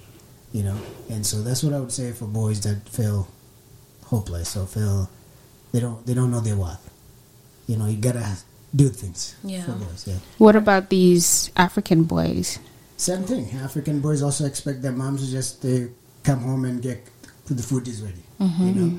you 0.51 0.65
know. 0.65 0.77
And 1.09 1.25
so 1.25 1.41
that's 1.43 1.63
what 1.63 1.73
I 1.73 1.79
would 1.79 1.93
say 1.93 2.11
for 2.11 2.27
boys 2.27 2.61
that 2.63 2.89
feel 2.89 3.29
hopeless 4.07 4.57
or 4.57 4.67
feel 4.67 5.09
they 5.73 5.79
don't 5.79 6.05
they 6.05 6.15
don't 6.15 6.33
know 6.33 6.41
their 6.41 6.57
worth. 6.57 6.91
You 7.69 7.77
know, 7.77 7.87
you 7.87 7.97
gotta 7.97 8.37
do 8.75 8.89
things 8.89 9.35
Yeah. 9.45 9.65
for 9.65 9.73
boys. 9.73 10.05
Yeah. 10.07 10.19
What 10.39 10.57
about 10.57 10.89
these 10.89 11.51
African 11.57 12.05
boys? 12.05 12.59
Same 12.97 13.25
thing. 13.25 13.51
African 13.63 14.01
boys 14.01 14.23
also 14.23 14.47
expect 14.47 14.83
their 14.83 14.93
moms 14.93 15.25
to 15.25 15.31
just 15.31 15.63
they 15.63 15.89
come 16.23 16.41
home 16.41 16.65
and 16.65 16.81
get 16.81 17.05
the 17.47 17.63
food 17.63 17.87
is 17.89 18.01
ready. 18.01 18.23
You 18.39 18.47
mm-hmm. 18.47 18.81
know, 18.81 18.93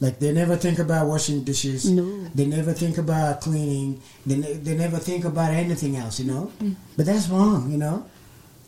like 0.00 0.18
they 0.18 0.32
never 0.32 0.56
think 0.56 0.78
about 0.78 1.06
washing 1.06 1.44
dishes. 1.44 1.84
No. 1.90 2.28
They 2.34 2.46
never 2.46 2.72
think 2.72 2.96
about 2.98 3.42
cleaning. 3.42 4.00
They 4.24 4.36
ne- 4.38 4.54
they 4.54 4.74
never 4.76 4.96
think 4.98 5.24
about 5.24 5.52
anything 5.52 5.96
else. 5.96 6.18
You 6.20 6.32
know, 6.32 6.52
mm. 6.62 6.74
but 6.96 7.06
that's 7.06 7.28
wrong. 7.28 7.70
You 7.70 7.78
know, 7.78 8.06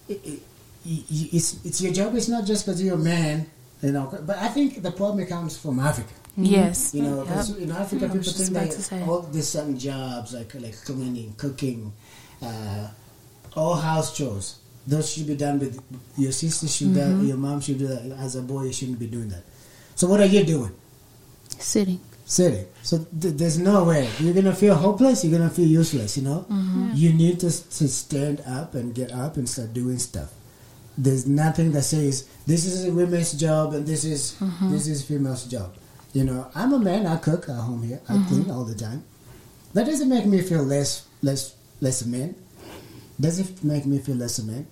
it, 0.08 0.20
it, 0.24 0.42
y- 0.84 1.04
y- 1.08 1.30
it's 1.32 1.64
it's 1.64 1.80
your 1.80 1.92
job. 1.92 2.14
It's 2.14 2.28
not 2.28 2.44
just 2.44 2.66
because 2.66 2.82
you're 2.82 2.94
a 2.94 2.98
man. 2.98 3.46
You 3.82 3.92
know, 3.92 4.12
but 4.26 4.36
I 4.38 4.48
think 4.48 4.82
the 4.82 4.92
problem 4.92 5.26
comes 5.26 5.56
from 5.56 5.80
Africa. 5.80 6.12
Yes. 6.36 6.94
You 6.94 7.02
know, 7.02 7.16
Yep. 7.24 7.26
'cause 7.28 7.56
in 7.58 7.70
Africa, 7.72 8.06
I 8.06 8.08
people 8.08 8.32
think 8.32 8.50
about 8.50 8.70
that 8.70 9.08
all 9.08 9.20
these 9.30 9.48
certain 9.48 9.78
jobs 9.78 10.32
like 10.32 10.54
like 10.54 10.76
cleaning, 10.84 11.34
cooking, 11.36 11.92
uh, 12.40 12.88
all 13.54 13.74
house 13.74 14.16
chores, 14.16 14.56
those 14.86 15.10
should 15.10 15.26
be 15.26 15.36
done 15.36 15.58
with 15.58 15.78
your 16.16 16.32
sister 16.32 16.66
should 16.68 16.94
do 16.94 17.00
Mm-hmm. 17.00 17.20
that, 17.20 17.26
your 17.26 17.36
mom 17.36 17.60
should 17.60 17.78
do 17.78 17.86
that. 17.86 18.02
As 18.18 18.34
a 18.36 18.42
boy, 18.42 18.64
you 18.64 18.72
shouldn't 18.72 18.98
be 18.98 19.06
doing 19.06 19.28
that. 19.28 19.44
So 19.94 20.06
what 20.08 20.20
are 20.20 20.26
you 20.26 20.42
doing? 20.44 20.72
Sitting. 21.58 22.00
Sitting. 22.24 22.64
So 22.82 23.06
th- 23.20 23.34
there's 23.36 23.58
no 23.58 23.84
way 23.84 24.08
you're 24.18 24.32
gonna 24.32 24.54
feel 24.54 24.74
hopeless. 24.74 25.22
You're 25.22 25.36
gonna 25.38 25.50
feel 25.50 25.68
useless. 25.68 26.16
You 26.16 26.22
know, 26.24 26.46
you 26.94 27.12
need 27.12 27.40
to 27.40 27.50
to 27.50 27.88
stand 27.88 28.40
up 28.46 28.74
and 28.74 28.94
get 28.94 29.12
up 29.12 29.36
and 29.36 29.46
start 29.46 29.74
doing 29.74 29.98
stuff. 29.98 30.30
There's 30.96 31.26
nothing 31.26 31.72
that 31.72 31.82
says 31.84 32.24
this 32.46 32.64
is 32.64 32.86
a 32.86 32.92
women's 32.92 33.32
job 33.34 33.74
and 33.74 33.86
this 33.86 34.04
is 34.04 34.34
this 34.70 34.86
is 34.86 35.02
female's 35.04 35.44
job. 35.44 35.74
You 36.12 36.24
know, 36.24 36.46
I'm 36.54 36.72
a 36.72 36.78
man. 36.78 37.06
I 37.06 37.16
cook 37.16 37.48
at 37.48 37.56
home 37.56 37.82
here. 37.82 38.00
I 38.08 38.22
clean 38.28 38.50
all 38.50 38.64
the 38.64 38.74
time. 38.74 39.04
That 39.74 39.86
doesn't 39.86 40.08
make 40.08 40.26
me 40.26 40.40
feel 40.42 40.62
less 40.62 41.06
less 41.22 41.54
less 41.80 42.02
a 42.02 42.08
man. 42.08 42.34
Doesn't 43.20 43.62
make 43.64 43.86
me 43.86 43.98
feel 43.98 44.16
less 44.16 44.38
a 44.38 44.44
man. 44.44 44.66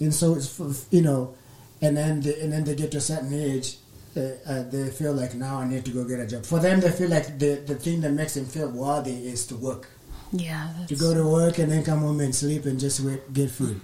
And 0.00 0.12
so 0.14 0.34
it's 0.34 0.86
you 0.90 1.02
know, 1.02 1.34
and 1.82 1.96
then 1.96 2.20
they, 2.20 2.40
and 2.40 2.52
then 2.52 2.64
they 2.64 2.74
get 2.76 2.90
to 2.92 2.98
a 2.98 3.00
certain 3.00 3.32
age, 3.32 3.76
uh, 4.16 4.20
uh, 4.46 4.62
they 4.70 4.90
feel 4.90 5.12
like 5.14 5.34
now 5.34 5.58
I 5.58 5.66
need 5.66 5.84
to 5.86 5.90
go 5.90 6.04
get 6.04 6.20
a 6.20 6.26
job. 6.26 6.44
For 6.44 6.60
them, 6.60 6.80
they 6.80 6.90
feel 6.92 7.08
like 7.10 7.38
the 7.38 7.62
the 7.66 7.74
thing 7.74 8.00
that 8.02 8.12
makes 8.12 8.34
them 8.34 8.46
feel 8.46 8.68
worthy 8.70 9.26
is 9.26 9.46
to 9.48 9.56
work 9.56 9.88
Yeah. 10.32 10.68
to 10.88 10.94
go 10.96 11.14
to 11.14 11.24
work 11.26 11.58
and 11.58 11.70
then 11.72 11.82
come 11.84 12.00
home 12.00 12.20
and 12.20 12.34
sleep 12.34 12.66
and 12.66 12.78
just 12.78 13.00
wait, 13.00 13.32
get 13.32 13.50
food. 13.50 13.80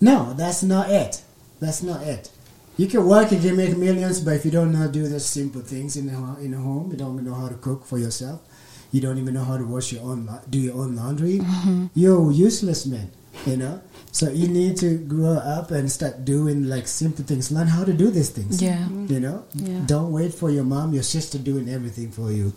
No, 0.00 0.32
that's 0.34 0.62
not 0.62 0.90
it. 0.90 1.22
That's 1.60 1.82
not 1.82 2.02
it. 2.02 2.30
You 2.78 2.86
can 2.86 3.04
work 3.06 3.32
and 3.32 3.42
you 3.42 3.50
can 3.50 3.56
make 3.56 3.76
millions, 3.76 4.20
but 4.20 4.34
if 4.34 4.44
you 4.44 4.52
don't 4.52 4.72
know 4.72 4.78
how 4.78 4.86
to 4.86 4.92
do 4.92 5.08
the 5.08 5.18
simple 5.18 5.60
things 5.60 5.96
in 5.96 6.06
the 6.06 6.14
in 6.40 6.54
a 6.54 6.58
home, 6.58 6.92
you 6.92 6.96
don't 6.96 7.14
even 7.14 7.24
know 7.26 7.34
how 7.34 7.48
to 7.48 7.56
cook 7.56 7.84
for 7.84 7.98
yourself. 7.98 8.40
You 8.92 9.00
don't 9.00 9.18
even 9.18 9.34
know 9.34 9.42
how 9.42 9.58
to 9.58 9.64
wash 9.64 9.92
your 9.92 10.04
own, 10.04 10.30
do 10.48 10.58
your 10.58 10.76
own 10.76 10.94
laundry. 10.94 11.40
Mm-hmm. 11.40 11.86
You're 11.94 12.30
useless, 12.30 12.86
man. 12.86 13.10
You 13.46 13.56
know. 13.56 13.82
So 14.12 14.30
you 14.30 14.46
need 14.46 14.76
to 14.78 14.96
grow 14.96 15.34
up 15.34 15.72
and 15.72 15.90
start 15.90 16.24
doing 16.24 16.68
like 16.68 16.86
simple 16.86 17.24
things. 17.24 17.50
Learn 17.50 17.66
how 17.66 17.84
to 17.84 17.92
do 17.92 18.10
these 18.10 18.30
things. 18.30 18.62
Yeah. 18.62 18.88
You 18.88 19.18
know. 19.18 19.44
Yeah. 19.54 19.82
Don't 19.84 20.12
wait 20.12 20.32
for 20.32 20.48
your 20.48 20.64
mom, 20.64 20.94
your 20.94 21.02
sister 21.02 21.36
doing 21.36 21.68
everything 21.68 22.12
for 22.12 22.30
you. 22.30 22.54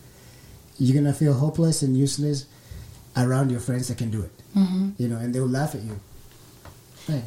You're 0.78 1.02
gonna 1.02 1.14
feel 1.14 1.34
hopeless 1.34 1.82
and 1.82 1.98
useless 1.98 2.46
around 3.18 3.50
your 3.50 3.60
friends 3.60 3.88
that 3.88 3.98
can 3.98 4.12
do 4.12 4.22
it. 4.22 4.32
Mm-hmm. 4.56 4.90
You 4.98 5.08
know, 5.10 5.18
and 5.18 5.34
they'll 5.34 5.50
laugh 5.50 5.74
at 5.74 5.82
you. 5.82 6.00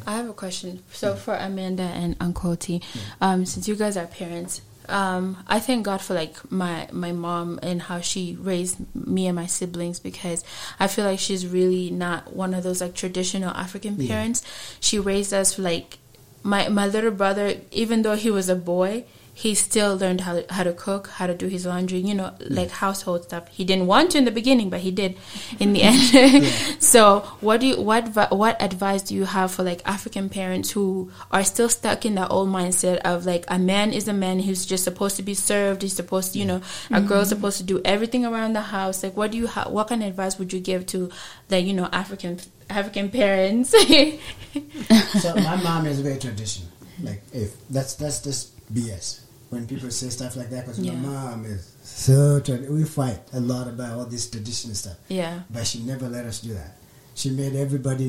I 0.07 0.13
have 0.17 0.29
a 0.29 0.33
question. 0.33 0.83
So 0.93 1.15
for 1.15 1.35
Amanda 1.35 1.83
and 1.83 2.15
Uncle 2.19 2.55
T, 2.55 2.81
um, 3.21 3.45
since 3.45 3.67
you 3.67 3.75
guys 3.75 3.97
are 3.97 4.07
parents, 4.07 4.61
um, 4.89 5.37
I 5.47 5.59
thank 5.59 5.83
God 5.85 5.99
for 6.01 6.13
like 6.13 6.35
my 6.51 6.87
my 6.91 7.11
mom 7.11 7.59
and 7.63 7.81
how 7.81 7.99
she 8.01 8.37
raised 8.39 8.77
me 8.95 9.25
and 9.27 9.35
my 9.35 9.47
siblings 9.47 9.99
because 9.99 10.43
I 10.79 10.87
feel 10.87 11.05
like 11.05 11.19
she's 11.19 11.47
really 11.47 11.89
not 11.89 12.33
one 12.33 12.53
of 12.53 12.63
those 12.63 12.81
like 12.81 12.93
traditional 12.93 13.49
African 13.49 13.99
Yeah. 13.99 14.07
parents. 14.09 14.43
She 14.79 14.99
raised 14.99 15.33
us 15.33 15.57
like 15.57 15.97
my 16.43 16.69
my 16.69 16.85
little 16.87 17.11
brother, 17.11 17.55
even 17.71 18.03
though 18.03 18.15
he 18.15 18.29
was 18.29 18.47
a 18.49 18.55
boy. 18.55 19.05
He 19.37 19.53
still 19.53 19.97
learned 19.97 20.21
how 20.21 20.39
to, 20.39 20.45
how 20.49 20.63
to 20.63 20.71
cook, 20.71 21.09
how 21.09 21.27
to 21.27 21.35
do 21.35 21.47
his 21.47 21.65
laundry, 21.65 21.99
you 21.99 22.15
know, 22.15 22.33
like 22.39 22.71
household 22.71 23.25
stuff. 23.25 23.49
He 23.49 23.65
didn't 23.65 23.85
want 23.85 24.11
to 24.11 24.17
in 24.17 24.23
the 24.23 24.31
beginning, 24.31 24.69
but 24.69 24.79
he 24.79 24.91
did 24.91 25.17
in 25.59 25.73
the 25.73 25.81
end. 25.89 26.45
so, 26.81 27.19
what 27.41 27.59
do 27.59 27.67
you 27.67 27.81
what 27.81 28.31
what 28.31 28.61
advice 28.61 29.01
do 29.01 29.13
you 29.13 29.25
have 29.25 29.51
for 29.51 29.61
like 29.61 29.81
African 29.85 30.29
parents 30.29 30.71
who 30.71 31.11
are 31.31 31.43
still 31.43 31.67
stuck 31.67 32.05
in 32.05 32.15
that 32.15 32.31
old 32.31 32.47
mindset 32.47 32.99
of 32.99 33.25
like 33.25 33.43
a 33.49 33.59
man 33.59 33.91
is 33.91 34.07
a 34.07 34.13
man 34.13 34.39
who's 34.39 34.65
just 34.65 34.85
supposed 34.85 35.17
to 35.17 35.23
be 35.23 35.33
served, 35.33 35.81
he's 35.81 35.93
supposed 35.93 36.31
to, 36.31 36.39
you 36.39 36.45
know, 36.45 36.61
a 36.89 37.01
girl's 37.01 37.27
mm-hmm. 37.27 37.35
supposed 37.35 37.57
to 37.57 37.63
do 37.63 37.81
everything 37.83 38.25
around 38.25 38.53
the 38.53 38.61
house. 38.61 39.03
Like, 39.03 39.17
what 39.17 39.31
do 39.31 39.37
you 39.37 39.47
ha- 39.47 39.67
what 39.67 39.89
kind 39.89 40.01
of 40.01 40.07
advice 40.07 40.39
would 40.39 40.53
you 40.53 40.61
give 40.61 40.85
to 40.87 41.11
the 41.49 41.59
you 41.59 41.73
know 41.73 41.89
African 41.91 42.39
African 42.69 43.09
parents? 43.09 43.71
so 45.21 45.35
my 45.35 45.57
mom 45.61 45.87
is 45.87 45.99
very 45.99 46.19
traditional. 46.19 46.69
Like 47.03 47.21
if 47.33 47.51
that's 47.67 47.95
that's 47.95 48.21
just 48.21 48.55
BS 48.73 49.24
when 49.49 49.67
people 49.67 49.91
say 49.91 50.09
stuff 50.09 50.35
like 50.35 50.49
that 50.49 50.65
because 50.65 50.79
Yeah. 50.79 50.93
my 50.93 51.09
mom 51.09 51.45
is 51.45 51.71
so 51.83 52.39
trad- 52.41 52.67
we 52.69 52.83
fight 52.83 53.19
a 53.33 53.39
lot 53.39 53.67
about 53.67 53.97
all 53.97 54.05
this 54.05 54.29
traditional 54.29 54.75
stuff. 54.75 54.97
yeah. 55.07 55.41
but 55.49 55.65
she 55.67 55.79
never 55.83 56.09
let 56.09 56.25
us 56.25 56.39
do 56.41 56.53
that. 56.53 56.77
She 57.13 57.29
made 57.29 57.55
everybody, 57.55 58.05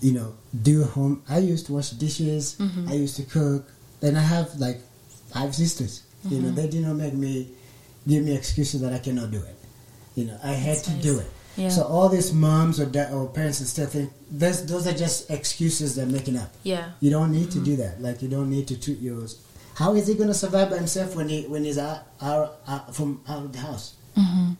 you 0.00 0.12
know, 0.12 0.34
do 0.62 0.84
home. 0.84 1.22
I 1.28 1.38
used 1.38 1.66
to 1.66 1.74
wash 1.74 1.90
dishes. 1.90 2.56
Mm-hmm. 2.58 2.88
I 2.88 2.94
used 2.94 3.16
to 3.16 3.22
cook, 3.24 3.68
and 4.00 4.16
I 4.16 4.22
have 4.22 4.58
like 4.58 4.80
five 5.34 5.54
sisters. 5.54 6.02
You 6.24 6.38
Mm-hmm. 6.38 6.42
know, 6.46 6.50
they 6.52 6.68
did 6.68 6.82
not 6.82 6.96
make 6.96 7.12
me 7.14 7.48
give 8.06 8.24
me 8.24 8.34
excuses 8.34 8.80
that 8.80 8.92
I 8.94 8.98
cannot 9.00 9.30
do 9.30 9.38
it. 9.38 9.56
You 10.14 10.24
know, 10.26 10.38
I 10.42 10.52
had 10.52 10.76
That's 10.76 10.82
to 10.88 10.92
nice. 10.92 11.02
do 11.02 11.18
it. 11.18 11.30
Yeah. 11.56 11.68
So 11.70 11.82
all 11.82 12.08
these 12.08 12.32
moms 12.32 12.80
or 12.80 12.86
da- 12.86 13.10
or 13.12 13.26
parents 13.28 13.58
and 13.60 13.68
stuff 13.68 13.90
think 13.90 14.10
those 14.30 14.64
those 14.64 14.86
are 14.86 14.94
just 14.96 15.28
excuses 15.30 15.94
they're 15.96 16.06
making 16.06 16.36
up. 16.38 16.50
Yeah. 16.62 16.92
You 17.00 17.10
don't 17.10 17.32
need 17.32 17.48
Mm-hmm. 17.50 17.64
to 17.64 17.70
do 17.70 17.76
that. 17.82 18.00
Like 18.00 18.22
you 18.22 18.28
don't 18.28 18.48
need 18.48 18.66
to 18.68 18.76
treat 18.80 19.00
yours. 19.00 19.36
How 19.78 19.94
is 19.94 20.08
he 20.08 20.14
going 20.14 20.28
to 20.28 20.34
survive 20.34 20.70
by 20.70 20.76
himself 20.76 21.14
when 21.14 21.28
he 21.28 21.42
when 21.46 21.62
he's 21.64 21.78
out, 21.78 22.00
out, 22.20 22.58
out 22.66 22.94
from 22.96 23.20
out 23.28 23.44
of 23.44 23.52
the 23.52 23.60
house? 23.60 23.94
Mm-hmm. 24.16 24.54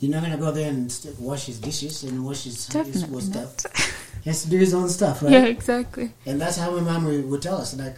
You're 0.00 0.12
not 0.12 0.22
gonna 0.22 0.38
go 0.38 0.50
there 0.50 0.70
and 0.70 0.90
st- 0.90 1.18
wash 1.20 1.44
his 1.46 1.58
dishes 1.58 2.04
and 2.04 2.24
wash 2.24 2.44
his, 2.44 2.54
his 2.56 2.66
Definitely 2.68 3.14
what 3.14 3.24
not. 3.34 3.60
stuff. 3.60 4.20
He 4.24 4.30
has 4.30 4.42
to 4.44 4.50
do 4.50 4.58
his 4.58 4.72
own 4.74 4.88
stuff, 4.88 5.22
right? 5.22 5.32
Yeah, 5.32 5.44
exactly. 5.46 6.12
And 6.24 6.40
that's 6.40 6.56
how 6.56 6.70
my 6.70 6.80
mom 6.80 7.04
would, 7.04 7.28
would 7.30 7.42
tell 7.42 7.56
us, 7.58 7.76
like, 7.76 7.96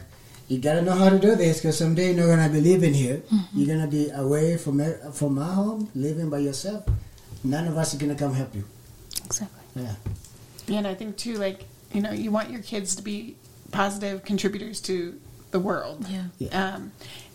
you 0.48 0.58
gotta 0.58 0.82
know 0.82 0.92
how 0.92 1.10
to 1.10 1.18
do 1.18 1.34
this 1.36 1.58
because 1.58 1.78
someday 1.78 2.12
you're 2.14 2.26
not 2.36 2.48
gonna 2.48 2.52
be 2.52 2.60
living 2.60 2.94
here. 2.94 3.18
Mm-hmm. 3.18 3.58
You're 3.58 3.76
gonna 3.76 3.90
be 3.90 4.10
away 4.10 4.56
from 4.56 4.80
e- 4.80 5.10
from 5.12 5.38
our 5.38 5.52
home, 5.52 5.90
living 5.94 6.28
by 6.30 6.38
yourself. 6.38 6.84
None 7.44 7.66
of 7.68 7.76
us 7.76 7.94
are 7.94 7.98
gonna 7.98 8.14
come 8.16 8.34
help 8.34 8.54
you. 8.54 8.64
Exactly. 9.26 9.60
Yeah. 9.76 9.94
And 10.76 10.86
I 10.86 10.94
think 10.94 11.16
too, 11.16 11.34
like 11.34 11.64
you 11.92 12.00
know, 12.00 12.12
you 12.12 12.30
want 12.32 12.50
your 12.50 12.62
kids 12.62 12.96
to 12.96 13.02
be 13.02 13.36
positive 13.70 14.24
contributors 14.24 14.80
to 14.82 15.20
the 15.50 15.60
world. 15.60 16.04
Yeah. 16.08 16.24
Yeah. 16.38 16.74
Um, 16.74 16.92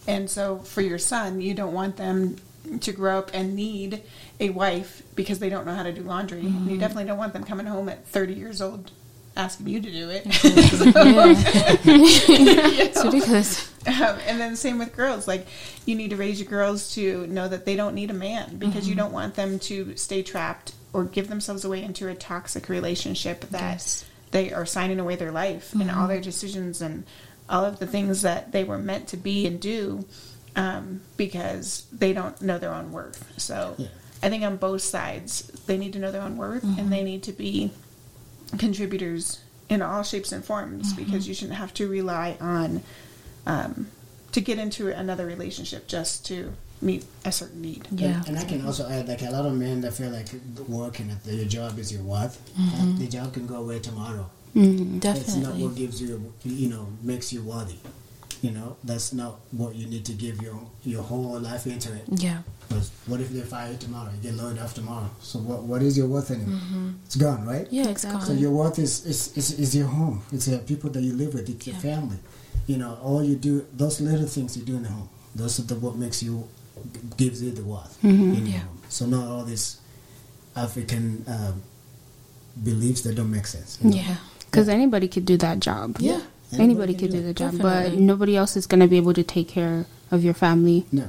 and 0.07 0.29
so 0.29 0.57
for 0.59 0.81
your 0.81 0.99
son, 0.99 1.41
you 1.41 1.53
don't 1.53 1.73
want 1.73 1.97
them 1.97 2.35
to 2.81 2.91
grow 2.91 3.19
up 3.19 3.31
and 3.33 3.55
need 3.55 4.01
a 4.39 4.49
wife 4.49 5.01
because 5.15 5.39
they 5.39 5.49
don't 5.49 5.65
know 5.65 5.73
how 5.75 5.83
to 5.83 5.91
do 5.91 6.01
laundry. 6.01 6.41
Mm-hmm. 6.43 6.69
You 6.69 6.77
definitely 6.77 7.05
don't 7.05 7.17
want 7.17 7.33
them 7.33 7.43
coming 7.43 7.65
home 7.65 7.89
at 7.89 8.05
30 8.07 8.33
years 8.33 8.61
old 8.61 8.91
asking 9.35 9.67
you 9.67 9.81
to 9.81 9.91
do 9.91 10.09
it. 10.11 10.23
It's 11.85 13.03
ridiculous. 13.03 13.69
Um, 13.85 14.17
and 14.27 14.39
then 14.39 14.55
same 14.55 14.77
with 14.79 14.95
girls. 14.95 15.27
Like 15.27 15.45
you 15.85 15.95
need 15.95 16.11
to 16.11 16.15
raise 16.15 16.39
your 16.39 16.49
girls 16.49 16.93
to 16.95 17.27
know 17.27 17.47
that 17.47 17.65
they 17.65 17.75
don't 17.75 17.95
need 17.95 18.09
a 18.11 18.13
man 18.13 18.57
because 18.57 18.83
Mm-hmm. 18.83 18.89
you 18.89 18.95
don't 18.95 19.11
want 19.13 19.35
them 19.35 19.59
to 19.59 19.95
stay 19.97 20.23
trapped 20.23 20.73
or 20.93 21.03
give 21.05 21.27
themselves 21.27 21.65
away 21.65 21.83
into 21.83 22.07
a 22.07 22.15
toxic 22.15 22.69
relationship 22.69 23.41
that 23.49 23.61
Yes. 23.61 24.05
they 24.31 24.53
are 24.53 24.65
signing 24.65 24.99
away 24.99 25.15
their 25.15 25.31
life 25.31 25.73
and 25.73 25.89
all 25.91 26.07
their 26.07 26.21
decisions 26.21 26.81
and 26.81 27.03
all 27.49 27.65
of 27.65 27.79
the 27.79 27.87
things 27.87 28.21
that 28.21 28.51
they 28.51 28.63
were 28.63 28.77
meant 28.77 29.07
to 29.09 29.17
be 29.17 29.45
and 29.45 29.59
do 29.59 30.05
um, 30.55 31.01
because 31.17 31.85
they 31.91 32.13
don't 32.13 32.41
know 32.41 32.57
their 32.57 32.73
own 32.73 32.91
worth. 32.91 33.33
So 33.37 33.75
Yeah. 33.77 33.87
I 34.21 34.29
think 34.29 34.43
on 34.43 34.55
both 34.57 34.81
sides, 34.81 35.43
they 35.67 35.77
need 35.77 35.93
to 35.93 35.99
know 35.99 36.11
their 36.11 36.21
own 36.21 36.37
worth 36.37 36.63
and 36.63 36.91
they 36.91 37.03
need 37.03 37.23
to 37.23 37.33
be 37.33 37.71
contributors 38.57 39.41
in 39.69 39.81
all 39.81 40.03
shapes 40.03 40.31
and 40.31 40.43
forms 40.45 40.93
because 40.93 41.27
you 41.27 41.33
shouldn't 41.33 41.57
have 41.57 41.73
to 41.75 41.87
rely 41.87 42.37
on 42.39 42.81
um, 43.45 43.87
to 44.31 44.41
get 44.41 44.57
into 44.59 44.89
another 44.89 45.25
relationship 45.25 45.87
just 45.87 46.25
to 46.27 46.53
meet 46.81 47.05
a 47.25 47.31
certain 47.31 47.61
need. 47.61 47.87
Yeah. 47.91 48.17
And, 48.19 48.29
and 48.29 48.39
I 48.39 48.43
can 48.45 48.65
also 48.65 48.87
add, 48.89 49.07
like 49.07 49.21
a 49.21 49.29
lot 49.31 49.45
of 49.45 49.53
men 49.53 49.81
that 49.81 49.93
feel 49.93 50.09
like 50.09 50.27
working 50.67 51.09
at 51.11 51.23
the, 51.23 51.35
your 51.35 51.45
job 51.45 51.79
is 51.79 51.91
your 51.91 52.03
worth. 52.03 52.39
Mm-hmm. 52.57 52.99
The 52.99 53.07
job 53.07 53.33
can 53.33 53.47
go 53.47 53.55
away 53.55 53.79
tomorrow. 53.79 54.29
Mm-hmm. 54.55 54.99
That's 54.99 55.35
not 55.35 55.55
what 55.55 55.75
gives 55.75 56.01
you, 56.01 56.33
you 56.43 56.69
know, 56.69 56.87
makes 57.01 57.33
you 57.33 57.41
worthy. 57.43 57.75
You 58.41 58.51
know, 58.51 58.75
that's 58.83 59.13
not 59.13 59.39
what 59.51 59.73
you 59.73 59.87
need 59.87 60.03
to 60.05 60.11
give 60.13 60.41
your 60.41 60.59
your 60.83 61.01
whole 61.01 61.39
life 61.39 61.65
into 61.65 61.93
it. 61.93 62.03
Yeah. 62.11 62.39
Because 62.67 62.91
what 63.07 63.21
if 63.21 63.29
they 63.29 63.39
fire 63.41 63.71
you 63.71 63.77
tomorrow? 63.77 64.11
You 64.11 64.31
get 64.31 64.35
laid 64.43 64.59
off 64.59 64.73
tomorrow. 64.73 65.09
So 65.21 65.39
what 65.39 65.63
what 65.63 65.81
is 65.81 65.97
your 65.97 66.07
worth 66.07 66.29
anymore? 66.29 66.59
It's 67.05 67.15
gone, 67.15 67.45
right? 67.47 67.65
Mm-hmm. 67.65 67.75
Yeah, 67.75 67.83
it's 67.87 68.03
Exactly. 68.03 68.25
So 68.27 68.33
your 68.33 68.51
worth 68.51 68.79
is 68.79 69.05
is, 69.05 69.37
is, 69.37 69.59
is 69.59 69.75
your 69.75 69.87
home. 69.87 70.21
It's 70.33 70.45
the 70.47 70.57
people 70.59 70.89
that 70.91 71.01
you 71.01 71.13
live 71.13 71.33
with. 71.33 71.49
It's 71.49 71.65
your 71.67 71.77
family. 71.77 72.17
You 72.67 72.77
know, 72.77 72.97
all 73.01 73.23
you 73.23 73.35
do, 73.35 73.65
those 73.73 74.01
little 74.01 74.27
things 74.27 74.57
you 74.57 74.63
do 74.63 74.75
in 74.75 74.83
the 74.83 74.89
home. 74.89 75.09
Those 75.35 75.59
are 75.59 75.63
the 75.63 75.75
what 75.75 75.95
makes 75.95 76.21
you, 76.21 76.47
gives 77.17 77.41
you 77.41 77.51
the 77.51 77.63
worth 77.63 77.97
in 78.03 78.45
Yeah. 78.45 78.59
home. 78.59 78.77
So 78.89 79.05
not 79.05 79.25
all 79.25 79.43
these 79.45 79.77
African 80.55 81.23
um, 81.27 81.61
beliefs 82.61 83.01
that 83.01 83.15
don't 83.15 83.31
make 83.31 83.47
sense. 83.47 83.79
you 83.81 83.89
know? 83.89 83.95
Yeah. 83.95 84.15
Because 84.53 84.69
anybody 84.69 85.07
could 85.07 85.25
do 85.25 85.35
that 85.37 85.59
job. 85.59 85.97
Yeah. 85.99 86.21
Anybody, 86.59 86.93
could 86.93 87.09
do 87.09 87.21
the 87.23 87.33
job, 87.33 87.57
but 87.59 87.93
nobody 87.93 88.37
else 88.37 88.55
is 88.55 88.67
going 88.67 88.81
to 88.81 88.87
be 88.87 88.97
able 88.97 89.15
to 89.15 89.23
take 89.23 89.47
care 89.47 89.87
of 90.11 90.23
your 90.23 90.35
family 90.35 90.85
No. 90.91 91.07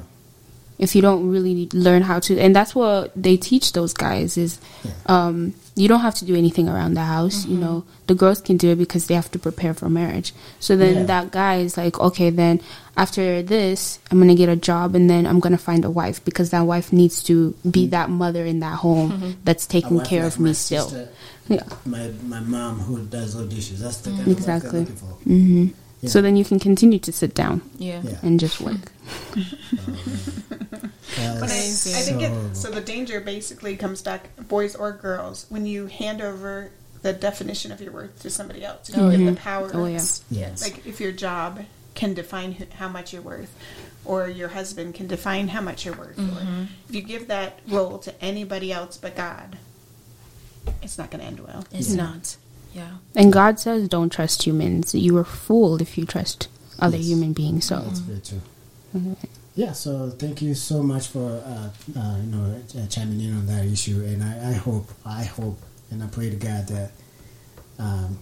If 0.78 0.94
you 0.96 1.02
don't 1.02 1.30
really 1.30 1.68
learn 1.72 2.02
how 2.02 2.18
to. 2.20 2.38
And 2.40 2.54
that's 2.54 2.74
what 2.74 3.12
they 3.16 3.36
teach 3.36 3.72
those 3.72 3.92
guys 3.92 4.36
is 4.36 4.58
Yeah. 4.84 4.90
um, 5.06 5.54
you 5.76 5.88
don't 5.88 6.00
have 6.00 6.14
to 6.16 6.24
do 6.24 6.36
anything 6.36 6.68
around 6.68 6.94
the 6.94 7.02
house. 7.02 7.42
Mm-hmm. 7.42 7.52
You 7.52 7.58
know, 7.58 7.84
the 8.06 8.14
girls 8.14 8.40
can 8.40 8.56
do 8.56 8.70
it 8.70 8.76
because 8.76 9.06
they 9.06 9.14
have 9.14 9.30
to 9.32 9.38
prepare 9.38 9.74
for 9.74 9.88
marriage. 9.88 10.32
So 10.60 10.76
then 10.76 10.94
Yeah. 10.94 11.04
that 11.06 11.30
guy 11.32 11.56
is 11.56 11.76
like, 11.76 11.98
okay, 11.98 12.30
then 12.30 12.60
after 12.96 13.42
this, 13.42 13.98
I'm 14.10 14.18
gonna 14.20 14.34
get 14.36 14.48
a 14.48 14.56
job 14.56 14.94
and 14.94 15.08
then 15.10 15.26
I'm 15.26 15.40
gonna 15.40 15.58
find 15.58 15.84
a 15.84 15.90
wife 15.90 16.24
because 16.24 16.50
that 16.50 16.62
wife 16.62 16.92
needs 16.92 17.22
to 17.24 17.54
be 17.68 17.86
that 17.88 18.08
mother 18.10 18.44
in 18.44 18.60
that 18.60 18.76
home 18.76 19.12
Mm-hmm. 19.12 19.30
that's 19.44 19.66
taking 19.66 19.98
care 20.00 20.22
like 20.24 20.32
of 20.34 20.40
my 20.40 20.48
me 20.48 20.54
still. 20.54 21.08
Yeah, 21.48 21.62
My 21.84 22.10
my 22.26 22.40
mom 22.40 22.78
who 22.80 23.04
does 23.04 23.36
all 23.36 23.44
dishes. 23.44 23.80
That's 23.80 23.98
the 23.98 24.10
kind 24.10 24.20
of 24.22 24.26
wife 24.28 24.36
exactly. 24.38 24.84
they're 24.84 24.94
looking 24.94 25.68
for. 25.68 25.83
Yeah. 26.04 26.10
So 26.10 26.20
then 26.20 26.36
you 26.36 26.44
can 26.44 26.58
continue 26.58 26.98
to 26.98 27.12
sit 27.12 27.34
down 27.34 27.62
Yeah. 27.78 28.02
Yeah. 28.04 28.18
and 28.22 28.38
just 28.38 28.60
work. 28.60 28.76
That's 29.34 29.36
um, 31.18 31.40
But 31.40 31.50
I, 31.50 31.56
I 31.56 32.02
think 32.02 32.20
so 32.20 32.20
it, 32.20 32.54
so. 32.54 32.70
The 32.70 32.82
danger 32.82 33.20
basically 33.20 33.74
comes 33.76 34.02
back, 34.02 34.28
boys 34.36 34.76
or 34.76 34.92
girls, 34.92 35.46
when 35.48 35.64
you 35.64 35.86
hand 35.86 36.20
over 36.20 36.70
the 37.00 37.14
definition 37.14 37.72
of 37.72 37.80
your 37.80 37.92
worth 37.92 38.20
to 38.20 38.28
somebody 38.28 38.62
else. 38.64 38.90
If 38.90 38.96
you 38.96 39.02
oh, 39.02 39.10
give 39.10 39.24
the 39.24 39.40
power. 39.40 39.70
Oh, 39.72 39.86
yeah. 39.86 40.02
Yes. 40.30 40.62
Like 40.62 40.86
if 40.86 41.00
your 41.00 41.12
job 41.12 41.64
can 41.94 42.12
define 42.12 42.66
how 42.76 42.88
much 42.88 43.14
you're 43.14 43.22
worth, 43.22 43.54
or 44.04 44.28
your 44.28 44.48
husband 44.48 44.94
can 44.94 45.06
define 45.06 45.48
how 45.48 45.62
much 45.62 45.86
you're 45.86 45.96
worth, 45.96 46.18
or 46.18 46.22
mm-hmm. 46.22 46.64
if 46.88 46.94
you 46.94 47.00
give 47.00 47.28
that 47.28 47.60
role 47.68 47.98
to 48.00 48.22
anybody 48.22 48.72
else 48.72 48.98
but 48.98 49.16
God, 49.16 49.56
it's 50.82 50.98
not 50.98 51.10
going 51.10 51.20
to 51.22 51.26
end 51.26 51.40
well. 51.40 51.64
It's 51.72 51.92
not. 51.92 52.36
Yeah. 52.74 52.88
And 53.14 53.32
God 53.32 53.58
says, 53.60 53.88
"Don't 53.88 54.10
trust 54.10 54.42
humans. 54.46 54.94
You 54.94 55.16
are 55.18 55.24
fool 55.24 55.80
if 55.80 55.96
you 55.96 56.04
trust 56.04 56.48
other 56.80 56.96
Yes. 56.96 57.06
human 57.06 57.32
beings." 57.32 57.66
So 57.66 57.80
That's 57.80 58.00
very 58.00 58.20
true. 58.20 59.16
Yeah, 59.56 59.72
so 59.72 60.10
thank 60.10 60.42
you 60.42 60.54
so 60.54 60.82
much 60.82 61.06
for 61.08 61.40
uh, 61.46 61.70
uh, 61.98 62.16
you 62.18 62.30
know 62.34 62.60
uh, 62.76 62.86
chiming 62.88 63.20
in 63.20 63.36
on 63.36 63.46
that 63.46 63.64
issue, 63.64 64.02
and 64.04 64.22
I, 64.22 64.50
I 64.50 64.52
hope, 64.54 64.88
I 65.06 65.22
hope, 65.24 65.58
and 65.92 66.02
I 66.02 66.06
pray 66.08 66.28
to 66.30 66.36
God 66.36 66.66
that 66.68 66.90
um, 67.78 68.18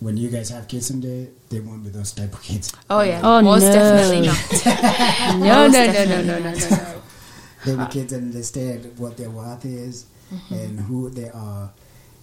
when 0.00 0.16
you 0.18 0.28
guys 0.28 0.50
have 0.50 0.68
kids 0.68 0.86
someday, 0.86 1.28
they 1.48 1.60
won't 1.60 1.82
be 1.82 1.88
those 1.90 2.12
type 2.12 2.32
of 2.34 2.42
kids. 2.42 2.72
Oh 2.90 3.00
yeah. 3.00 3.20
Oh, 3.24 3.40
Most 3.40 3.62
no. 3.64 3.72
definitely 3.72 4.26
not. 4.26 5.38
no, 5.40 5.68
Most 5.68 5.72
no, 5.72 5.86
no, 5.86 6.04
no, 6.04 6.22
no, 6.22 6.38
no, 6.38 6.50
not. 6.52 6.60
no, 6.60 6.68
no. 6.76 7.02
They'll 7.64 7.78
be 7.86 7.92
kids 7.92 8.12
that 8.12 8.18
understand 8.18 8.98
what 8.98 9.16
their 9.16 9.30
worth 9.30 9.64
is 9.64 10.06
and 10.50 10.78
who 10.80 11.08
they 11.10 11.30
are, 11.30 11.70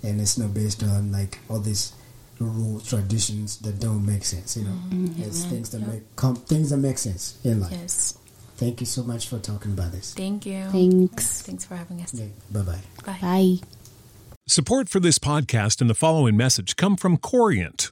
and 0.05 0.21
it's 0.21 0.37
not 0.37 0.53
based 0.53 0.83
on 0.83 1.11
like 1.11 1.39
all 1.49 1.59
these 1.59 1.93
rules, 2.39 2.87
traditions 2.87 3.57
that 3.59 3.79
don't 3.79 4.05
make 4.05 4.23
sense. 4.23 4.57
You 4.57 4.63
know, 4.65 4.71
mm-hmm. 4.71 5.05
Mm-hmm. 5.05 5.23
it's 5.23 5.45
things 5.45 5.69
that 5.71 5.79
make 5.79 6.15
com- 6.15 6.35
things 6.35 6.69
that 6.69 6.77
make 6.77 6.97
sense 6.97 7.39
in 7.43 7.61
life. 7.61 7.71
Yes. 7.71 8.17
Thank 8.57 8.79
you 8.79 8.85
so 8.85 9.03
much 9.03 9.27
for 9.27 9.37
talking 9.39 9.73
about 9.73 9.91
this. 9.91 10.13
Thank 10.13 10.45
you. 10.45 10.63
Thanks. 10.71 11.41
Thanks 11.41 11.65
for 11.65 11.75
having 11.75 12.01
us. 12.01 12.13
Yeah, 12.13 12.27
bye 12.51 12.61
bye. 12.61 12.79
Bye. 13.05 13.17
Bye. 13.21 13.55
Support 14.47 14.89
for 14.89 14.99
this 14.99 15.19
podcast 15.19 15.81
and 15.81 15.89
the 15.89 15.95
following 15.95 16.37
message 16.37 16.75
come 16.75 16.95
from 16.95 17.17
Corient. 17.17 17.91